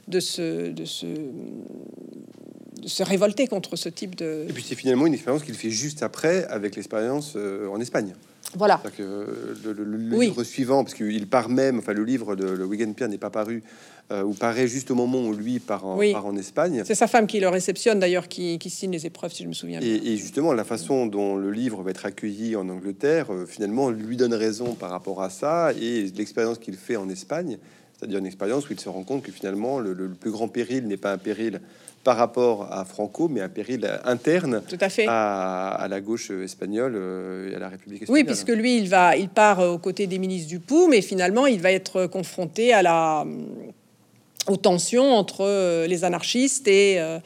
de, 0.06 0.20
se, 0.20 0.70
de, 0.70 0.84
se, 0.84 1.06
de 1.06 2.88
se 2.88 3.02
révolter 3.02 3.48
contre 3.48 3.74
ce 3.76 3.88
type 3.88 4.14
de... 4.14 4.46
Et 4.48 4.52
puis 4.52 4.64
c'est 4.66 4.76
finalement 4.76 5.06
une 5.06 5.14
expérience 5.14 5.42
qu'il 5.42 5.54
fait 5.54 5.70
juste 5.70 6.02
après 6.04 6.44
avec 6.44 6.76
l'expérience 6.76 7.32
euh, 7.36 7.66
en 7.68 7.80
Espagne. 7.80 8.14
Voilà. 8.56 8.80
Que 8.96 9.02
euh, 9.02 9.54
le, 9.64 9.72
le- 9.72 9.84
le 9.96 10.16
Oui. 10.16 10.26
livre 10.26 10.44
suivant, 10.44 10.84
parce 10.84 10.94
qu'il 10.94 11.26
part 11.26 11.48
même, 11.48 11.78
enfin 11.78 11.92
le 11.92 12.04
livre 12.04 12.36
de 12.36 12.46
le 12.46 12.64
Wigan 12.64 12.92
Pier 12.92 13.08
n'est 13.08 13.18
pas 13.18 13.30
paru, 13.30 13.62
euh, 14.12 14.22
ou 14.22 14.32
paraît 14.32 14.68
juste 14.68 14.90
au 14.92 14.94
moment 14.94 15.26
où 15.26 15.32
lui 15.32 15.58
part 15.58 15.84
en, 15.86 15.96
Oui. 15.96 16.12
part 16.12 16.26
en 16.26 16.36
Espagne. 16.36 16.82
C'est 16.84 16.94
sa 16.94 17.06
femme 17.08 17.26
qui 17.26 17.40
le 17.40 17.48
réceptionne 17.48 17.98
d'ailleurs, 17.98 18.28
qui, 18.28 18.58
qui 18.60 18.70
signe 18.70 18.92
les 18.92 19.06
épreuves, 19.06 19.32
si 19.32 19.42
je 19.42 19.48
me 19.48 19.54
souviens 19.54 19.80
bien. 19.80 19.88
Et, 19.88 20.12
et 20.12 20.16
justement, 20.16 20.52
la 20.52 20.62
façon 20.64 21.06
dont 21.06 21.36
le 21.36 21.50
livre 21.50 21.82
va 21.82 21.90
être 21.90 22.06
accueilli 22.06 22.54
en 22.54 22.68
Angleterre, 22.68 23.32
euh, 23.32 23.44
finalement, 23.46 23.90
lui 23.90 24.16
donne 24.16 24.34
raison 24.34 24.74
par 24.74 24.90
rapport 24.90 25.22
à 25.22 25.30
ça. 25.30 25.72
Et 25.80 26.04
l'expérience 26.16 26.58
qu'il 26.58 26.76
fait 26.76 26.96
en 26.96 27.08
Espagne, 27.08 27.58
c'est-à-dire 27.98 28.18
une 28.18 28.26
expérience 28.26 28.68
où 28.68 28.72
il 28.72 28.78
se 28.78 28.88
rend 28.88 29.02
compte 29.02 29.22
que 29.22 29.32
finalement, 29.32 29.80
le, 29.80 29.94
le 29.94 30.08
plus 30.10 30.30
grand 30.30 30.46
péril 30.48 30.86
n'est 30.86 30.96
pas 30.98 31.12
un 31.12 31.18
péril 31.18 31.60
par 32.04 32.16
rapport 32.18 32.70
à 32.70 32.84
Franco, 32.84 33.28
mais 33.28 33.40
un 33.40 33.48
péril 33.48 33.90
interne 34.04 34.62
Tout 34.68 34.78
à 34.80 34.88
fait. 34.90 35.06
à, 35.08 35.70
à 35.70 35.88
la 35.88 36.00
gauche 36.00 36.30
espagnole 36.30 36.92
euh, 36.96 37.50
et 37.50 37.54
à 37.56 37.58
la 37.58 37.68
République 37.70 38.02
espagnole. 38.02 38.22
Oui, 38.22 38.24
puisque 38.24 38.50
lui, 38.50 38.76
il 38.78 38.88
va, 38.88 39.16
il 39.16 39.30
part 39.30 39.60
euh, 39.60 39.70
aux 39.70 39.78
côtés 39.78 40.06
des 40.06 40.18
ministres 40.18 40.48
du 40.48 40.60
POU, 40.60 40.86
mais 40.88 41.00
finalement, 41.00 41.46
il 41.46 41.60
va 41.60 41.72
être 41.72 42.06
confronté 42.06 42.72
à 42.74 42.82
la, 42.82 43.24
aux 44.46 44.56
tensions 44.56 45.12
entre 45.14 45.44
euh, 45.44 45.86
les 45.86 46.04
anarchistes 46.04 46.68
et, 46.68 47.00
euh, 47.00 47.18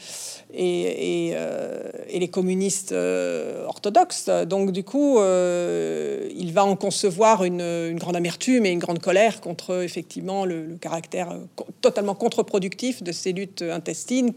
euh, 0.56 1.90
et 2.08 2.18
les 2.18 2.28
communistes 2.28 2.92
euh, 2.92 3.66
orthodoxes. 3.66 4.30
Donc, 4.46 4.72
du 4.72 4.82
coup, 4.82 5.18
euh, 5.18 6.26
il 6.34 6.52
va 6.52 6.64
en 6.64 6.74
concevoir 6.74 7.44
une, 7.44 7.94
grande 7.98 8.16
amertume 8.16 8.64
et 8.64 8.70
une 8.70 8.78
grande 8.78 9.00
colère 9.00 9.42
contre, 9.42 9.82
effectivement, 9.82 10.46
le, 10.46 10.76
caractère 10.80 11.36
totalement 11.82 12.14
contre-productif 12.14 13.02
de 13.02 13.12
ces 13.12 13.32
luttes 13.32 13.62
intestines, 13.62 14.32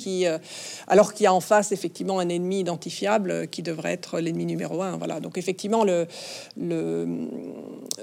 alors 0.88 1.14
qu'il 1.14 1.24
y 1.24 1.28
a 1.28 1.34
en 1.34 1.39
face, 1.39 1.72
effectivement, 1.72 2.20
un 2.20 2.28
ennemi 2.28 2.59
identifiable 2.59 3.47
qui 3.47 3.62
devrait 3.62 3.93
être 3.93 4.20
l'ennemi 4.20 4.45
numéro 4.45 4.82
un. 4.82 4.97
Voilà. 4.97 5.22
Donc, 5.22 5.38
effectivement, 5.38 5.86
le, 5.86 6.07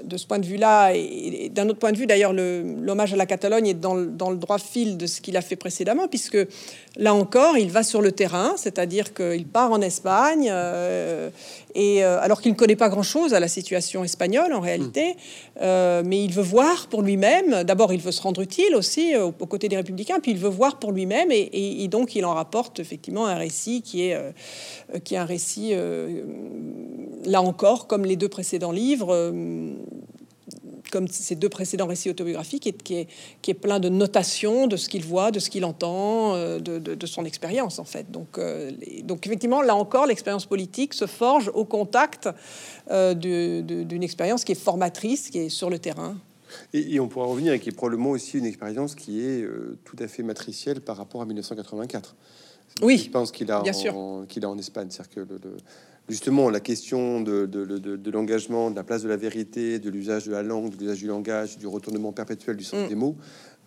de 0.03 0.17
ce 0.17 0.25
point 0.27 0.39
de 0.39 0.45
vue-là, 0.45 0.93
et, 0.93 1.49
d'un 1.49 1.67
autre 1.69 1.79
point 1.79 1.91
de 1.91 1.97
vue, 1.97 2.05
d'ailleurs, 2.07 2.33
le- 2.33 2.63
l'hommage 2.81 3.13
à 3.13 3.15
la 3.17 3.25
Catalogne 3.25 3.67
est 3.67 3.73
dans, 3.73 3.95
le- 3.95 4.07
dans 4.07 4.29
le 4.31 4.37
droit 4.37 4.57
fil 4.59 4.97
de 4.97 5.05
ce 5.07 5.21
qu'il 5.21 5.37
a 5.37 5.41
fait 5.41 5.55
précédemment, 5.55 6.07
puisque 6.07 6.37
là 6.97 7.13
encore, 7.13 7.57
il 7.57 7.69
va 7.71 7.83
sur 7.83 8.01
le 8.01 8.11
terrain, 8.11 8.53
c'est-à-dire 8.57 9.13
qu'il 9.13 9.45
part 9.47 9.71
en 9.71 9.81
Espagne, 9.81 10.49
euh, 10.51 11.29
et 11.75 12.03
euh, 12.03 12.19
alors 12.21 12.41
qu'il 12.41 12.51
ne 12.51 12.57
connaît 12.57 12.75
pas 12.75 12.89
grand-chose 12.89 13.33
à 13.33 13.39
la 13.39 13.47
situation 13.47 14.03
espagnole 14.03 14.53
en 14.53 14.59
réalité, 14.59 15.15
euh, 15.61 16.01
mais 16.05 16.23
il 16.23 16.33
veut 16.33 16.41
voir 16.43 16.87
pour 16.87 17.01
lui-même. 17.01 17.63
D'abord, 17.63 17.93
il 17.93 17.99
veut 18.01 18.11
se 18.11 18.21
rendre 18.21 18.41
utile 18.41 18.75
aussi 18.75 19.13
euh, 19.15 19.25
aux 19.25 19.31
côtés 19.45 19.69
des 19.69 19.75
républicains, 19.77 20.19
puis 20.19 20.31
il 20.31 20.37
veut 20.37 20.49
voir 20.49 20.79
pour 20.79 20.91
lui-même, 20.91 21.31
et, 21.31 21.39
et- 21.39 21.83
et 21.83 21.87
donc 21.87 22.15
il 22.15 22.25
en 22.25 22.33
rapporte 22.33 22.79
effectivement 22.79 23.25
un 23.27 23.35
récit 23.35 23.81
qui 23.81 24.03
est, 24.09 24.17
qui 25.03 25.15
est 25.15 25.17
un 25.17 25.25
récit, 25.25 25.73
là 27.25 27.41
encore, 27.41 27.87
comme 27.87 28.05
les 28.05 28.15
deux 28.15 28.29
précédents 28.29 28.71
livres. 28.71 29.31
Comme 30.89 31.07
ces 31.07 31.35
deux 31.35 31.49
précédents 31.49 31.87
récits 31.87 32.09
autobiographiques, 32.09 32.63
qui 32.63 32.69
est, 32.69 32.83
qui 32.83 32.95
est, 32.95 33.07
qui 33.41 33.51
est 33.51 33.55
plein 33.55 33.79
de 33.79 33.89
notations 33.89 34.67
de 34.67 34.75
ce 34.77 34.89
qu'il 34.89 35.03
voit, 35.05 35.31
de 35.31 35.39
ce 35.39 35.49
qu'il 35.49 35.65
entend, 35.65 36.35
euh, 36.35 36.59
de, 36.59 36.79
de- 36.79 36.95
de 36.95 37.05
son 37.05 37.25
expérience 37.25 37.79
en 37.79 37.83
fait. 37.85 38.09
Donc, 38.11 38.37
euh, 38.37 38.71
les- 38.79 39.01
donc 39.01 39.25
effectivement, 39.25 39.61
là 39.61 39.75
encore, 39.75 40.05
l'expérience 40.07 40.45
politique 40.45 40.93
se 40.93 41.05
forge 41.05 41.51
au 41.53 41.65
contact 41.65 42.29
euh, 42.91 43.13
d'une 43.13 44.03
expérience 44.03 44.43
qui 44.43 44.51
est 44.53 44.55
formatrice, 44.63 45.29
qui 45.29 45.39
est 45.39 45.49
sur 45.49 45.69
le 45.69 45.79
terrain. 45.79 46.17
Et, 46.73 46.95
et 46.95 46.99
on 46.99 47.07
pourra 47.07 47.27
revenir 47.27 47.53
et 47.53 47.59
qui 47.59 47.69
est 47.69 47.73
probablement 47.73 48.09
aussi 48.11 48.37
une 48.39 48.45
expérience 48.45 48.95
qui 48.95 49.21
est 49.21 49.41
euh, 49.43 49.77
tout 49.85 49.97
à 49.99 50.07
fait 50.07 50.23
matricielle 50.23 50.81
par 50.81 50.97
rapport 50.97 51.21
à 51.21 51.25
1984. 51.25 52.15
Oui, 52.81 52.97
je 52.97 53.09
pense 53.09 53.31
qu'il 53.31 53.51
a 53.51 53.61
bien 53.61 53.73
en, 53.73 53.75
sûr. 53.75 54.25
qu'il 54.27 54.45
a 54.45 54.49
en 54.49 54.57
Espagne, 54.57 54.87
c'est-à-dire 54.89 55.13
que 55.13 55.19
le- 55.21 55.39
le- 55.43 55.57
justement 56.09 56.49
la 56.49 56.59
question 56.59 57.21
de, 57.21 57.45
de- 57.45 57.65
de- 57.65 57.95
de 57.95 58.11
l'engagement, 58.11 58.71
de 58.71 58.75
la 58.75 58.83
place 58.83 59.03
de 59.03 59.09
la 59.09 59.17
vérité, 59.17 59.79
de 59.79 59.89
l'usage 59.89 60.25
de 60.25 60.31
la 60.31 60.43
langue, 60.43 60.75
de 60.75 60.79
l'usage 60.81 60.99
du 60.99 61.07
langage, 61.07 61.57
du 61.57 61.67
retournement 61.67 62.11
perpétuel 62.11 62.55
du 62.57 62.63
sens 62.63 62.85
Mm. 62.85 62.89
des 62.89 62.95
mots, 62.95 63.15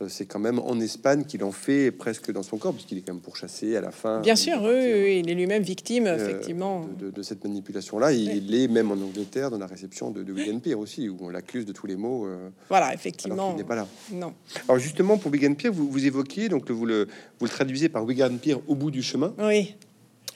euh, 0.01 0.07
c'est 0.09 0.27
quand 0.27 0.39
même 0.41 0.59
en 0.59 0.81
Espagne 0.81 1.25
qu'il 1.25 1.45
en 1.45 1.53
fait 1.53 1.91
presque 1.93 2.33
dans 2.33 2.43
son 2.43 2.57
corps, 2.59 2.73
puisqu'il 2.73 2.99
est 2.99 3.03
quand 3.03 3.13
même 3.13 3.23
pourchassé 3.23 3.77
à 3.77 3.81
la 3.81 3.91
fin. 3.93 4.21
Bien 4.21 4.35
Il 4.35 4.39
sûr, 4.39 4.55
oui, 4.63 4.71
oui, 4.73 4.93
oui, 5.05 5.21
il 5.25 5.31
est 5.31 5.35
lui-même 5.35 5.63
victime, 5.63 6.07
euh, 6.07 6.17
effectivement. 6.17 6.87
de, 6.99 7.07
de- 7.07 7.11
de 7.13 7.23
cette 7.23 7.45
manipulation-là. 7.45 8.13
Il 8.13 8.55
est 8.55 8.69
même 8.69 8.91
en 8.91 8.95
Angleterre 8.95 9.51
dans 9.51 9.59
la 9.59 9.67
réception 9.67 10.11
de, 10.11 10.23
de 10.23 10.33
Wigan 10.33 10.59
Pier 10.59 10.75
aussi, 10.75 11.09
où 11.09 11.19
on 11.21 11.29
l'accuse 11.29 11.65
de 11.67 11.73
tous 11.73 11.87
les 11.87 11.97
mots. 11.97 12.27
euh, 12.27 12.49
Voilà, 12.69 12.87
alors 12.87 12.95
effectivement. 12.99 13.49
qu'il 13.51 13.59
n'est 13.59 13.69
pas 13.69 13.77
là. 13.77 13.87
Non. 14.13 14.33
Alors 14.69 14.81
justement, 14.81 15.19
pour 15.19 15.31
Wigan 15.31 15.55
Pier, 15.55 15.71
vous, 15.71 15.89
vous 15.89 16.05
évoquiez, 16.07 16.49
donc 16.49 16.69
vous 16.71 16.87
le, 16.87 17.07
vous 17.39 17.47
le 17.47 17.51
traduisez 17.51 17.89
par 17.89 18.05
Wigan 18.05 18.37
Pier 18.41 18.57
au 18.67 18.75
bout 18.75 18.91
du 18.91 19.03
chemin. 19.03 19.33
Oui. 19.39 19.77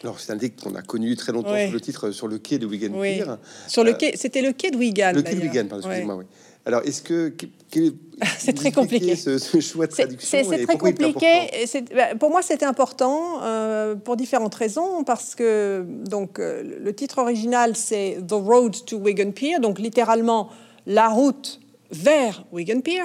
Alors 0.02 0.20
c'est 0.20 0.32
un 0.32 0.38
titre 0.38 0.62
qu'on 0.62 0.74
a 0.74 0.82
connu 0.82 1.16
très 1.16 1.32
longtemps 1.32 1.56
sous 1.66 1.72
le 1.72 1.80
titre 1.80 2.10
sur 2.10 2.28
le 2.28 2.38
quai 2.38 2.58
de 2.58 2.66
Wigan 2.66 2.90
Oui. 2.94 3.14
Pier. 3.14 3.24
Sur 3.66 3.82
le 3.84 3.92
Euh, 3.92 3.94
quai, 3.94 4.12
c'était 4.16 4.42
le 4.42 4.52
quai 4.52 4.70
de 4.70 4.76
Wigan. 4.76 5.12
Le 5.14 5.22
quai 5.22 5.34
de. 5.34 5.40
Wigan, 5.40 5.66
pardon, 5.68 5.86
Ouais. 5.88 5.94
excusez-moi. 5.94 6.16
Oui. 6.16 6.24
Alors 6.66 6.82
est-ce 6.84 7.00
que... 7.02 7.32
C'est 8.38 8.54
très 8.54 8.72
compliqué. 8.72 9.14
Ce, 9.16 9.38
ce 9.38 9.60
choix 9.60 9.86
de 9.86 9.92
traduction 9.92 10.38
c'est- 10.42 10.64
très 10.66 10.76
compliqué. 10.78 11.26
et 11.52 11.66
bah, 11.94 12.14
Pour 12.18 12.30
moi, 12.30 12.42
c'était 12.42 12.64
important 12.64 13.40
euh, 13.42 13.94
pour 13.94 14.16
différentes 14.16 14.54
raisons. 14.54 15.04
Parce 15.04 15.34
que 15.34 15.84
donc 16.08 16.38
euh, 16.38 16.62
le 16.82 16.92
titre 16.94 17.18
original, 17.18 17.76
c'est 17.76 18.18
The 18.26 18.32
Road 18.32 18.74
to 18.86 18.96
Wigan 18.98 19.30
Pier, 19.32 19.58
donc 19.60 19.78
littéralement 19.78 20.48
la 20.86 21.08
route 21.08 21.60
vers 21.90 22.44
Wigan 22.52 22.80
Pier. 22.80 23.02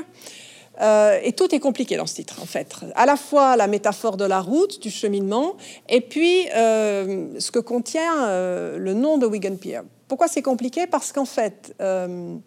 Euh, 0.80 1.20
et 1.24 1.34
tout 1.34 1.54
est 1.54 1.60
compliqué 1.60 1.98
dans 1.98 2.06
ce 2.06 2.16
titre, 2.16 2.40
en 2.42 2.46
fait. 2.46 2.74
À 2.96 3.06
la 3.06 3.18
fois 3.18 3.56
la 3.58 3.68
métaphore 3.68 4.16
de 4.18 4.26
la 4.26 4.40
route, 4.40 4.82
du 4.82 4.90
cheminement, 4.90 5.56
et 5.90 6.02
puis 6.02 6.48
euh, 6.56 7.40
ce 7.40 7.52
que 7.52 7.60
contient 7.60 8.26
euh, 8.26 8.78
le 8.78 8.94
nom 8.94 9.18
de 9.18 9.26
Wigan 9.26 9.58
Pier. 9.58 9.82
Pourquoi 10.08 10.28
c'est 10.28 10.42
compliqué? 10.42 10.88
Parce 10.88 11.12
qu'en 11.12 11.26
fait, 11.26 11.74
le 11.80 12.42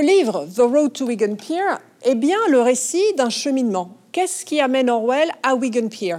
livre 0.00 0.46
The 0.54 0.60
Road 0.60 0.92
to 0.92 1.06
Wigan 1.06 1.34
Pier 1.34 1.64
est 2.02 2.14
bien 2.14 2.38
le 2.48 2.60
récit 2.60 3.02
d'un 3.16 3.30
cheminement. 3.30 3.96
Qu'est-ce 4.12 4.44
qui 4.44 4.60
amène 4.60 4.88
Orwell 4.88 5.30
à 5.42 5.54
Wigan 5.54 5.88
Pier? 5.88 6.16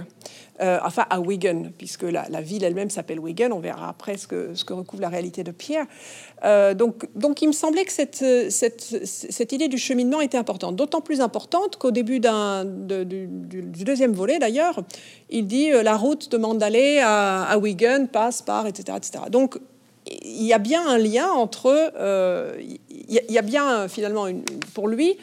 Euh, 0.62 0.78
Enfin, 0.84 1.06
à 1.08 1.20
Wigan, 1.20 1.70
puisque 1.78 2.02
la, 2.02 2.40
ville 2.42 2.64
elle-même 2.64 2.90
s'appelle 2.90 3.18
Wigan. 3.18 3.50
On 3.52 3.60
verra 3.60 3.88
après 3.88 4.16
ce 4.16 4.26
que, 4.26 4.72
recouvre 4.72 5.00
la 5.00 5.08
réalité 5.08 5.42
de 5.42 5.52
Pierre. 5.52 5.86
Euh, 6.44 6.74
donc, 6.74 7.06
il 7.40 7.48
me 7.48 7.52
semblait 7.52 7.84
que 7.84 7.92
cette, 7.92 9.52
idée 9.52 9.68
du 9.68 9.78
cheminement 9.78 10.20
était 10.20 10.36
importante. 10.36 10.76
D'autant 10.76 11.00
plus 11.00 11.20
importante 11.20 11.76
qu'au 11.76 11.90
début 11.90 12.20
de- 12.20 13.04
du, 13.04 13.84
deuxième 13.84 14.12
volet, 14.12 14.38
d'ailleurs, 14.38 14.80
il 15.30 15.46
dit 15.46 15.72
euh, 15.72 15.82
la 15.82 15.96
route 15.96 16.30
demande 16.30 16.58
d'aller 16.58 17.00
à, 17.02 17.56
Wigan, 17.58 18.06
passe 18.10 18.42
par, 18.42 18.66
etc., 18.66 18.98
etc. 18.98 19.24
Donc, 19.30 19.58
il 20.22 20.44
y 20.44 20.52
a 20.52 20.58
bien 20.58 20.86
un 20.86 20.98
lien 20.98 21.30
entre. 21.30 21.92
il, 22.58 22.78
y 23.08 23.38
a, 23.38 23.42
bien 23.42 23.88
finalement 23.88 24.26
pour 24.74 24.88
lui 24.88 25.16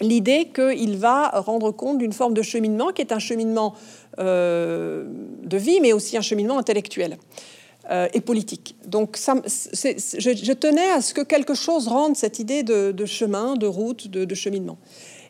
l'idée 0.00 0.50
qu'il 0.54 0.96
va 0.96 1.28
rendre 1.28 1.70
compte 1.70 1.98
d'une 1.98 2.12
forme 2.12 2.34
de 2.34 2.42
cheminement 2.42 2.88
qui 2.88 3.02
est 3.02 3.12
un 3.12 3.18
cheminement 3.18 3.74
euh, 4.18 5.04
de 5.42 5.56
vie, 5.56 5.80
mais 5.80 5.92
aussi 5.92 6.16
un 6.16 6.22
cheminement 6.22 6.58
intellectuel. 6.58 7.18
et 8.14 8.20
politique. 8.20 8.76
Donc 8.86 9.16
je, 9.16 10.52
tenais 10.52 10.90
à 10.92 11.00
ce 11.00 11.12
que 11.12 11.22
quelque 11.22 11.54
chose 11.54 11.88
rende 11.88 12.14
cette 12.14 12.38
idée 12.38 12.62
de, 12.62 13.06
chemin, 13.06 13.56
de 13.56 13.66
route, 13.66 14.06
de 14.06 14.34
cheminement. 14.34 14.78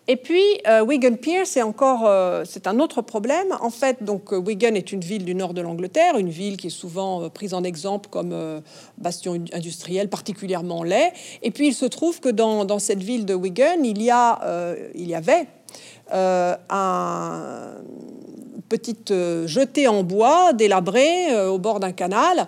Et 0.08 0.16
puis, 0.16 0.42
euh, 0.66 0.82
Wigan 0.82 1.14
Pier, 1.14 1.44
c'est 1.44 1.62
encore, 1.62 2.06
euh, 2.06 2.42
c'est 2.44 2.66
un 2.66 2.80
autre 2.80 3.02
problème. 3.02 3.56
En 3.60 3.70
fait, 3.70 4.02
donc 4.02 4.32
euh, 4.32 4.36
Wigan 4.38 4.74
est 4.74 4.92
une 4.92 5.00
ville 5.00 5.24
du 5.24 5.34
nord 5.34 5.54
de 5.54 5.60
l'Angleterre, 5.60 6.16
une 6.18 6.30
ville 6.30 6.56
qui 6.56 6.68
est 6.68 6.70
souvent 6.70 7.28
prise 7.30 7.54
en 7.54 7.62
exemple 7.62 8.08
comme 8.10 8.62
bastion 8.98 9.34
industriel 9.52 10.08
particulièrement 10.08 10.82
laid. 10.82 11.12
Et 11.42 11.50
puis, 11.50 11.68
il 11.68 11.74
se 11.74 11.86
trouve 11.86 12.20
que 12.20 12.28
dans, 12.28 12.64
dans 12.64 12.78
cette 12.78 13.02
ville 13.02 13.26
de 13.26 13.34
Wigan, 13.34 13.82
il 13.84 14.02
y 14.02 14.10
a, 14.10 14.74
il 14.94 15.08
y 15.08 15.14
avait 15.14 15.46
un 16.10 17.74
petite 18.68 19.12
jetée 19.46 19.88
en 19.88 20.02
bois 20.02 20.52
délabrée 20.52 21.48
au 21.48 21.58
bord 21.58 21.80
d'un 21.80 21.92
canal 21.92 22.46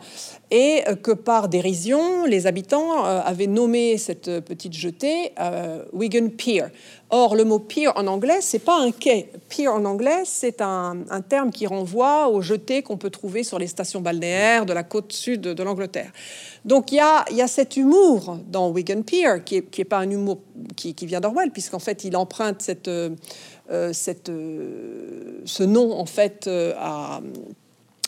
et 0.50 0.82
que 1.02 1.12
par 1.12 1.48
dérision, 1.48 2.24
les 2.26 2.46
habitants 2.46 3.04
avaient 3.04 3.46
nommé 3.46 3.96
cette 3.98 4.40
petite 4.40 4.74
jetée 4.74 5.32
Wigan 5.92 6.28
Pier. 6.28 6.64
Or, 7.14 7.34
le 7.34 7.44
mot 7.44 7.58
pier 7.58 7.88
en 7.88 8.06
anglais, 8.06 8.38
c'est 8.40 8.58
pas 8.58 8.80
un 8.80 8.90
quai. 8.90 9.30
Pier 9.50 9.68
en 9.68 9.84
anglais, 9.84 10.22
c'est 10.24 10.62
un, 10.62 10.96
terme 11.28 11.50
qui 11.50 11.66
renvoie 11.66 12.28
aux 12.28 12.40
jetés 12.40 12.80
qu'on 12.80 12.96
peut 12.96 13.10
trouver 13.10 13.44
sur 13.44 13.58
les 13.58 13.66
stations 13.66 14.00
balnéaires 14.00 14.64
de 14.64 14.72
la 14.72 14.82
côte 14.82 15.12
sud 15.12 15.42
de 15.42 15.62
l'Angleterre. 15.62 16.10
Donc, 16.64 16.90
il 16.90 16.94
y 16.94 17.00
a, 17.00 17.26
y 17.30 17.42
a, 17.42 17.48
cet 17.48 17.76
humour 17.76 18.38
dans 18.48 18.70
Wigan 18.70 19.02
Pier, 19.02 19.42
qui 19.44 19.56
n'est 19.56 19.64
est 19.76 19.84
pas 19.84 19.98
un 19.98 20.08
humour 20.08 20.38
qui, 20.74 20.94
vient 21.02 21.20
d'Orwell, 21.20 21.50
puisqu'en 21.50 21.80
fait, 21.80 22.02
il 22.04 22.16
emprunte 22.16 22.62
cette, 22.62 22.88
euh, 22.88 23.10
cette, 23.92 24.28
euh, 24.28 25.40
ce 25.44 25.62
nom 25.62 25.92
en 25.92 26.06
fait 26.06 26.46
euh, 26.46 26.74
à 26.76 27.20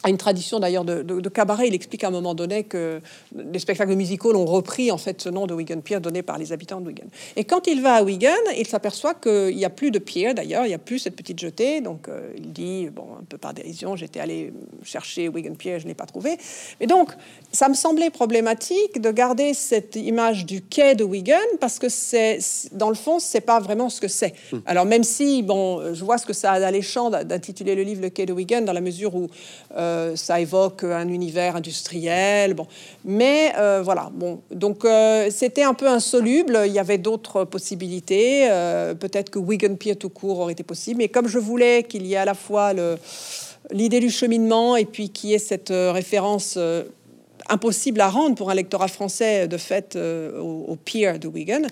à 0.05 0.11
une 0.11 0.19
tradition 0.19 0.61
d'ailleurs 0.61 0.85
de, 0.85 1.29
cabaret. 1.31 1.67
Il 1.67 1.75
explique 1.75 2.05
à 2.05 2.09
un 2.09 2.11
moment 2.11 2.35
donné 2.35 2.65
que 2.65 3.01
les 3.35 3.59
spectacles 3.59 3.97
musicaux 3.97 4.35
ont 4.35 4.45
repris 4.45 4.93
en 4.93 4.99
fait 4.99 5.21
ce 5.23 5.31
nom 5.31 5.47
de 5.47 5.55
Wigan 5.55 5.81
Pier 5.81 5.99
donné 5.99 6.23
par 6.23 6.39
les 6.39 6.53
habitants 6.53 6.81
de 6.81 6.87
Wigan. 6.87 7.07
Et 7.37 7.45
quand 7.45 7.67
il 7.67 7.81
va 7.81 7.95
à 7.95 8.03
Wigan, 8.03 8.29
il 8.57 8.67
s'aperçoit 8.67 9.15
qu'il 9.15 9.57
n'y 9.57 9.65
a 9.65 9.71
plus 9.71 9.91
de 9.91 9.99
pier 9.99 10.35
d'ailleurs, 10.35 10.67
il 10.67 10.69
n'y 10.69 10.75
a 10.75 10.79
plus 10.79 10.99
cette 10.99 11.17
petite 11.17 11.41
jetée. 11.41 11.81
Donc 11.81 12.09
euh, 12.09 12.33
il 12.37 12.53
dit, 12.53 12.91
bon, 12.91 13.07
un 13.19 13.25
peu 13.25 13.39
par 13.39 13.55
dérision, 13.55 13.97
j'étais 13.97 14.21
allé 14.21 14.53
chercher 14.83 15.29
Wigan 15.29 15.55
Pier, 15.55 15.79
je 15.79 15.85
ne 15.85 15.89
l'ai 15.89 15.95
pas 15.95 16.07
trouvé. 16.07 16.37
Mais 16.81 16.87
donc, 16.87 17.11
ça 17.51 17.71
me 17.71 17.75
semblait 17.75 18.11
problématique 18.11 19.01
de 19.01 19.11
garder 19.11 19.55
cette 19.55 19.97
image 19.97 20.45
du 20.45 20.61
quai 20.61 20.95
de 20.95 21.05
Wigan 21.05 21.35
parce 21.61 21.79
que 21.79 21.89
c'est, 21.89 22.39
dans 22.73 22.91
le 22.91 22.95
fond, 22.95 23.19
c'est 23.19 23.41
pas 23.41 23.59
vraiment 23.59 23.89
ce 23.89 24.03
que 24.03 24.09
c'est. 24.09 24.35
Hmm. 24.53 24.59
Alors 24.67 24.85
même 24.85 25.03
si, 25.03 25.43
bon, 25.43 25.95
je 25.95 26.05
vois 26.05 26.19
ce 26.19 26.27
que 26.27 26.35
ça 26.35 26.53
a 26.53 26.61
d'alléchant 26.61 27.09
d'intituler 27.09 27.75
le 27.75 27.83
livre 27.83 28.03
Le 28.03 28.11
quai 28.11 28.27
de 28.27 28.35
Wigan 28.35 28.61
dans 28.61 28.75
la 28.75 28.83
mesure 28.83 29.15
où 29.15 29.29
euh, 29.77 29.94
euh, 29.95 30.17
ça 30.17 30.41
évoque 30.41 30.85
un 30.85 31.09
univers 31.09 31.57
industriel. 31.57 32.55
Bon, 32.55 32.67
mais 33.05 33.53
euh, 33.57 33.83
voilà. 33.83 34.11
Bon, 34.13 34.41
donc 34.51 34.85
euh, 34.85 35.29
c'était 35.31 35.63
un 35.63 35.75
peu 35.75 35.89
insoluble. 35.89 36.63
Il 36.67 36.73
y 36.73 36.79
avait 36.79 36.99
d'autres 36.99 37.45
possibilités. 37.45 38.49
Peut-être 39.01 39.31
que 39.31 39.39
Wigan 39.39 39.77
Pier 39.77 39.97
tout 39.97 40.09
court 40.09 40.41
aurait 40.41 40.53
été 40.53 40.63
possible. 40.63 40.99
Mais 40.99 41.09
comme 41.09 41.29
je 41.29 41.39
voulais 41.39 41.85
qu'il 41.85 42.07
y 42.07 42.15
ait 42.15 42.19
à 42.19 42.25
la 42.25 42.35
fois 42.35 42.73
l'idée 43.71 44.01
du 44.01 44.11
cheminement 44.11 44.77
et 44.77 44.85
puis 44.85 45.11
qu'il 45.11 45.31
y 45.31 45.35
ait 45.35 45.39
cette 45.39 45.71
référence 45.71 46.59
impossible 47.49 48.01
à 48.01 48.09
rendre 48.09 48.35
pour 48.35 48.51
un 48.51 48.55
lectorat 48.55 48.89
français 48.89 49.49
de 49.49 49.57
fait 49.57 49.97
euh, 49.97 50.39
au, 50.39 50.77
pier 50.77 51.19
de 51.19 51.29
Wigan, 51.29 51.63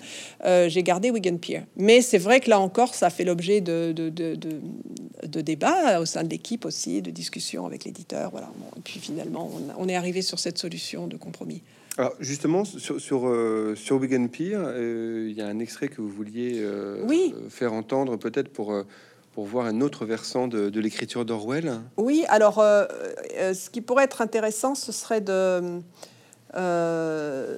euh, 0.45 0.69
j'ai 0.69 0.83
gardé 0.83 1.11
Wigan 1.11 1.37
Pier. 1.37 1.61
Mais 1.77 2.01
c'est 2.01 2.17
vrai 2.17 2.39
que 2.39 2.49
là 2.49 2.59
encore, 2.59 2.95
ça 2.95 3.09
fait 3.09 3.23
l'objet 3.23 3.61
de, 3.61 3.91
de, 3.91 4.09
de, 4.09 5.41
débats 5.41 5.99
au 5.99 6.05
sein 6.05 6.23
de 6.23 6.29
l'équipe 6.29 6.65
aussi, 6.65 7.01
de 7.01 7.11
discussions 7.11 7.65
avec 7.65 7.85
l'éditeur. 7.85 8.31
Voilà. 8.31 8.49
et 8.77 8.81
puis 8.81 8.99
finalement, 8.99 9.51
on, 9.77 9.87
est 9.87 9.95
arrivé 9.95 10.21
sur 10.21 10.39
cette 10.39 10.57
solution 10.57 11.07
de 11.07 11.17
compromis. 11.17 11.61
Alors 11.97 12.13
justement, 12.19 12.65
sur, 12.65 12.99
sur, 12.99 13.27
euh, 13.27 13.75
sur 13.75 13.97
Wigan 13.97 14.27
Pier, 14.27 14.57
il 14.77 15.33
y 15.33 15.41
a 15.41 15.47
un 15.47 15.59
extrait 15.59 15.87
que 15.87 16.01
vous 16.01 16.09
vouliez 16.09 16.65
oui. 17.03 17.33
faire 17.49 17.73
entendre 17.73 18.17
peut-être 18.17 18.49
pour 18.49 18.73
pour 19.33 19.45
voir 19.45 19.65
un 19.65 19.81
autre 19.81 20.05
versant 20.05 20.47
de, 20.47 20.79
l'écriture 20.79 21.25
d'Orwell 21.25 21.81
Oui, 21.97 22.23
alors 22.29 22.59
euh, 22.59 22.85
euh, 23.35 23.53
ce 23.53 23.69
qui 23.69 23.81
pourrait 23.81 24.05
être 24.05 24.21
intéressant, 24.21 24.75
ce 24.75 24.91
serait 24.91 25.21
de, 25.21 25.81
euh, 26.55 27.57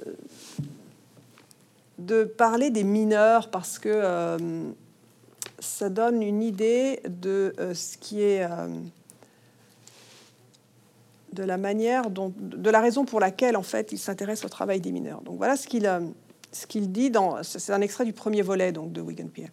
de 1.98 2.24
parler 2.24 2.70
des 2.70 2.84
mineurs 2.84 3.50
parce 3.50 3.78
que 3.78 4.38
ça 5.58 5.90
donne 5.90 6.22
une 6.22 6.42
idée 6.42 7.00
de 7.08 7.54
ce 7.74 7.98
qui 7.98 8.22
est 8.22 8.46
de 11.32 11.42
la 11.42 11.58
manière 11.58 12.08
dont, 12.08 12.32
de 12.38 12.70
la 12.70 12.80
raison 12.80 13.04
pour 13.04 13.20
laquelle 13.20 13.56
en 13.56 13.62
fait 13.62 13.92
il 13.92 13.98
s'intéresse 13.98 14.44
au 14.44 14.48
travail 14.48 14.80
des 14.80 14.92
mineurs. 14.92 15.20
Donc 15.20 15.36
voilà 15.36 15.56
ce 15.56 15.66
qu'il 15.66 15.90
ce 16.52 16.66
qu'il 16.66 16.90
dit 16.90 17.10
dans 17.10 17.42
c'est 17.42 17.72
un 17.72 17.82
extrait 17.82 18.06
du 18.06 18.14
premier 18.14 18.40
volet 18.40 18.72
donc 18.72 18.92
de 18.92 19.02
Wigan 19.02 19.26
Pier. 19.26 19.50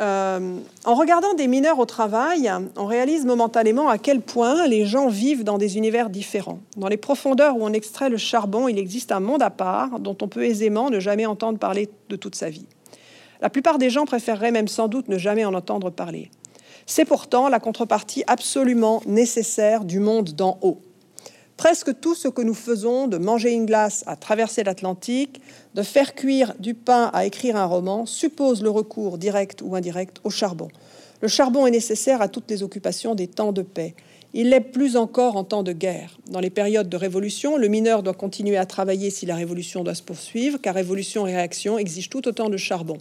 Euh, 0.00 0.58
en 0.84 0.94
regardant 0.94 1.34
des 1.34 1.48
mineurs 1.48 1.80
au 1.80 1.84
travail, 1.84 2.50
on 2.76 2.86
réalise 2.86 3.26
momentanément 3.26 3.88
à 3.88 3.98
quel 3.98 4.20
point 4.20 4.66
les 4.66 4.86
gens 4.86 5.08
vivent 5.08 5.42
dans 5.42 5.58
des 5.58 5.76
univers 5.76 6.08
différents. 6.08 6.60
Dans 6.76 6.86
les 6.86 6.96
profondeurs 6.96 7.56
où 7.56 7.64
on 7.64 7.72
extrait 7.72 8.08
le 8.08 8.16
charbon, 8.16 8.68
il 8.68 8.78
existe 8.78 9.10
un 9.10 9.20
monde 9.20 9.42
à 9.42 9.50
part 9.50 9.98
dont 9.98 10.16
on 10.22 10.28
peut 10.28 10.44
aisément 10.44 10.88
ne 10.90 11.00
jamais 11.00 11.26
entendre 11.26 11.58
parler 11.58 11.88
de 12.08 12.16
toute 12.16 12.36
sa 12.36 12.48
vie. 12.48 12.66
La 13.40 13.50
plupart 13.50 13.78
des 13.78 13.90
gens 13.90 14.04
préféreraient 14.04 14.52
même 14.52 14.68
sans 14.68 14.88
doute 14.88 15.08
ne 15.08 15.18
jamais 15.18 15.44
en 15.44 15.54
entendre 15.54 15.90
parler. 15.90 16.30
C'est 16.86 17.04
pourtant 17.04 17.48
la 17.48 17.60
contrepartie 17.60 18.24
absolument 18.26 19.02
nécessaire 19.06 19.84
du 19.84 19.98
monde 19.98 20.30
d'en 20.30 20.58
haut. 20.62 20.80
Presque 21.58 21.98
tout 22.00 22.14
ce 22.14 22.28
que 22.28 22.40
nous 22.40 22.54
faisons, 22.54 23.08
de 23.08 23.18
manger 23.18 23.50
une 23.50 23.66
glace 23.66 24.04
à 24.06 24.14
traverser 24.14 24.62
l'Atlantique, 24.62 25.42
de 25.74 25.82
faire 25.82 26.14
cuire 26.14 26.54
du 26.60 26.72
pain 26.72 27.10
à 27.12 27.26
écrire 27.26 27.56
un 27.56 27.64
roman, 27.64 28.06
suppose 28.06 28.62
le 28.62 28.70
recours 28.70 29.18
direct 29.18 29.60
ou 29.60 29.74
indirect 29.74 30.20
au 30.22 30.30
charbon. 30.30 30.68
Le 31.20 31.26
charbon 31.26 31.66
est 31.66 31.72
nécessaire 31.72 32.22
à 32.22 32.28
toutes 32.28 32.48
les 32.48 32.62
occupations 32.62 33.16
des 33.16 33.26
temps 33.26 33.50
de 33.50 33.62
paix. 33.62 33.96
Il 34.34 34.50
l'est 34.50 34.60
plus 34.60 34.96
encore 34.96 35.36
en 35.36 35.42
temps 35.42 35.64
de 35.64 35.72
guerre. 35.72 36.16
Dans 36.30 36.38
les 36.38 36.50
périodes 36.50 36.88
de 36.88 36.96
révolution, 36.96 37.56
le 37.56 37.66
mineur 37.66 38.04
doit 38.04 38.14
continuer 38.14 38.56
à 38.56 38.64
travailler 38.64 39.10
si 39.10 39.26
la 39.26 39.34
révolution 39.34 39.82
doit 39.82 39.96
se 39.96 40.02
poursuivre, 40.02 40.60
car 40.60 40.76
révolution 40.76 41.26
et 41.26 41.34
réaction 41.34 41.76
exigent 41.76 42.10
tout 42.10 42.28
autant 42.28 42.50
de 42.50 42.56
charbon. 42.56 42.98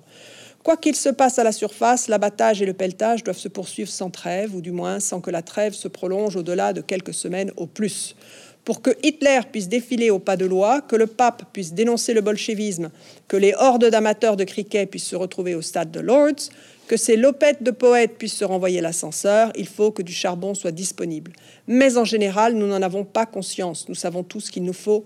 Quoi 0.63 0.77
qu'il 0.77 0.95
se 0.95 1.09
passe 1.09 1.37
à 1.37 1.43
la 1.43 1.51
surface, 1.51 2.07
l'abattage 2.07 2.61
et 2.61 2.65
le 2.65 2.73
pelletage 2.73 3.23
doivent 3.23 3.37
se 3.37 3.47
poursuivre 3.47 3.89
sans 3.89 4.09
trêve, 4.09 4.55
ou 4.55 4.61
du 4.61 4.71
moins 4.71 4.99
sans 4.99 5.21
que 5.21 5.31
la 5.31 5.41
trêve 5.41 5.73
se 5.73 5.87
prolonge 5.87 6.35
au-delà 6.35 6.73
de 6.73 6.81
quelques 6.81 7.13
semaines 7.13 7.51
au 7.55 7.67
plus 7.67 8.15
pour 8.67 8.81
que 8.81 8.89
Hitler 9.01 9.39
puisse 9.49 9.69
défiler 9.69 10.09
au 10.09 10.19
pas 10.19 10.35
de 10.35 10.45
loi, 10.45 10.81
que 10.81 10.97
le 10.97 11.07
pape 11.07 11.43
puisse 11.53 11.71
dénoncer 11.71 12.13
le 12.13 12.19
bolchevisme, 12.19 12.91
que 13.29 13.37
les 13.37 13.53
hordes 13.53 13.85
d'amateurs 13.85 14.35
de 14.35 14.43
cricket 14.43 14.91
puissent 14.91 15.07
se 15.07 15.15
retrouver 15.15 15.55
au 15.55 15.61
stade 15.61 15.89
de 15.89 16.01
Lords, 16.01 16.49
que 16.85 16.97
ces 16.97 17.15
lopettes 17.15 17.63
de 17.63 17.71
poètes 17.71 18.17
puissent 18.17 18.35
se 18.35 18.43
renvoyer 18.43 18.81
l'ascenseur, 18.81 19.53
il 19.55 19.69
faut 19.69 19.91
que 19.91 20.01
du 20.01 20.11
charbon 20.11 20.53
soit 20.53 20.73
disponible. 20.73 21.31
Mais 21.65 21.95
en 21.95 22.03
général, 22.03 22.55
nous 22.55 22.67
n'en 22.67 22.81
avons 22.81 23.05
pas 23.05 23.25
conscience. 23.25 23.87
Nous 23.87 23.95
savons 23.95 24.23
tous 24.23 24.49
qu'il 24.49 24.65
nous 24.65 24.73
faut 24.73 25.05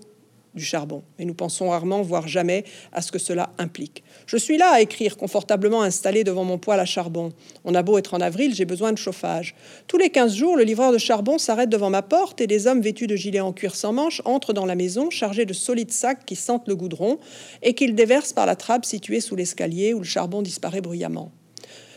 du 0.54 0.64
charbon, 0.64 1.02
mais 1.18 1.24
nous 1.24 1.34
pensons 1.34 1.70
rarement, 1.70 2.02
voire 2.02 2.28
jamais, 2.28 2.64
à 2.92 3.00
ce 3.00 3.10
que 3.10 3.18
cela 3.18 3.50
implique. 3.58 4.02
Je 4.26 4.36
suis 4.36 4.58
là 4.58 4.70
à 4.70 4.80
écrire, 4.80 5.16
confortablement 5.16 5.82
installé 5.82 6.24
devant 6.24 6.44
mon 6.44 6.58
poêle 6.58 6.80
à 6.80 6.84
charbon. 6.84 7.32
On 7.64 7.74
a 7.74 7.82
beau 7.82 7.98
être 7.98 8.14
en 8.14 8.20
avril, 8.20 8.54
j'ai 8.54 8.64
besoin 8.64 8.92
de 8.92 8.98
chauffage. 8.98 9.54
Tous 9.86 9.98
les 9.98 10.10
15 10.10 10.34
jours, 10.34 10.56
le 10.56 10.64
livreur 10.64 10.92
de 10.92 10.98
charbon 10.98 11.38
s'arrête 11.38 11.70
devant 11.70 11.90
ma 11.90 12.02
porte 12.02 12.40
et 12.40 12.46
des 12.46 12.66
hommes 12.66 12.80
vêtus 12.80 13.06
de 13.06 13.16
gilets 13.16 13.40
en 13.40 13.52
cuir 13.52 13.74
sans 13.74 13.92
manches 13.92 14.22
entrent 14.24 14.52
dans 14.52 14.66
la 14.66 14.74
maison 14.74 15.10
chargés 15.10 15.46
de 15.46 15.52
solides 15.52 15.92
sacs 15.92 16.24
qui 16.24 16.36
sentent 16.36 16.68
le 16.68 16.76
goudron 16.76 17.18
et 17.62 17.74
qu'ils 17.74 17.94
déversent 17.94 18.32
par 18.32 18.46
la 18.46 18.56
trappe 18.56 18.84
située 18.84 19.20
sous 19.20 19.36
l'escalier 19.36 19.94
où 19.94 19.98
le 19.98 20.04
charbon 20.04 20.42
disparaît 20.42 20.80
bruyamment. 20.80 21.32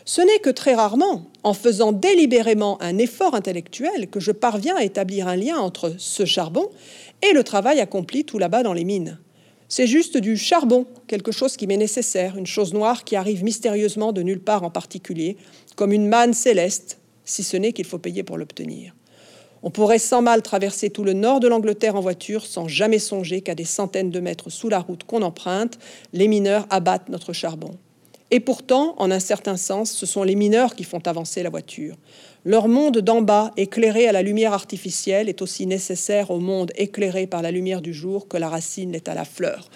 Ce 0.07 0.21
n'est 0.21 0.39
que 0.39 0.51
très 0.51 0.75
rarement, 0.75 1.25
en 1.41 1.55
faisant 1.55 1.91
délibérément 1.91 2.79
un 2.79 2.99
effort 2.99 3.33
intellectuel, 3.33 4.07
que 4.07 4.19
je 4.19 4.31
parviens 4.31 4.75
à 4.75 4.83
établir 4.83 5.27
un 5.27 5.35
lien 5.35 5.57
entre 5.57 5.95
ce 5.97 6.25
charbon 6.25 6.69
et 7.27 7.33
le 7.33 7.43
travail 7.43 7.79
accompli 7.79 8.23
tout 8.23 8.37
là-bas 8.37 8.61
dans 8.61 8.73
les 8.73 8.83
mines. 8.83 9.17
C'est 9.67 9.87
juste 9.87 10.17
du 10.17 10.37
charbon, 10.37 10.85
quelque 11.07 11.31
chose 11.31 11.57
qui 11.57 11.65
m'est 11.65 11.75
nécessaire, 11.75 12.37
une 12.37 12.45
chose 12.45 12.71
noire 12.71 13.03
qui 13.03 13.15
arrive 13.15 13.43
mystérieusement 13.43 14.13
de 14.13 14.21
nulle 14.21 14.39
part 14.39 14.61
en 14.61 14.69
particulier, 14.69 15.37
comme 15.75 15.91
une 15.91 16.07
manne 16.07 16.35
céleste, 16.35 16.99
si 17.23 17.41
ce 17.41 17.57
n'est 17.57 17.73
qu'il 17.73 17.85
faut 17.85 17.97
payer 17.97 18.21
pour 18.21 18.37
l'obtenir. 18.37 18.93
On 19.63 19.71
pourrait 19.71 19.97
sans 19.97 20.21
mal 20.21 20.43
traverser 20.43 20.91
tout 20.91 21.03
le 21.03 21.13
nord 21.13 21.39
de 21.39 21.47
l'Angleterre 21.47 21.95
en 21.95 22.01
voiture 22.01 22.45
sans 22.45 22.67
jamais 22.67 22.99
songer 22.99 23.41
qu'à 23.41 23.55
des 23.55 23.65
centaines 23.65 24.11
de 24.11 24.19
mètres 24.19 24.51
sous 24.51 24.69
la 24.69 24.81
route 24.81 25.03
qu'on 25.03 25.23
emprunte, 25.23 25.79
les 26.13 26.27
mineurs 26.27 26.67
abattent 26.69 27.09
notre 27.09 27.33
charbon. 27.33 27.75
Et 28.35 28.41
pourtant, 28.41 28.95
en 28.97 29.11
un 29.11 29.21
certain 29.21 29.55
sens, 29.55 29.93
ce 29.93 30.05
sont 30.05 30.23
les 30.23 30.35
mineurs 30.35 30.75
qui 30.75 30.83
font 30.83 30.99
avancer 31.05 31.41
la 31.41 31.49
voiture. 31.49 31.95
Leur 32.43 32.67
monde 32.67 32.97
d'en 32.97 33.21
bas, 33.21 33.53
éclairé 33.55 34.09
à 34.09 34.11
la 34.11 34.23
lumière 34.23 34.51
artificielle, 34.51 35.29
est 35.29 35.41
aussi 35.41 35.65
nécessaire 35.65 36.31
au 36.31 36.41
monde 36.41 36.73
éclairé 36.75 37.27
par 37.27 37.41
la 37.41 37.51
lumière 37.51 37.79
du 37.79 37.93
jour 37.93 38.27
que 38.27 38.35
la 38.35 38.49
racine 38.49 38.91
l'est 38.91 39.07
à 39.07 39.13
la 39.13 39.23
fleur. 39.23 39.69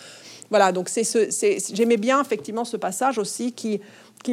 Voilà, 0.50 0.74
donc 0.74 0.90
c'est 0.90 1.06
ce, 1.06 1.30
j'aimais 1.74 1.96
bien 1.96 2.22
effectivement 2.22 2.66
ce 2.66 2.76
passage 2.76 3.18
aussi 3.18 3.54
qui, 3.54 3.80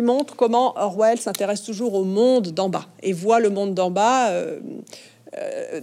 montre 0.02 0.34
comment 0.34 0.76
Orwell 0.76 1.20
s'intéresse 1.20 1.62
toujours 1.62 1.94
au 1.94 2.02
monde 2.02 2.48
d'en 2.48 2.68
bas 2.68 2.88
et 3.04 3.12
voit 3.12 3.38
le 3.38 3.50
monde 3.50 3.74
d'en 3.74 3.92
bas. 3.92 4.30
Euh, 4.30 4.58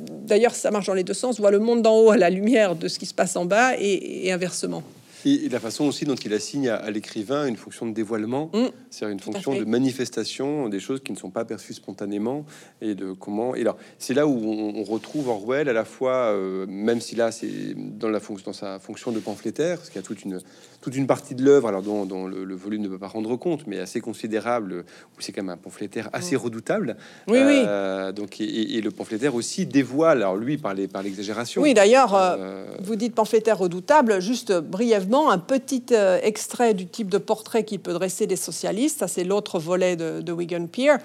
d'ailleurs, 0.02 0.54
ça 0.54 0.70
marche 0.70 0.88
dans 0.88 0.94
les 0.94 1.06
deux 1.06 1.14
sens, 1.14 1.40
voit 1.40 1.50
le 1.50 1.60
monde 1.60 1.82
d'en 1.82 1.98
haut 1.98 2.12
à 2.12 2.18
la 2.18 2.30
lumière 2.30 2.76
de 2.76 2.90
ce 2.90 3.00
qui 3.00 3.06
se 3.06 3.14
passe 3.14 3.38
en 3.38 3.46
bas 3.46 3.72
et 3.80 4.30
inversement. 4.34 4.84
Et, 5.26 5.50
la 5.50 5.60
façon 5.60 5.86
aussi 5.86 6.06
dont 6.06 6.16
il 6.16 6.34
assigne 6.34 6.70
à, 6.70 6.90
l'écrivain 6.92 7.46
une 7.46 7.56
fonction 7.56 7.86
de 7.86 7.92
dévoilement, 7.92 8.50
mm. 8.54 8.68
c'est-à-dire 8.90 9.14
une 9.14 9.20
fonction 9.20 9.56
de 9.56 9.64
manifestation 9.64 10.70
des 10.70 10.80
choses 10.80 11.02
qui 11.02 11.12
ne 11.12 11.18
sont 11.18 11.30
pas 11.30 11.46
perçues 11.46 11.74
spontanément 11.74 12.46
et 12.82 12.96
de 12.96 13.14
comment. 13.14 13.56
Et 13.56 13.64
là, 13.64 13.76
c'est 13.98 14.14
là 14.14 14.28
où 14.28 14.38
on, 14.44 14.84
retrouve 14.84 15.30
Orwell 15.30 15.70
à 15.70 15.74
la 15.74 15.86
fois, 15.86 16.34
euh, 16.34 16.66
même 16.68 17.00
si 17.00 17.16
là 17.16 17.32
c'est 17.32 17.74
dans 17.76 18.10
la 18.10 18.20
fonction, 18.20 18.52
dans 18.52 18.54
sa 18.54 18.80
fonction 18.80 19.12
de 19.12 19.20
pamphlétaire, 19.20 19.78
parce 19.78 19.90
qu'il 19.90 19.96
y 20.02 20.04
a 20.04 20.06
toute 20.06 20.24
une 20.24 20.40
toute 20.84 20.98
une 20.98 21.08
partie 21.08 21.34
de 21.34 21.44
l'œuvre, 21.44 21.70
alors 21.70 21.82
dont, 21.82 22.28
le, 22.28 22.56
volume 22.56 22.82
ne 22.82 22.90
peut 22.90 22.98
pas 22.98 23.08
rendre 23.08 23.38
compte, 23.38 23.66
mais 23.68 23.80
assez 23.80 24.02
considérable, 24.02 24.84
où 25.18 25.22
c'est 25.22 25.32
quand 25.32 25.42
même 25.42 25.54
un 25.54 25.58
pamphlétaire 25.58 26.10
assez 26.12 26.36
mm. 26.36 26.40
redoutable. 26.40 26.98
Oui, 27.30 27.38
euh, 27.40 28.12
Donc 28.12 28.42
et, 28.42 28.82
le 28.82 28.92
pamphlétaire 28.92 29.34
aussi 29.34 29.66
dévoile, 29.66 30.18
alors 30.18 30.36
lui 30.36 30.58
par 30.58 30.74
les 30.74 30.90
par 30.90 31.02
l'exagération. 31.02 31.62
Oui, 31.62 31.74
d'ailleurs, 31.74 32.14
euh, 32.14 32.66
vous 32.82 32.98
dites 32.98 33.16
pamphlétaire 33.16 33.58
redoutable, 33.60 34.20
juste 34.20 34.52
brièvement 34.52 35.32
un 35.32 35.38
petit 35.38 35.86
euh, 35.94 36.20
extrait 36.22 36.74
du 36.74 36.86
type 36.86 37.08
de 37.08 37.18
portrait 37.18 37.64
qu'il 37.64 37.80
peut 37.80 37.94
dresser 37.94 38.28
des 38.28 38.36
socialistes. 38.36 39.00
Ça, 39.00 39.08
c'est 39.08 39.24
l'autre 39.24 39.60
volet 39.60 39.96
de, 39.96 40.32
Wigan 40.34 40.68
Pier. 40.68 40.96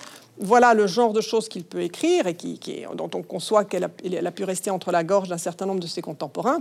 Voilà 0.41 0.74
le 0.74 0.89
genre 0.89 1.12
de 1.12 1.20
choses 1.20 1.49
qu'il 1.49 1.62
peut 1.62 1.83
écrire 1.83 2.26
et 2.26 2.35
qui, 2.35 2.59
dont 2.97 3.11
on 3.14 3.22
conçoit 3.22 3.64
qu'elle 3.64 3.85
a, 3.85 4.31
pu 4.33 4.43
rester 4.43 4.70
entre 4.70 4.91
la 4.91 5.05
gorge 5.05 5.29
d'un 5.29 5.39
certain 5.39 5.66
nombre 5.66 5.81
de 5.81 5.87
ses 5.87 6.03
contemporains. 6.03 6.59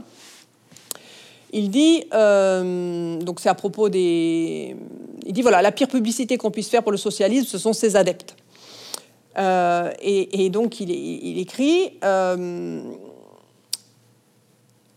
Il 1.54 1.70
dit, 1.70 2.04
euh, 2.14 3.20
donc 3.20 3.40
c'est 3.40 3.50
à 3.50 3.56
propos 3.56 3.90
des... 3.90 4.76
Il 5.26 5.34
dit, 5.34 5.42
voilà, 5.42 5.62
la 5.62 5.72
pire 5.72 5.88
publicité 5.88 6.38
qu'on 6.38 6.52
puisse 6.52 6.70
faire 6.70 6.84
pour 6.84 6.92
le 6.92 6.98
socialisme, 6.98 7.48
ce 7.48 7.58
sont 7.58 7.74
ses 7.74 7.96
adeptes. 7.96 8.36
Euh, 9.38 9.92
et, 10.02 10.50
donc 10.50 10.80
il, 10.80 10.90
il 10.90 11.40
écrit, 11.40 11.92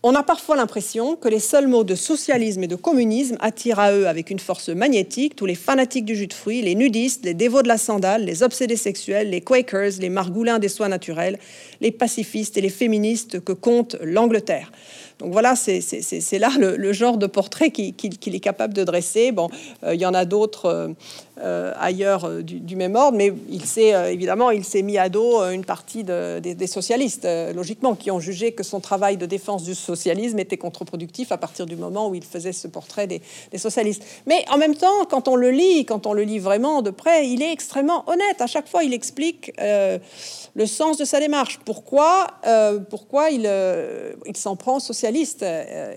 on 0.03 0.15
a 0.15 0.23
parfois 0.23 0.55
l'impression 0.55 1.15
que 1.15 1.29
les 1.29 1.39
seuls 1.39 1.67
mots 1.67 1.83
de 1.83 1.93
socialisme 1.93 2.63
et 2.63 2.67
de 2.67 2.75
communisme 2.75 3.37
attirent 3.39 3.79
à 3.79 3.93
eux 3.93 4.07
avec 4.07 4.31
une 4.31 4.39
force 4.39 4.69
magnétique 4.69 5.35
tous 5.35 5.45
les 5.45 5.53
fanatiques 5.53 6.05
du 6.05 6.15
jus 6.15 6.25
de 6.25 6.33
fruits, 6.33 6.63
les 6.63 6.73
nudistes, 6.73 7.23
les 7.23 7.35
dévots 7.35 7.61
de 7.61 7.67
la 7.67 7.77
sandale, 7.77 8.25
les 8.25 8.41
obsédés 8.41 8.77
sexuels, 8.77 9.29
les 9.29 9.41
quakers, 9.41 9.99
les 9.99 10.09
margoulins 10.09 10.57
des 10.57 10.69
soins 10.69 10.87
naturels, 10.87 11.37
les 11.81 11.91
pacifistes 11.91 12.57
et 12.57 12.61
les 12.61 12.69
féministes 12.69 13.43
que 13.43 13.53
compte 13.53 13.95
l'Angleterre. 14.01 14.71
Donc 15.21 15.33
voilà, 15.33 15.55
c'est 15.55 16.39
là 16.39 16.49
le, 16.57 16.93
genre 16.93 17.17
de 17.17 17.27
portrait 17.27 17.69
qu'il 17.69 18.35
est 18.35 18.39
capable 18.39 18.73
de 18.73 18.83
dresser. 18.83 19.31
Bon, 19.31 19.49
euh, 19.83 19.93
il 19.93 20.01
y 20.01 20.05
en 20.07 20.15
a 20.15 20.25
d'autres 20.25 20.65
euh, 20.65 20.87
ailleurs 21.41 22.29
du, 22.43 22.75
même 22.75 22.95
ordre, 22.95 23.17
mais 23.17 23.33
il 23.49 23.65
s'est 23.65 24.13
évidemment 24.13 24.51
il 24.51 24.63
s'est 24.63 24.81
mis 24.81 24.97
à 24.97 25.09
dos 25.09 25.41
une 25.43 25.65
partie 25.65 26.03
des, 26.03 26.67
socialistes, 26.67 27.27
logiquement, 27.55 27.95
qui 27.95 28.11
ont 28.11 28.19
jugé 28.19 28.51
que 28.51 28.63
son 28.63 28.79
travail 28.79 29.17
de 29.17 29.25
défense 29.25 29.63
du 29.63 29.75
socialisme 29.75 30.39
était 30.39 30.57
contre-productif 30.57 31.31
à 31.31 31.37
partir 31.37 31.65
du 31.65 31.75
moment 31.75 32.09
où 32.09 32.15
il 32.15 32.23
faisait 32.23 32.53
ce 32.53 32.67
portrait 32.67 33.07
des, 33.07 33.21
socialistes. 33.57 34.03
Mais 34.25 34.45
en 34.49 34.57
même 34.57 34.75
temps, 34.75 35.05
quand 35.09 35.27
on 35.27 35.35
le 35.35 35.51
lit, 35.51 35.85
quand 35.85 36.05
on 36.07 36.13
le 36.13 36.23
lit 36.23 36.39
vraiment 36.39 36.81
de 36.81 36.89
près, 36.89 37.27
il 37.27 37.41
est 37.41 37.51
extrêmement 37.51 38.03
honnête. 38.09 38.39
À 38.39 38.47
chaque 38.47 38.67
fois, 38.67 38.83
il 38.83 38.93
explique 38.93 39.51
le 39.59 40.65
sens 40.65 40.97
de 40.97 41.05
sa 41.05 41.19
démarche. 41.19 41.59
Pourquoi, 41.65 42.27
pourquoi 42.89 43.29
il, 43.29 43.49
il 44.25 44.37
s'en 44.37 44.55
prend 44.55 44.79
euh, 45.43 45.93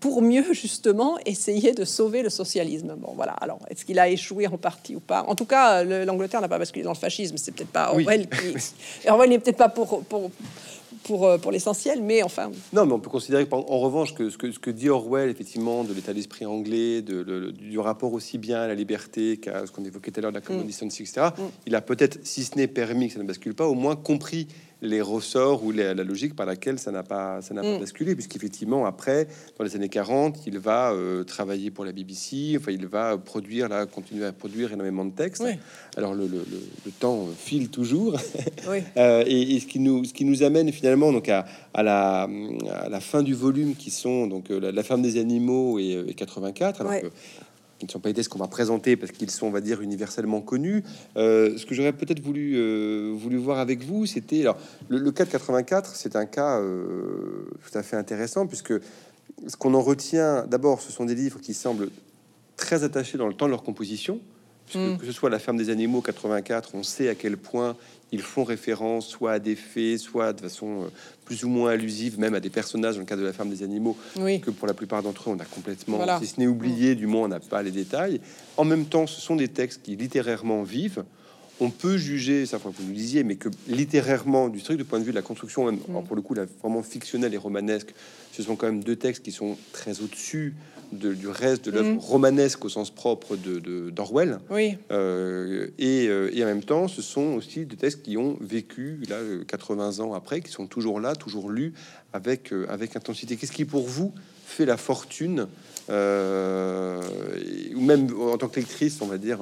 pour 0.00 0.22
mieux 0.22 0.52
justement 0.52 1.18
essayer 1.24 1.72
de 1.72 1.84
sauver 1.84 2.22
le 2.22 2.30
socialisme. 2.30 2.94
Bon, 2.96 3.12
voilà. 3.14 3.32
Alors, 3.32 3.58
est-ce 3.70 3.84
qu'il 3.84 3.98
a 3.98 4.08
échoué 4.08 4.46
en 4.46 4.56
partie 4.58 4.85
ou 4.94 5.00
pas 5.00 5.24
En 5.26 5.34
tout 5.34 5.46
cas, 5.46 5.82
l'Angleterre 5.82 6.40
n'a 6.40 6.48
pas 6.48 6.58
basculé 6.58 6.84
dans 6.84 6.92
le 6.92 6.96
fascisme. 6.96 7.36
C'est 7.36 7.52
peut-être 7.52 7.70
pas 7.70 7.90
Orwell. 7.90 8.28
Qui... 8.28 9.08
Orwell 9.08 9.30
n'est 9.30 9.38
peut-être 9.38 9.56
pas 9.56 9.68
pour, 9.68 10.02
pour 10.04 10.30
pour, 11.06 11.26
euh, 11.26 11.38
pour 11.38 11.52
l'essentiel, 11.52 12.02
mais 12.02 12.22
enfin. 12.22 12.50
Non, 12.72 12.84
mais 12.84 12.92
on 12.92 12.98
peut 12.98 13.10
considérer 13.10 13.46
qu'en 13.46 13.62
revanche, 13.62 14.14
que 14.14 14.28
ce, 14.28 14.36
que 14.36 14.50
ce 14.50 14.58
que 14.58 14.70
dit 14.70 14.88
Orwell, 14.88 15.30
effectivement, 15.30 15.84
de 15.84 15.94
l'état 15.94 16.12
d'esprit 16.12 16.46
anglais, 16.46 17.00
de, 17.00 17.50
du 17.50 17.78
rapport 17.78 18.12
aussi 18.12 18.38
bien 18.38 18.60
à 18.60 18.66
la 18.66 18.74
liberté 18.74 19.36
qu'à 19.36 19.66
ce 19.66 19.72
qu'on 19.72 19.84
évoquait 19.84 20.10
tout 20.10 20.20
à 20.20 20.22
l'heure 20.22 20.32
de 20.32 20.36
la 20.36 20.42
common 20.42 20.64
mm. 20.64 20.68
etc., 20.68 21.28
mm. 21.36 21.42
il 21.66 21.74
a 21.74 21.80
peut-être, 21.80 22.18
si 22.24 22.44
ce 22.44 22.56
n'est 22.56 22.66
permis 22.66 23.08
que 23.08 23.14
ça 23.14 23.20
ne 23.20 23.24
bascule 23.24 23.54
pas, 23.54 23.66
au 23.66 23.74
moins 23.74 23.96
compris 23.96 24.48
les 24.82 25.00
ressorts 25.00 25.64
ou 25.64 25.72
la 25.72 25.94
logique 25.94 26.36
par 26.36 26.46
laquelle 26.46 26.78
ça 26.78 26.90
n'a 26.90 27.02
pas, 27.02 27.40
ça 27.40 27.54
n'a 27.54 27.62
pas 27.62 27.76
mm. 27.76 27.80
basculé, 27.80 28.14
puisqu'effectivement, 28.14 28.84
après, 28.84 29.26
dans 29.58 29.64
les 29.64 29.74
années 29.74 29.88
40, 29.88 30.46
il 30.46 30.58
va 30.58 30.92
euh, 30.92 31.24
travailler 31.24 31.70
pour 31.70 31.84
la 31.84 31.92
BBC, 31.92 32.56
enfin, 32.58 32.72
il 32.72 32.86
va 32.86 33.16
produire, 33.16 33.68
là, 33.68 33.86
continuer 33.86 34.26
à 34.26 34.32
produire 34.32 34.72
énormément 34.72 35.04
de 35.04 35.12
textes. 35.12 35.44
Alors, 35.96 36.14
le, 36.14 36.26
le, 36.26 36.44
le, 36.84 36.90
temps 36.92 37.26
file 37.36 37.68
toujours. 37.68 38.16
Euh, 38.96 39.24
et, 39.26 39.60
ce, 39.60 39.66
qui 39.66 39.78
nous, 39.78 40.04
ce 40.04 40.12
qui 40.12 40.24
nous 40.24 40.42
amène 40.42 40.70
finalement 40.72 41.12
donc 41.12 41.28
à, 41.28 41.46
à, 41.72 41.82
la, 41.82 42.28
à 42.70 42.88
la 42.88 43.00
fin 43.00 43.22
du 43.22 43.34
volume, 43.34 43.74
qui 43.74 43.90
sont 43.90 44.26
donc 44.26 44.50
euh, 44.50 44.72
la, 44.72 44.82
ferme 44.82 45.02
des 45.02 45.18
animaux 45.18 45.78
et, 45.78 46.14
84. 46.16 46.80
Alors 46.80 46.92
qui 47.78 47.86
ne 47.86 47.90
sont 47.90 48.00
pas 48.00 48.08
des 48.08 48.14
tests 48.14 48.28
qu'on 48.28 48.38
va 48.38 48.48
présenter 48.48 48.96
parce 48.96 49.12
qu'ils 49.12 49.30
sont, 49.30 49.46
on 49.46 49.50
va 49.50 49.60
dire, 49.60 49.82
universellement 49.82 50.40
connus. 50.40 50.82
Euh, 51.16 51.56
ce 51.58 51.66
que 51.66 51.74
j'aurais 51.74 51.92
peut-être 51.92 52.20
voulu, 52.20 52.54
euh, 52.56 53.12
voulu 53.14 53.36
voir 53.36 53.58
avec 53.58 53.84
vous, 53.84 54.06
c'était 54.06 54.40
alors 54.40 54.56
le, 54.88 55.10
cas 55.10 55.24
de 55.24 55.30
84, 55.30 55.94
c'est 55.94 56.16
un 56.16 56.26
cas 56.26 56.58
euh, 56.60 57.48
tout 57.64 57.76
à 57.76 57.82
fait 57.82 57.96
intéressant 57.96 58.46
puisque 58.46 58.72
ce 59.46 59.56
qu'on 59.56 59.74
en 59.74 59.82
retient, 59.82 60.46
d'abord, 60.46 60.80
ce 60.80 60.90
sont 60.90 61.04
des 61.04 61.14
livres 61.14 61.40
qui 61.40 61.54
semblent 61.54 61.90
très 62.56 62.84
attachés 62.84 63.18
dans 63.18 63.28
le 63.28 63.34
temps 63.34 63.46
de 63.46 63.50
leur 63.50 63.62
composition. 63.62 64.20
Mm. 64.74 64.96
Que 64.96 65.06
ce 65.06 65.12
soit 65.12 65.30
La 65.30 65.38
ferme 65.38 65.56
des 65.56 65.70
animaux 65.70 66.00
84, 66.00 66.70
on 66.74 66.82
sait 66.82 67.08
à 67.08 67.14
quel 67.14 67.36
point 67.36 67.76
ils 68.12 68.22
font 68.22 68.44
référence 68.44 69.08
soit 69.08 69.32
à 69.32 69.38
des 69.38 69.56
faits, 69.56 69.98
soit 69.98 70.32
de 70.32 70.40
façon 70.40 70.82
euh, 70.82 70.86
plus 71.24 71.44
ou 71.44 71.48
moins 71.48 71.70
allusive, 71.70 72.18
même 72.18 72.34
à 72.34 72.40
des 72.40 72.50
personnages 72.50 72.94
dans 72.94 73.00
le 73.00 73.06
cas 73.06 73.16
de 73.16 73.24
la 73.24 73.32
ferme 73.32 73.50
des 73.50 73.62
animaux, 73.62 73.96
que 74.14 74.50
pour 74.50 74.66
la 74.66 74.74
plupart 74.74 75.02
d'entre 75.02 75.28
eux, 75.28 75.32
on 75.36 75.40
a 75.40 75.44
complètement, 75.44 75.98
si 76.20 76.26
ce 76.26 76.40
n'est 76.40 76.46
oublié, 76.46 76.94
du 76.94 77.06
moins 77.06 77.24
on 77.24 77.28
n'a 77.28 77.40
pas 77.40 77.62
les 77.62 77.72
détails. 77.72 78.20
En 78.56 78.64
même 78.64 78.86
temps, 78.86 79.06
ce 79.06 79.20
sont 79.20 79.36
des 79.36 79.48
textes 79.48 79.82
qui 79.82 79.96
littérairement 79.96 80.62
vivent. 80.62 81.04
On 81.58 81.70
peut 81.70 81.96
juger, 81.96 82.44
ça 82.44 82.58
vous 82.58 82.70
nous 82.86 82.92
disiez, 82.92 83.24
mais 83.24 83.36
que 83.36 83.48
littérairement, 83.66 84.50
du 84.50 84.60
strict 84.60 84.84
point 84.84 84.98
de 84.98 85.04
vue 85.04 85.10
de 85.10 85.16
la 85.16 85.22
construction, 85.22 85.64
même, 85.64 85.76
mm. 85.88 86.04
pour 86.06 86.14
le 86.14 86.20
coup, 86.20 86.34
la, 86.34 86.44
vraiment 86.44 86.82
fictionnelle 86.82 87.32
et 87.32 87.38
romanesque, 87.38 87.94
ce 88.32 88.42
sont 88.42 88.56
quand 88.56 88.66
même 88.66 88.84
deux 88.84 88.96
textes 88.96 89.24
qui 89.24 89.32
sont 89.32 89.56
très 89.72 90.02
au-dessus 90.02 90.54
du 90.92 91.28
reste 91.28 91.64
de 91.66 91.70
l'œuvre 91.70 91.94
mm. 91.94 91.98
romanesque 91.98 92.64
au 92.64 92.68
sens 92.68 92.90
propre 92.90 93.36
de 93.36 93.90
d'Orwell. 93.90 94.38
Oui. 94.50 94.76
Euh, 94.90 95.68
et, 95.78 96.06
euh, 96.08 96.30
et, 96.32 96.42
en 96.42 96.46
même 96.46 96.62
temps, 96.62 96.88
ce 96.88 97.02
sont 97.02 97.34
aussi 97.34 97.66
des 97.66 97.76
textes 97.76 98.02
qui 98.02 98.16
ont 98.16 98.36
vécu 98.40 99.00
là 99.08 99.16
80 99.46 100.00
ans 100.00 100.14
après, 100.14 100.40
qui 100.40 100.50
sont 100.50 100.66
toujours 100.66 101.00
là, 101.00 101.14
toujours 101.14 101.50
lus 101.50 101.72
avec 102.12 102.52
euh, 102.52 102.66
avec 102.68 102.96
intensité. 102.96 103.36
Qu'est-ce 103.36 103.52
qui 103.52 103.64
pour 103.64 103.86
vous 103.86 104.12
fait 104.44 104.64
la 104.64 104.76
fortune, 104.76 105.48
ou 105.88 105.92
même 107.80 108.08
en 108.20 108.38
tant 108.38 108.48
que 108.48 108.60
lectrice, 108.60 109.00
on 109.00 109.06
va 109.06 109.18
dire. 109.18 109.40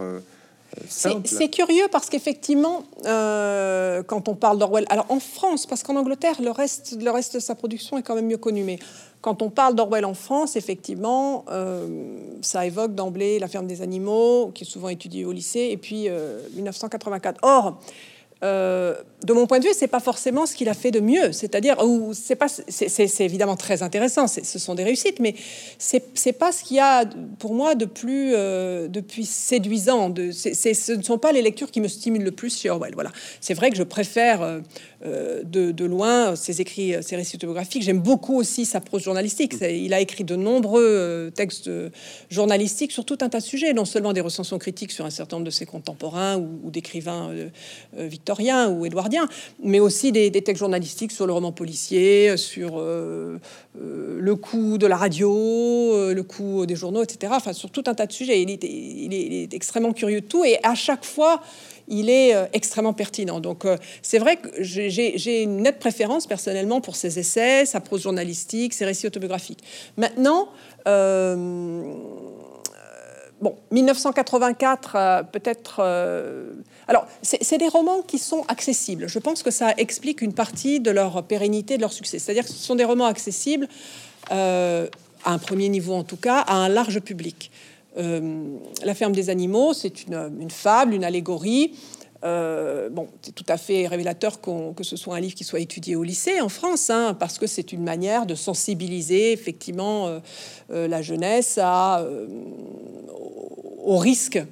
C'est 0.89 1.51
curieux 1.51 1.87
parce 1.91 2.09
qu'effectivement, 2.11 2.85
quand 3.05 4.29
on 4.29 4.35
parle 4.35 4.59
d'Orwell, 4.59 4.87
alors 4.89 5.07
en 5.09 5.20
France, 5.20 5.66
parce 5.66 5.83
qu'en 5.83 5.97
Angleterre, 5.97 6.41
le 6.43 6.51
reste, 6.51 6.97
le 7.01 7.11
reste 7.11 7.35
de 7.35 7.41
sa 7.41 7.55
production 7.55 7.99
est 7.99 8.03
quand 8.03 8.14
même 8.14 8.27
mieux 8.27 8.39
connu, 8.39 8.64
mais 8.64 8.79
quand 9.25 9.41
on 9.41 9.49
parle 9.49 9.75
d'Orwell 9.75 10.05
en 10.05 10.12
France, 10.12 10.55
effectivement, 10.55 11.47
euh, 11.51 12.18
ça 12.43 12.66
évoque 12.66 12.95
d'emblée 12.95 13.39
la 13.39 13.49
ferme 13.49 13.66
des 13.66 13.81
animaux, 13.81 14.51
qui 14.55 14.64
est 14.64 14.66
souvent 14.66 14.91
étudiée 14.91 15.25
au 15.25 15.33
lycée, 15.33 15.68
et 15.70 15.79
puis 15.79 16.11
1984. 16.55 17.39
Euh, 17.43 17.49
Or, 17.49 17.81
euh, 18.43 18.95
de 19.24 19.32
mon 19.32 19.47
point 19.47 19.59
de 19.59 19.64
vue, 19.64 19.72
c'est 19.74 19.89
pas 19.89 20.01
forcément 20.01 20.45
ce 20.45 20.55
qu'il 20.55 20.68
a 20.68 20.74
fait 20.74 20.91
de 20.91 21.01
mieux. 21.01 21.32
C'est-à-dire, 21.32 21.82
ou 21.85 22.12
c'est 22.12 22.37
pas, 22.37 22.49
c'est 22.49 23.20
évidemment 23.20 23.57
très 23.57 23.82
intéressant. 23.82 24.26
Ce 24.26 24.59
sont 24.59 24.74
des 24.74 24.85
réussites, 24.85 25.18
mais 25.18 25.35
c'est 25.78 26.32
pas 26.32 26.53
ce 26.53 26.62
qu'il 26.62 26.76
y 26.76 26.80
a 26.80 27.07
pour 27.39 27.55
moi 27.55 27.74
de 27.74 27.87
plus, 27.87 28.35
euh, 28.35 28.89
séduisant. 29.22 30.11
De, 30.11 30.30
ce 30.30 30.93
ne 30.93 31.03
sont 31.03 31.18
pas 31.18 31.32
les 31.32 31.41
lectures 31.41 31.70
qui 31.70 31.80
me 31.80 31.89
stimulent 31.89 32.24
le 32.24 32.32
plus 32.32 32.59
chez 32.59 32.68
Orwell. 32.68 32.93
Voilà. 32.95 33.11
C'est 33.41 33.55
vrai 33.55 33.70
que 33.70 33.76
je 33.76 33.82
préfère 33.82 34.43
euh, 34.43 34.61
euh, 35.07 35.43
de, 35.43 35.72
de, 35.72 35.85
loin 35.87 36.37
ses 36.37 36.61
écrits, 36.61 36.95
ses 37.03 37.16
récits 37.16 37.37
autobiographiques. 37.37 37.82
J'aime 37.82 38.01
beaucoup 38.01 38.37
aussi 38.37 38.66
sa 38.66 38.80
prose 38.80 39.03
journalistique. 39.03 39.55
Il 39.62 39.95
a 39.95 40.01
écrit 40.01 40.24
de 40.24 40.37
nombreux 40.37 41.32
textes 41.35 41.70
journalistiques 42.28 42.93
sur 42.93 43.07
tout 43.07 43.18
un 43.22 43.30
tas 43.30 43.39
de 43.39 43.45
sujets, 43.45 43.72
non 43.72 43.87
seulement 43.87 44.12
des 44.12 44.20
recensions 44.20 44.59
critiques 44.59 44.93
sur 44.93 45.07
un 45.07 45.11
certain 45.11 45.37
nombre 45.37 45.47
de 45.47 45.51
ses 45.51 45.64
contemporains 45.64 46.37
ou, 46.37 46.61
ou 46.64 46.70
d'écrivains 46.70 47.30
victoriens 48.25 48.70
ou 48.70 48.87
édouardiens 48.87 49.29
mais 49.62 49.81
aussi 49.81 50.12
des, 50.12 50.31
textes 50.31 50.61
journalistiques 50.61 51.12
sur 51.12 51.27
le 51.27 51.33
roman 51.33 51.53
policier, 51.53 52.37
sur 52.37 52.79
euh, 52.79 53.39
euh, 53.81 54.18
le 54.20 54.35
coût 54.37 54.79
de 54.79 54.87
la 54.87 54.97
radio, 54.97 55.33
euh, 55.33 56.14
le 56.14 56.22
coût 56.22 56.66
des 56.66 56.77
journaux, 56.77 57.03
etc. 57.03 57.33
Enfin, 57.37 57.53
sur 57.53 57.70
tout 57.70 57.85
un 57.87 57.95
tas 57.95 58.07
de 58.07 58.12
sujets. 58.12 58.43
Il 58.43 58.51
est, 58.51 58.62
il 58.64 59.14
est, 59.14 59.53
extrêmement 59.55 59.93
curieux 59.93 60.20
de 60.20 60.27
tout 60.27 60.45
et 60.45 60.59
à 60.62 60.75
chaque 60.75 61.05
fois, 61.05 61.41
il 61.89 62.09
est 62.09 62.35
extrêmement 62.55 62.95
pertinent. 62.95 63.41
Donc, 63.41 63.66
c'est 64.01 64.18
vrai 64.18 64.37
que 64.37 64.49
j'ai 64.62 65.43
une 65.43 65.59
nette 65.62 65.79
préférence 65.79 66.27
personnellement 66.27 66.81
pour 66.81 66.97
ses 66.97 67.18
essais, 67.18 67.66
sa 67.66 67.81
prose 67.81 68.03
journalistique, 68.03 68.72
ses 68.72 68.87
récits 68.87 69.07
autobiographiques. 69.07 69.62
Maintenant, 69.99 70.49
bon, 73.41 73.57
1984, 73.70 75.27
peut-être. 75.31 75.83
Alors, 76.87 77.07
c'est 77.22 77.59
des 77.59 77.68
romans 77.68 78.03
qui 78.03 78.18
sont 78.18 78.45
accessibles. 78.49 79.09
Je 79.09 79.18
pense 79.18 79.43
que 79.43 79.51
ça 79.51 79.72
explique 79.78 80.20
une 80.20 80.35
partie 80.35 80.80
de 80.80 80.91
leur 80.91 81.22
pérennité, 81.24 81.76
de 81.76 81.80
leur 81.80 81.93
succès. 81.93 82.18
C'est-à-dire 82.18 82.45
que 82.45 82.51
ce 82.51 82.59
sont 82.59 82.74
des 82.74 82.85
romans 82.85 83.07
accessibles 83.07 83.68
à 84.30 84.87
un 85.24 85.39
premier 85.39 85.68
niveau 85.70 85.95
en 85.95 86.05
tout 86.05 86.18
cas, 86.18 86.41
à 86.41 86.57
un 86.57 86.68
large 86.68 87.01
public. 87.01 87.51
la 87.97 88.95
ferme 88.95 89.12
des 89.12 89.30
animaux, 89.30 89.72
c'est 89.72 90.05
une, 90.05 90.30
une, 90.41 90.51
fable, 90.51 90.93
une 90.93 91.05
allégorie 91.05 91.72
euh, 92.25 92.89
bon, 92.89 93.09
c'est 93.20 93.35
tout 93.35 93.45
à 93.49 93.59
fait 93.59 93.87
révélateur 93.87 94.41
que 94.41 94.83
ce 94.83 94.97
soit 94.97 95.16
un 95.16 95.20
livre 95.20 95.35
qui 95.35 95.45
soit 95.45 95.61
étudié 95.61 95.95
au 95.95 96.03
lycée 96.03 96.41
en 96.41 96.49
France, 96.49 96.89
hein, 96.89 97.14
parce 97.18 97.39
que 97.39 97.47
c'est 97.47 97.72
une 97.72 97.85
manière 97.85 98.25
de 98.25 98.35
sensibiliser 98.35 99.33
effectivement 99.33 100.07
euh, 100.07 100.20
euh, 100.70 100.89
la 100.89 101.03
jeunesse 101.03 101.59
au 103.87 103.99
risque, 103.99 104.43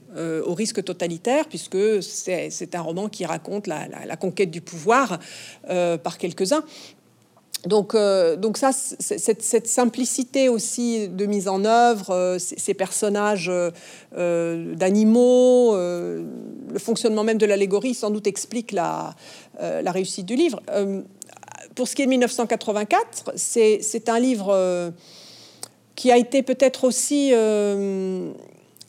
au 0.46 0.52
risque 0.52 0.84
totalitaire, 0.84 1.48
puisque 1.48 2.02
c'est 2.02 2.74
un 2.74 2.80
roman 2.82 3.08
qui 3.08 3.24
raconte 3.24 3.66
la 3.66 4.16
conquête 4.16 4.50
du 4.50 4.60
pouvoir 4.60 5.18
par 5.66 6.18
quelques-uns. 6.18 6.64
Donc, 7.66 7.94
euh, 7.94 8.36
donc 8.36 8.56
ça, 8.56 8.72
cette, 8.72 9.66
simplicité 9.66 10.48
aussi 10.48 11.08
de 11.08 11.26
mise 11.26 11.46
en 11.46 11.64
œuvre, 11.64 12.10
euh, 12.10 12.38
ces, 12.38 12.74
personnages 12.74 13.50
euh, 13.50 14.74
d'animaux, 14.74 15.76
le 15.76 16.78
fonctionnement 16.78 17.22
même 17.22 17.38
de 17.38 17.46
l'allégorie, 17.46 17.94
sans 17.94 18.10
doute 18.10 18.26
explique 18.26 18.72
la, 18.72 19.14
la 19.60 19.92
réussite 19.92 20.26
du 20.26 20.34
livre. 20.34 20.60
pour 21.74 21.86
ce 21.86 21.94
qui 21.94 22.02
est 22.02 22.06
de 22.06 22.10
1984, 22.10 23.32
c'est 23.36 24.08
un 24.08 24.18
livre 24.18 24.92
qui 25.94 26.10
a 26.10 26.16
été 26.16 26.42
peut-être 26.42 26.84
aussi 26.84 27.32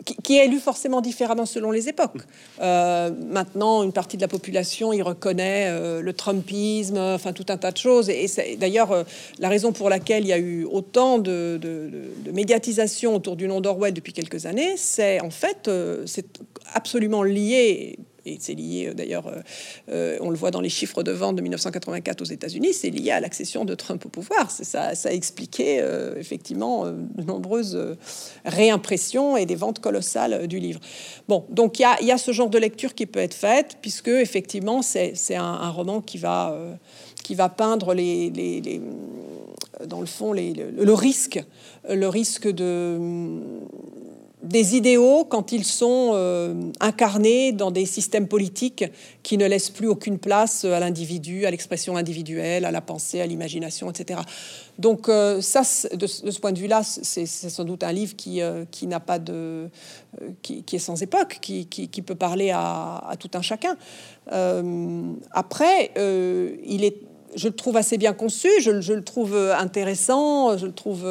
qui, 0.03 0.37
est 0.37 0.47
lu 0.47 0.59
forcément 0.59 1.01
différemment 1.01 1.45
selon 1.45 1.71
les 1.71 1.89
époques. 1.89 2.17
Euh, 2.61 3.11
maintenant, 3.29 3.83
une 3.83 3.93
partie 3.93 4.17
de 4.17 4.21
la 4.21 4.27
population 4.27 4.93
y 4.93 5.01
reconnaît 5.01 5.67
euh, 5.69 6.01
le 6.01 6.13
Trumpisme, 6.13 6.97
enfin 6.97 7.33
tout 7.33 7.45
un 7.49 7.57
tas 7.57 7.71
de 7.71 7.77
choses. 7.77 8.09
Et, 8.09 8.27
c'est 8.27 8.55
d'ailleurs 8.55 8.91
euh, 8.91 9.03
la 9.39 9.49
raison 9.49 9.71
pour 9.71 9.89
laquelle 9.89 10.23
il 10.23 10.27
y 10.27 10.33
a 10.33 10.37
eu 10.37 10.65
autant 10.65 11.17
de, 11.17 11.59
de 11.61 12.31
médiatisation 12.31 13.15
autour 13.15 13.35
du 13.35 13.47
nom 13.47 13.61
d'Orwell 13.61 13.93
depuis 13.93 14.13
quelques 14.13 14.45
années, 14.45 14.75
c'est 14.77 15.21
en 15.21 15.29
fait 15.29 15.69
c'est 16.05 16.25
absolument 16.73 17.23
lié 17.23 17.97
et 18.25 18.37
c'est 18.39 18.53
lié 18.53 18.87
euh, 18.87 18.93
d'ailleurs, 18.93 19.27
euh, 19.27 19.41
euh, 19.89 20.17
on 20.21 20.29
le 20.29 20.35
voit 20.35 20.51
dans 20.51 20.61
les 20.61 20.69
chiffres 20.69 21.03
de 21.03 21.11
vente 21.11 21.35
de 21.35 21.41
1984 21.41 22.21
aux 22.21 22.25
États-Unis, 22.25 22.73
c'est 22.73 22.89
lié 22.89 23.11
à 23.11 23.19
l'accession 23.19 23.65
de 23.65 23.75
Trump 23.75 24.05
au 24.05 24.09
pouvoir. 24.09 24.49
Ça, 24.51 24.95
ça 24.95 25.09
a 25.09 25.11
expliqué 25.11 25.83
effectivement 26.17 26.85
de 26.85 27.23
nombreuses 27.23 27.97
réimpressions 28.45 29.37
et 29.37 29.45
des 29.45 29.55
ventes 29.55 29.79
colossales 29.79 30.47
du 30.47 30.59
livre. 30.59 30.79
Bon, 31.27 31.45
donc 31.49 31.79
il 31.79 31.83
y 32.01 32.11
a, 32.11 32.17
ce 32.17 32.31
genre 32.31 32.49
de 32.49 32.57
lecture 32.57 32.93
qui 32.93 33.05
peut 33.05 33.19
être 33.19 33.33
faite, 33.33 33.77
puisque 33.81 34.07
effectivement 34.07 34.81
c'est 34.81 35.35
un, 35.35 35.69
roman 35.69 36.01
qui 36.01 36.17
va, 36.17 36.57
qui 37.23 37.35
va 37.35 37.49
peindre 37.49 37.93
les, 37.93 38.31
dans 39.85 39.99
le 39.99 40.07
fond 40.07 40.33
le 40.33 40.93
risque, 40.93 41.43
le 41.89 42.07
risque 42.07 42.47
de 42.47 42.99
des 44.43 44.75
idéaux 44.75 45.23
quand 45.23 45.53
ils 45.53 45.63
sont 45.63 46.11
euh, 46.13 46.53
incarnés 46.81 47.53
dans 47.53 47.71
des 47.71 47.85
systèmes 47.85 48.27
politiques 48.27 48.83
qui 49.23 49.37
ne 49.37 49.45
laissent 49.45 49.69
plus 49.69 49.87
aucune 49.87 50.19
place 50.19 50.65
à 50.65 50.79
l'individu, 50.81 51.45
à 51.45 51.51
l'expression 51.51 51.95
individuelle, 51.95 52.65
à 52.65 52.71
la 52.71 52.81
pensée, 52.81 53.21
à 53.21 53.25
l'imagination, 53.25 53.89
etc. 53.89 54.19
Donc 54.77 55.07
euh, 55.07 55.39
ça, 55.39 55.61
de, 55.93 56.07
ce 56.07 56.39
point 56.39 56.51
de 56.51 56.59
vue-là, 56.59 56.83
c'est 56.83 57.25
sans 57.25 57.63
doute 57.63 57.83
un 57.83 57.93
livre 57.93 58.15
qui, 58.17 58.41
euh, 58.41 58.65
qui 58.69 58.85
n'a 58.85 58.99
pas 58.99 59.17
de, 59.17 59.69
qui, 60.41 60.63
est 60.71 60.77
sans 60.77 61.01
époque, 61.01 61.39
qui, 61.41 61.67
qui, 61.67 62.01
peut 62.01 62.15
parler 62.15 62.51
à, 62.51 63.15
tout 63.17 63.31
un 63.35 63.41
chacun. 63.41 63.77
après, 65.31 65.91
il 66.65 66.83
est 66.83 66.97
je 67.35 67.47
le 67.47 67.55
trouve 67.55 67.77
assez 67.77 67.97
bien 67.97 68.13
conçu, 68.13 68.47
je, 68.61 68.79
je, 68.79 68.93
le 68.93 69.03
trouve 69.03 69.35
intéressant, 69.35 70.55
je 70.55 70.67
le 70.67 70.71
trouve 70.71 71.03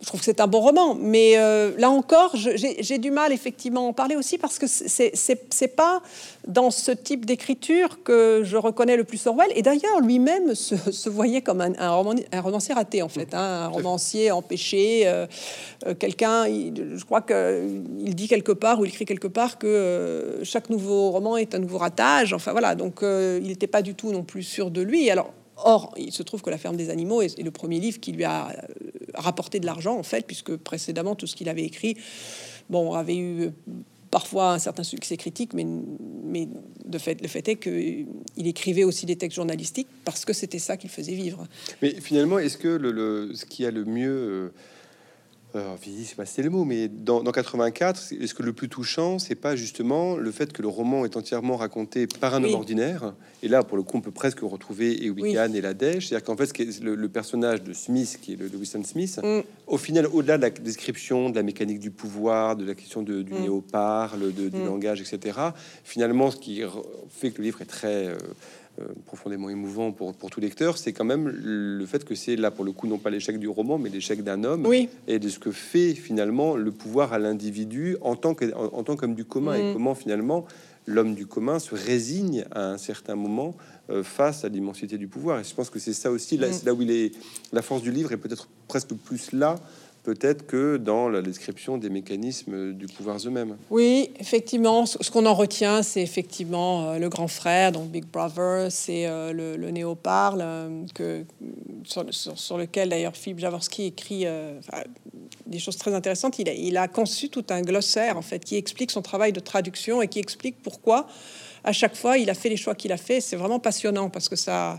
je 0.00 0.06
trouve 0.06 0.20
que 0.20 0.24
c'est 0.24 0.40
un 0.40 0.46
bon 0.46 0.60
roman, 0.60 0.94
mais 0.94 1.34
euh, 1.36 1.72
là 1.78 1.88
encore, 1.90 2.34
j'ai 2.34 2.98
du 2.98 3.10
mal 3.10 3.32
effectivement 3.32 3.86
à 3.86 3.88
en 3.88 3.92
parler 3.92 4.16
aussi 4.16 4.38
parce 4.38 4.58
que 4.58 4.66
c'est 4.66 5.76
pas 5.76 6.02
dans 6.48 6.70
ce 6.70 6.90
type 6.90 7.24
d'écriture 7.24 8.02
que 8.02 8.42
je 8.44 8.56
reconnais 8.56 8.96
le 8.96 9.04
plus 9.04 9.24
Orwell. 9.26 9.50
Et 9.54 9.62
d'ailleurs, 9.62 10.00
lui-même 10.00 10.54
se, 10.54 11.08
voyait 11.08 11.42
comme 11.42 11.60
un, 11.60 11.72
un, 11.78 12.40
romancier 12.40 12.74
raté 12.74 13.02
en 13.02 13.08
fait, 13.08 13.34
hein, 13.34 13.38
un 13.64 13.68
romancier 13.68 14.30
empêché, 14.32 15.02
euh, 15.06 15.26
euh, 15.86 15.94
quelqu'un. 15.94 16.46
Je 16.46 17.04
crois 17.04 17.22
qu'il 17.22 18.14
dit 18.14 18.26
quelque 18.26 18.52
part 18.52 18.80
ou 18.80 18.84
il 18.84 18.88
écrit 18.88 19.04
quelque 19.04 19.28
part 19.28 19.58
que 19.58 20.40
chaque 20.42 20.70
nouveau 20.70 21.10
roman 21.10 21.36
est 21.36 21.54
un 21.54 21.60
nouveau 21.60 21.78
ratage. 21.78 22.32
Enfin 22.32 22.52
voilà, 22.52 22.74
donc 22.74 23.00
il 23.02 23.46
n'était 23.46 23.66
pas 23.68 23.82
du 23.82 23.94
tout 23.94 24.10
non 24.10 24.24
plus 24.24 24.42
sûr 24.42 24.70
de 24.70 24.82
lui. 24.82 25.08
Alors 25.08 25.32
Or, 25.56 25.94
il 25.96 26.12
se 26.12 26.22
trouve 26.22 26.42
que 26.42 26.50
La 26.50 26.58
ferme 26.58 26.76
des 26.76 26.90
animaux 26.90 27.22
est, 27.22 27.40
le 27.40 27.50
premier 27.50 27.80
livre 27.80 28.00
qui 28.00 28.12
lui 28.12 28.24
a 28.24 28.50
euh, 28.50 28.54
rapporté 29.14 29.60
de 29.60 29.66
l'argent, 29.66 29.96
en 29.96 30.02
fait, 30.02 30.26
puisque 30.26 30.56
précédemment, 30.56 31.14
tout 31.14 31.26
ce 31.26 31.36
qu'il 31.36 31.48
avait 31.48 31.64
écrit, 31.64 31.96
bon, 32.68 32.92
avait 32.94 33.16
eu 33.16 33.40
euh, 33.42 33.50
parfois 34.10 34.52
un 34.52 34.58
certain 34.58 34.84
succès 34.84 35.16
critique, 35.16 35.52
mais, 35.54 35.66
mais 36.24 36.48
de 36.84 36.98
fait, 36.98 37.20
le 37.20 37.28
fait 37.28 37.48
est 37.48 37.56
qu'il 37.56 38.06
écrivait 38.46 38.84
aussi 38.84 39.06
des 39.06 39.16
textes 39.16 39.36
journalistiques 39.36 39.88
parce 40.04 40.24
que 40.24 40.32
c'était 40.32 40.58
ça 40.58 40.76
qu'il 40.76 40.90
faisait 40.90 41.14
vivre. 41.14 41.46
Mais 41.82 42.00
finalement, 42.00 42.38
est-ce 42.38 42.58
que 42.58 43.32
ce 43.34 43.44
qui 43.44 43.66
a 43.66 43.70
le 43.70 43.84
mieux... 43.84 44.10
Euh, 44.10 44.54
euh, 45.56 45.76
c'est 46.04 46.16
pas 46.16 46.24
le 46.42 46.50
mot, 46.50 46.64
mais 46.64 46.88
dans, 46.88 47.22
84, 47.22 48.12
est-ce 48.20 48.34
que 48.34 48.42
le 48.42 48.52
plus 48.52 48.68
touchant, 48.68 49.18
c'est 49.18 49.34
pas 49.34 49.54
justement 49.54 50.16
le 50.16 50.30
fait 50.32 50.52
que 50.52 50.62
le 50.62 50.68
roman 50.68 51.04
est 51.04 51.16
entièrement 51.16 51.56
raconté 51.56 52.06
par 52.06 52.34
un 52.34 52.42
homme 52.42 52.54
ordinaire? 52.54 53.14
Et 53.42 53.48
là, 53.48 53.62
pour 53.62 53.76
le 53.76 53.82
coup, 53.82 53.98
on 53.98 54.00
peut 54.00 54.10
presque 54.10 54.40
retrouver 54.40 55.04
Ewigan 55.04 55.52
et 55.52 55.60
la 55.60 55.74
Dèche. 55.74 56.08
C'est-à-dire 56.08 56.24
qu'en 56.24 56.36
fait, 56.36 56.46
ce 56.46 56.82
le, 56.82 56.94
le, 56.94 57.08
personnage 57.08 57.62
de 57.62 57.72
Smith, 57.72 58.18
qui 58.20 58.32
est 58.32 58.36
le, 58.36 58.48
de 58.48 58.56
Wilson 58.56 58.82
Smith, 58.84 59.20
mm. 59.22 59.40
au 59.66 59.78
final, 59.78 60.06
au-delà 60.06 60.38
de 60.38 60.42
la 60.42 60.50
description 60.50 61.30
de 61.30 61.36
la 61.36 61.42
mécanique 61.42 61.78
du 61.78 61.90
pouvoir, 61.90 62.56
de 62.56 62.64
la 62.64 62.74
question 62.74 63.02
de, 63.02 63.22
du 63.22 63.32
mm. 63.32 63.42
néo-parle, 63.42 64.32
du 64.32 64.50
mm. 64.50 64.64
langage, 64.64 65.00
etc., 65.00 65.38
finalement, 65.84 66.30
ce 66.30 66.36
qui 66.36 66.62
fait 67.10 67.30
que 67.30 67.38
le 67.38 67.44
livre 67.44 67.62
est 67.62 67.66
très... 67.66 68.06
Euh, 68.08 68.16
profondément 69.06 69.48
émouvant 69.50 69.92
pour, 69.92 70.14
pour 70.14 70.30
tout 70.30 70.40
lecteur, 70.40 70.78
c'est 70.78 70.92
quand 70.92 71.04
même 71.04 71.28
le 71.28 71.86
fait 71.86 72.04
que 72.04 72.14
c'est 72.14 72.36
là 72.36 72.50
pour 72.50 72.64
le 72.64 72.72
coup 72.72 72.86
non 72.86 72.98
pas 72.98 73.10
l'échec 73.10 73.38
du 73.38 73.48
roman, 73.48 73.78
mais 73.78 73.88
l'échec 73.88 74.22
d'un 74.22 74.44
homme 74.44 74.68
et 75.06 75.18
de 75.18 75.28
ce 75.28 75.38
que 75.38 75.52
fait 75.52 75.94
finalement 75.94 76.56
le 76.56 76.70
pouvoir 76.70 77.12
à 77.12 77.18
l'individu 77.18 77.96
en 78.00 78.16
tant 78.16 78.34
que 78.34 78.52
en, 78.54 78.82
tant 78.82 78.96
qu'homme 78.96 79.14
du 79.14 79.24
commun 79.24 79.54
et 79.54 79.70
mm. 79.70 79.72
comment 79.74 79.94
finalement 79.94 80.44
l'homme 80.86 81.14
du 81.14 81.26
commun 81.26 81.58
se 81.58 81.74
résigne 81.74 82.44
à 82.50 82.70
un 82.70 82.78
certain 82.78 83.14
moment 83.14 83.54
euh, 83.90 84.02
face 84.02 84.44
à 84.44 84.48
l'immensité 84.48 84.98
du 84.98 85.08
pouvoir. 85.08 85.40
Et 85.40 85.44
je 85.44 85.54
pense 85.54 85.70
que 85.70 85.78
c'est 85.78 85.94
ça 85.94 86.10
aussi, 86.10 86.36
là, 86.36 86.48
mm. 86.48 86.66
là 86.66 86.74
où 86.74 86.82
il 86.82 86.90
est, 86.90 87.12
la 87.52 87.62
force 87.62 87.82
du 87.82 87.90
livre 87.90 88.12
est 88.12 88.16
peut-être 88.16 88.48
presque 88.68 88.94
plus 88.94 89.32
là 89.32 89.56
peut-être 90.04 90.46
que 90.46 90.76
dans 90.76 91.08
la 91.08 91.22
description 91.22 91.78
des 91.78 91.88
mécanismes 91.88 92.74
du 92.74 92.86
pouvoir 92.86 93.16
eux-mêmes. 93.26 93.56
Oui, 93.70 94.10
effectivement, 94.20 94.84
ce 94.86 95.10
qu'on 95.10 95.26
en 95.26 95.34
retient, 95.34 95.82
c'est 95.82 96.02
effectivement 96.02 96.90
euh, 96.90 96.98
le 96.98 97.08
grand 97.08 97.26
frère, 97.26 97.72
donc 97.72 97.88
Big 97.88 98.04
Brother, 98.04 98.70
c'est 98.70 99.06
euh, 99.06 99.32
le, 99.32 99.56
le 99.56 99.70
néo-parle, 99.70 100.40
euh, 100.42 100.84
que, 100.94 101.24
sur, 101.84 102.58
lequel 102.58 102.90
d'ailleurs 102.90 103.16
Philippe 103.16 103.40
Javorski 103.40 103.86
écrit 103.86 104.26
des 105.46 105.58
choses 105.58 105.76
très 105.76 105.94
intéressantes. 105.94 106.38
Il 106.38 106.48
a, 106.48 106.52
il 106.52 106.76
a 106.76 106.86
conçu 106.86 107.30
tout 107.30 107.44
un 107.48 107.62
glossaire, 107.62 108.18
en 108.18 108.22
fait, 108.22 108.44
qui 108.44 108.56
explique 108.56 108.90
son 108.90 109.02
travail 109.02 109.32
de 109.32 109.40
traduction 109.40 110.02
et 110.02 110.08
qui 110.08 110.18
explique 110.18 110.62
pourquoi, 110.62 111.06
à 111.64 111.72
chaque 111.72 111.96
fois, 111.96 112.18
il 112.18 112.28
a 112.28 112.34
fait 112.34 112.50
les 112.50 112.58
choix 112.58 112.74
qu'il 112.74 112.92
a 112.92 112.98
fait. 112.98 113.22
C'est 113.22 113.36
vraiment 113.36 113.58
passionnant 113.58 114.10
parce 114.10 114.28
que 114.28 114.36
ça 114.36 114.78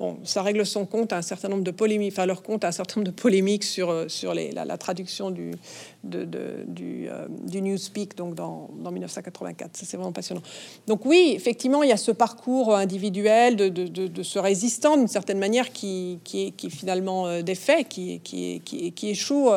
Bon, 0.00 0.16
ça 0.24 0.42
règle 0.42 0.64
son 0.64 0.86
compte 0.86 1.12
à 1.12 1.18
un 1.18 1.22
certain 1.22 1.48
nombre 1.50 1.62
de 1.62 1.70
polémiques, 1.70 2.14
enfin 2.14 2.24
leur 2.24 2.42
compte 2.42 2.64
à 2.64 2.68
un 2.68 2.72
certain 2.72 3.00
nombre 3.00 3.12
de 3.12 3.14
polémiques 3.14 3.64
sur, 3.64 3.90
euh, 3.90 4.08
sur 4.08 4.32
la, 4.32 4.78
traduction 4.78 5.30
du, 5.30 5.50
du, 6.02 7.06
euh, 7.06 7.26
Newspeak 7.52 8.16
donc 8.16 8.34
dans, 8.34 8.70
dans 8.78 8.92
1984. 8.92 9.76
Ça, 9.76 9.84
c'est 9.84 9.98
vraiment 9.98 10.12
passionnant. 10.12 10.40
Donc 10.86 11.04
oui, 11.04 11.34
effectivement, 11.36 11.82
il 11.82 11.90
y 11.90 11.92
a 11.92 11.98
ce 11.98 12.12
parcours 12.12 12.74
individuel 12.74 13.56
de, 13.56 13.68
de, 13.68 14.22
ce 14.22 14.38
résistant, 14.38 14.96
d'une 14.96 15.06
certaine 15.06 15.38
manière, 15.38 15.70
qui, 15.70 16.18
qui, 16.24 16.54
est, 16.58 16.70
finalement 16.70 17.26
euh, 17.26 17.42
défait, 17.42 17.84
qui, 17.84 18.20
qui, 18.20 18.62
qui, 18.64 18.92
qui 18.92 19.10
échoue. 19.10 19.50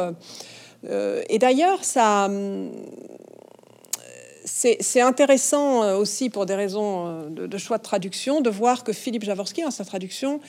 et 0.83 1.39
d'ailleurs, 1.39 1.85
ça 1.85 2.29
c'est 4.45 5.01
intéressant 5.01 5.83
euh, 5.83 5.95
aussi 5.95 6.29
pour 6.29 6.45
des 6.45 6.55
raisons 6.55 7.07
euh, 7.07 7.47
de, 7.47 7.57
choix 7.57 7.77
de 7.77 7.83
traduction 7.83 8.41
de 8.41 8.49
voir 8.49 8.83
que 8.83 8.91
Philippe 8.91 9.23
Javorski, 9.23 9.61
dans 9.61 9.71
sa 9.71 9.85
traduction, 9.85 10.39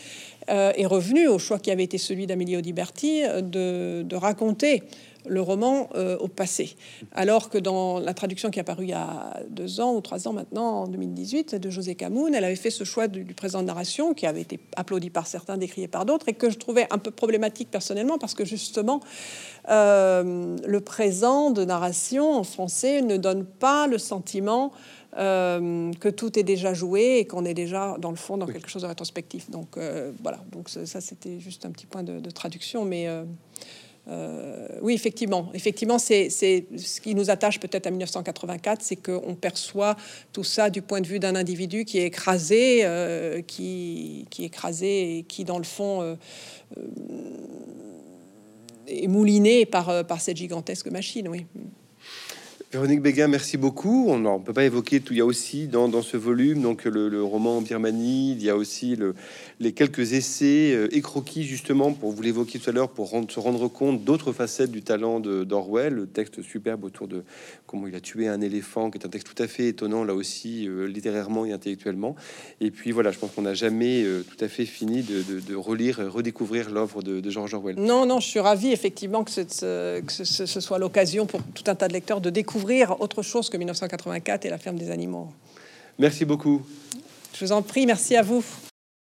est 0.48 0.86
revenu 0.86 1.28
au 1.28 1.38
choix 1.38 1.58
qui 1.58 1.70
avait 1.70 1.84
été 1.84 1.98
celui 1.98 2.26
d'Amélie 2.26 2.56
Audiberti 2.56 3.22
de, 3.42 4.02
de 4.02 4.16
raconter 4.16 4.82
le 5.26 5.40
roman 5.40 5.88
euh, 5.94 6.16
au 6.18 6.28
passé. 6.28 6.76
Alors 7.12 7.50
que 7.50 7.58
dans 7.58 7.98
la 7.98 8.14
traduction 8.14 8.50
qui 8.50 8.60
a 8.60 8.64
paru 8.64 8.84
il 8.84 8.90
y 8.90 8.94
a 8.94 9.40
deux 9.48 9.80
ans 9.80 9.94
ou 9.94 10.00
trois 10.00 10.28
ans 10.28 10.32
maintenant, 10.32 10.82
en 10.82 10.86
2018, 10.86 11.54
de 11.54 11.70
José 11.70 11.94
Camoun, 11.94 12.34
elle 12.34 12.44
avait 12.44 12.56
fait 12.56 12.70
ce 12.70 12.84
choix 12.84 13.08
du, 13.08 13.24
présent 13.34 13.62
de 13.62 13.66
narration 13.66 14.14
qui 14.14 14.26
avait 14.26 14.42
été 14.42 14.60
applaudi 14.76 15.10
par 15.10 15.26
certains, 15.26 15.56
décrié 15.56 15.88
par 15.88 16.04
d'autres, 16.04 16.28
et 16.28 16.34
que 16.34 16.50
je 16.50 16.58
trouvais 16.58 16.86
un 16.90 16.98
peu 16.98 17.10
problématique 17.10 17.70
personnellement 17.70 18.18
parce 18.18 18.34
que 18.34 18.44
justement, 18.44 19.00
euh, 19.70 20.56
le 20.66 20.80
présent 20.80 21.50
de 21.50 21.64
narration 21.64 22.32
en 22.32 22.44
français 22.44 23.02
ne 23.02 23.16
donne 23.16 23.44
pas 23.44 23.86
le 23.86 23.98
sentiment 23.98 24.72
euh, 25.16 25.92
que 26.00 26.08
tout 26.08 26.38
est 26.38 26.42
déjà 26.42 26.74
joué 26.74 27.18
et 27.18 27.26
qu'on 27.26 27.44
est 27.44 27.54
déjà 27.54 27.96
dans 27.98 28.10
le 28.10 28.16
fond 28.16 28.36
dans 28.36 28.46
quelque 28.46 28.68
chose 28.68 28.82
de 28.82 28.88
rétrospectif. 28.88 29.50
Donc 29.50 29.78
voilà, 30.22 30.40
donc 30.52 30.68
ça, 30.68 31.00
c'était 31.00 31.38
juste 31.40 31.66
un 31.66 31.70
petit 31.70 31.86
point 31.86 32.02
de, 32.02 32.20
de 32.20 32.30
traduction, 32.30 32.84
mais 32.84 33.08
euh, 34.08 34.66
oui, 34.82 34.94
effectivement. 34.94 35.50
Effectivement, 35.54 35.98
c'est 35.98 36.28
ce 36.28 37.00
qui 37.00 37.14
nous 37.14 37.30
attache 37.30 37.58
peut-être 37.58 37.86
à 37.86 37.90
1984, 37.90 38.82
c'est 38.82 38.96
qu'on 38.96 39.34
perçoit 39.34 39.96
tout 40.32 40.44
ça 40.44 40.70
du 40.70 40.82
point 40.82 41.00
de 41.00 41.06
vue 41.06 41.18
d'un 41.18 41.36
individu 41.36 41.84
qui 41.84 41.98
est 41.98 42.06
écrasé, 42.06 42.80
euh, 42.84 43.40
qui, 43.42 44.26
qui, 44.30 44.42
est 44.42 44.46
écrasé 44.46 45.18
et 45.18 45.22
qui, 45.22 45.44
dans 45.44 45.58
le 45.58 45.64
fond, 45.64 46.02
euh, 46.02 46.16
est 48.86 49.08
mouliné 49.08 49.64
par, 49.64 50.04
par 50.06 50.20
cette 50.20 50.36
gigantesque 50.36 50.88
machine. 50.88 51.28
Oui. 51.28 51.46
Véronique 52.74 53.02
Béguin, 53.02 53.28
merci 53.28 53.56
beaucoup. 53.56 54.06
On 54.08 54.18
ne 54.18 54.42
peut 54.42 54.52
pas 54.52 54.64
évoquer 54.64 54.98
tout. 54.98 55.12
Il 55.12 55.18
y 55.18 55.20
a 55.20 55.24
aussi 55.24 55.68
dans, 55.68 56.02
ce 56.02 56.16
volume 56.16 56.60
donc 56.60 56.86
le, 56.86 57.22
roman 57.22 57.58
en 57.58 57.60
Birmanie, 57.60 58.32
il 58.32 58.42
y 58.42 58.50
a 58.50 58.56
aussi 58.56 58.96
le, 58.96 59.14
les 59.60 59.70
quelques 59.70 60.12
essais 60.12 60.72
euh, 60.74 60.88
et 60.90 61.00
croquis 61.00 61.44
justement 61.44 61.92
pour 61.92 62.10
vous 62.10 62.20
l'évoquer 62.20 62.58
tout 62.58 62.68
à 62.68 62.72
l'heure 62.72 62.88
pour 62.88 63.10
rendre, 63.10 63.30
se 63.30 63.38
rendre 63.38 63.68
compte 63.68 64.02
d'autres 64.02 64.32
facettes 64.32 64.72
du 64.72 64.82
talent 64.82 65.20
d'Orwell. 65.20 65.94
Le 65.94 66.06
texte 66.08 66.42
superbe 66.42 66.82
autour 66.82 67.06
de 67.06 67.22
comment 67.68 67.86
il 67.86 67.94
a 67.94 68.00
tué 68.00 68.26
un 68.26 68.40
éléphant, 68.40 68.90
qui 68.90 68.98
est 68.98 69.06
un 69.06 69.08
texte 69.08 69.32
tout 69.32 69.40
à 69.40 69.46
fait 69.46 69.68
étonnant 69.68 70.02
là 70.02 70.14
aussi 70.14 70.66
euh, 70.66 70.88
littérairement 70.88 71.44
et 71.44 71.52
intellectuellement. 71.52 72.16
Et 72.60 72.72
puis 72.72 72.90
voilà, 72.90 73.12
je 73.12 73.20
pense 73.20 73.30
qu'on 73.30 73.42
n'a 73.42 73.54
jamais 73.54 74.02
euh, 74.02 74.24
tout 74.28 74.44
à 74.44 74.48
fait 74.48 74.66
fini 74.66 75.04
de, 75.04 75.54
relire 75.54 76.00
et 76.00 76.08
redécouvrir 76.08 76.70
l'œuvre 76.70 77.04
de, 77.04 77.30
George 77.30 77.54
Orwell. 77.54 77.76
Non, 77.76 78.04
non, 78.04 78.18
je 78.18 78.26
suis 78.26 78.40
ravi 78.40 78.72
effectivement 78.72 79.22
que, 79.22 79.30
ce, 79.30 80.60
soit 80.60 80.78
l'occasion 80.80 81.26
pour 81.26 81.40
tout 81.54 81.62
un 81.68 81.76
tas 81.76 81.86
de 81.86 81.92
lecteurs 81.92 82.20
de 82.20 82.30
découvrir 82.64 83.00
autre 83.00 83.22
chose 83.22 83.50
que 83.50 83.56
1984 83.56 84.46
et 84.46 84.50
la 84.50 84.58
ferme 84.58 84.76
des 84.76 84.90
animaux. 84.90 85.28
Merci 85.98 86.24
beaucoup. 86.24 86.62
Je 87.34 87.44
vous 87.44 87.52
en 87.52 87.62
prie, 87.62 87.84
merci 87.84 88.16
à 88.16 88.22
vous. 88.22 88.42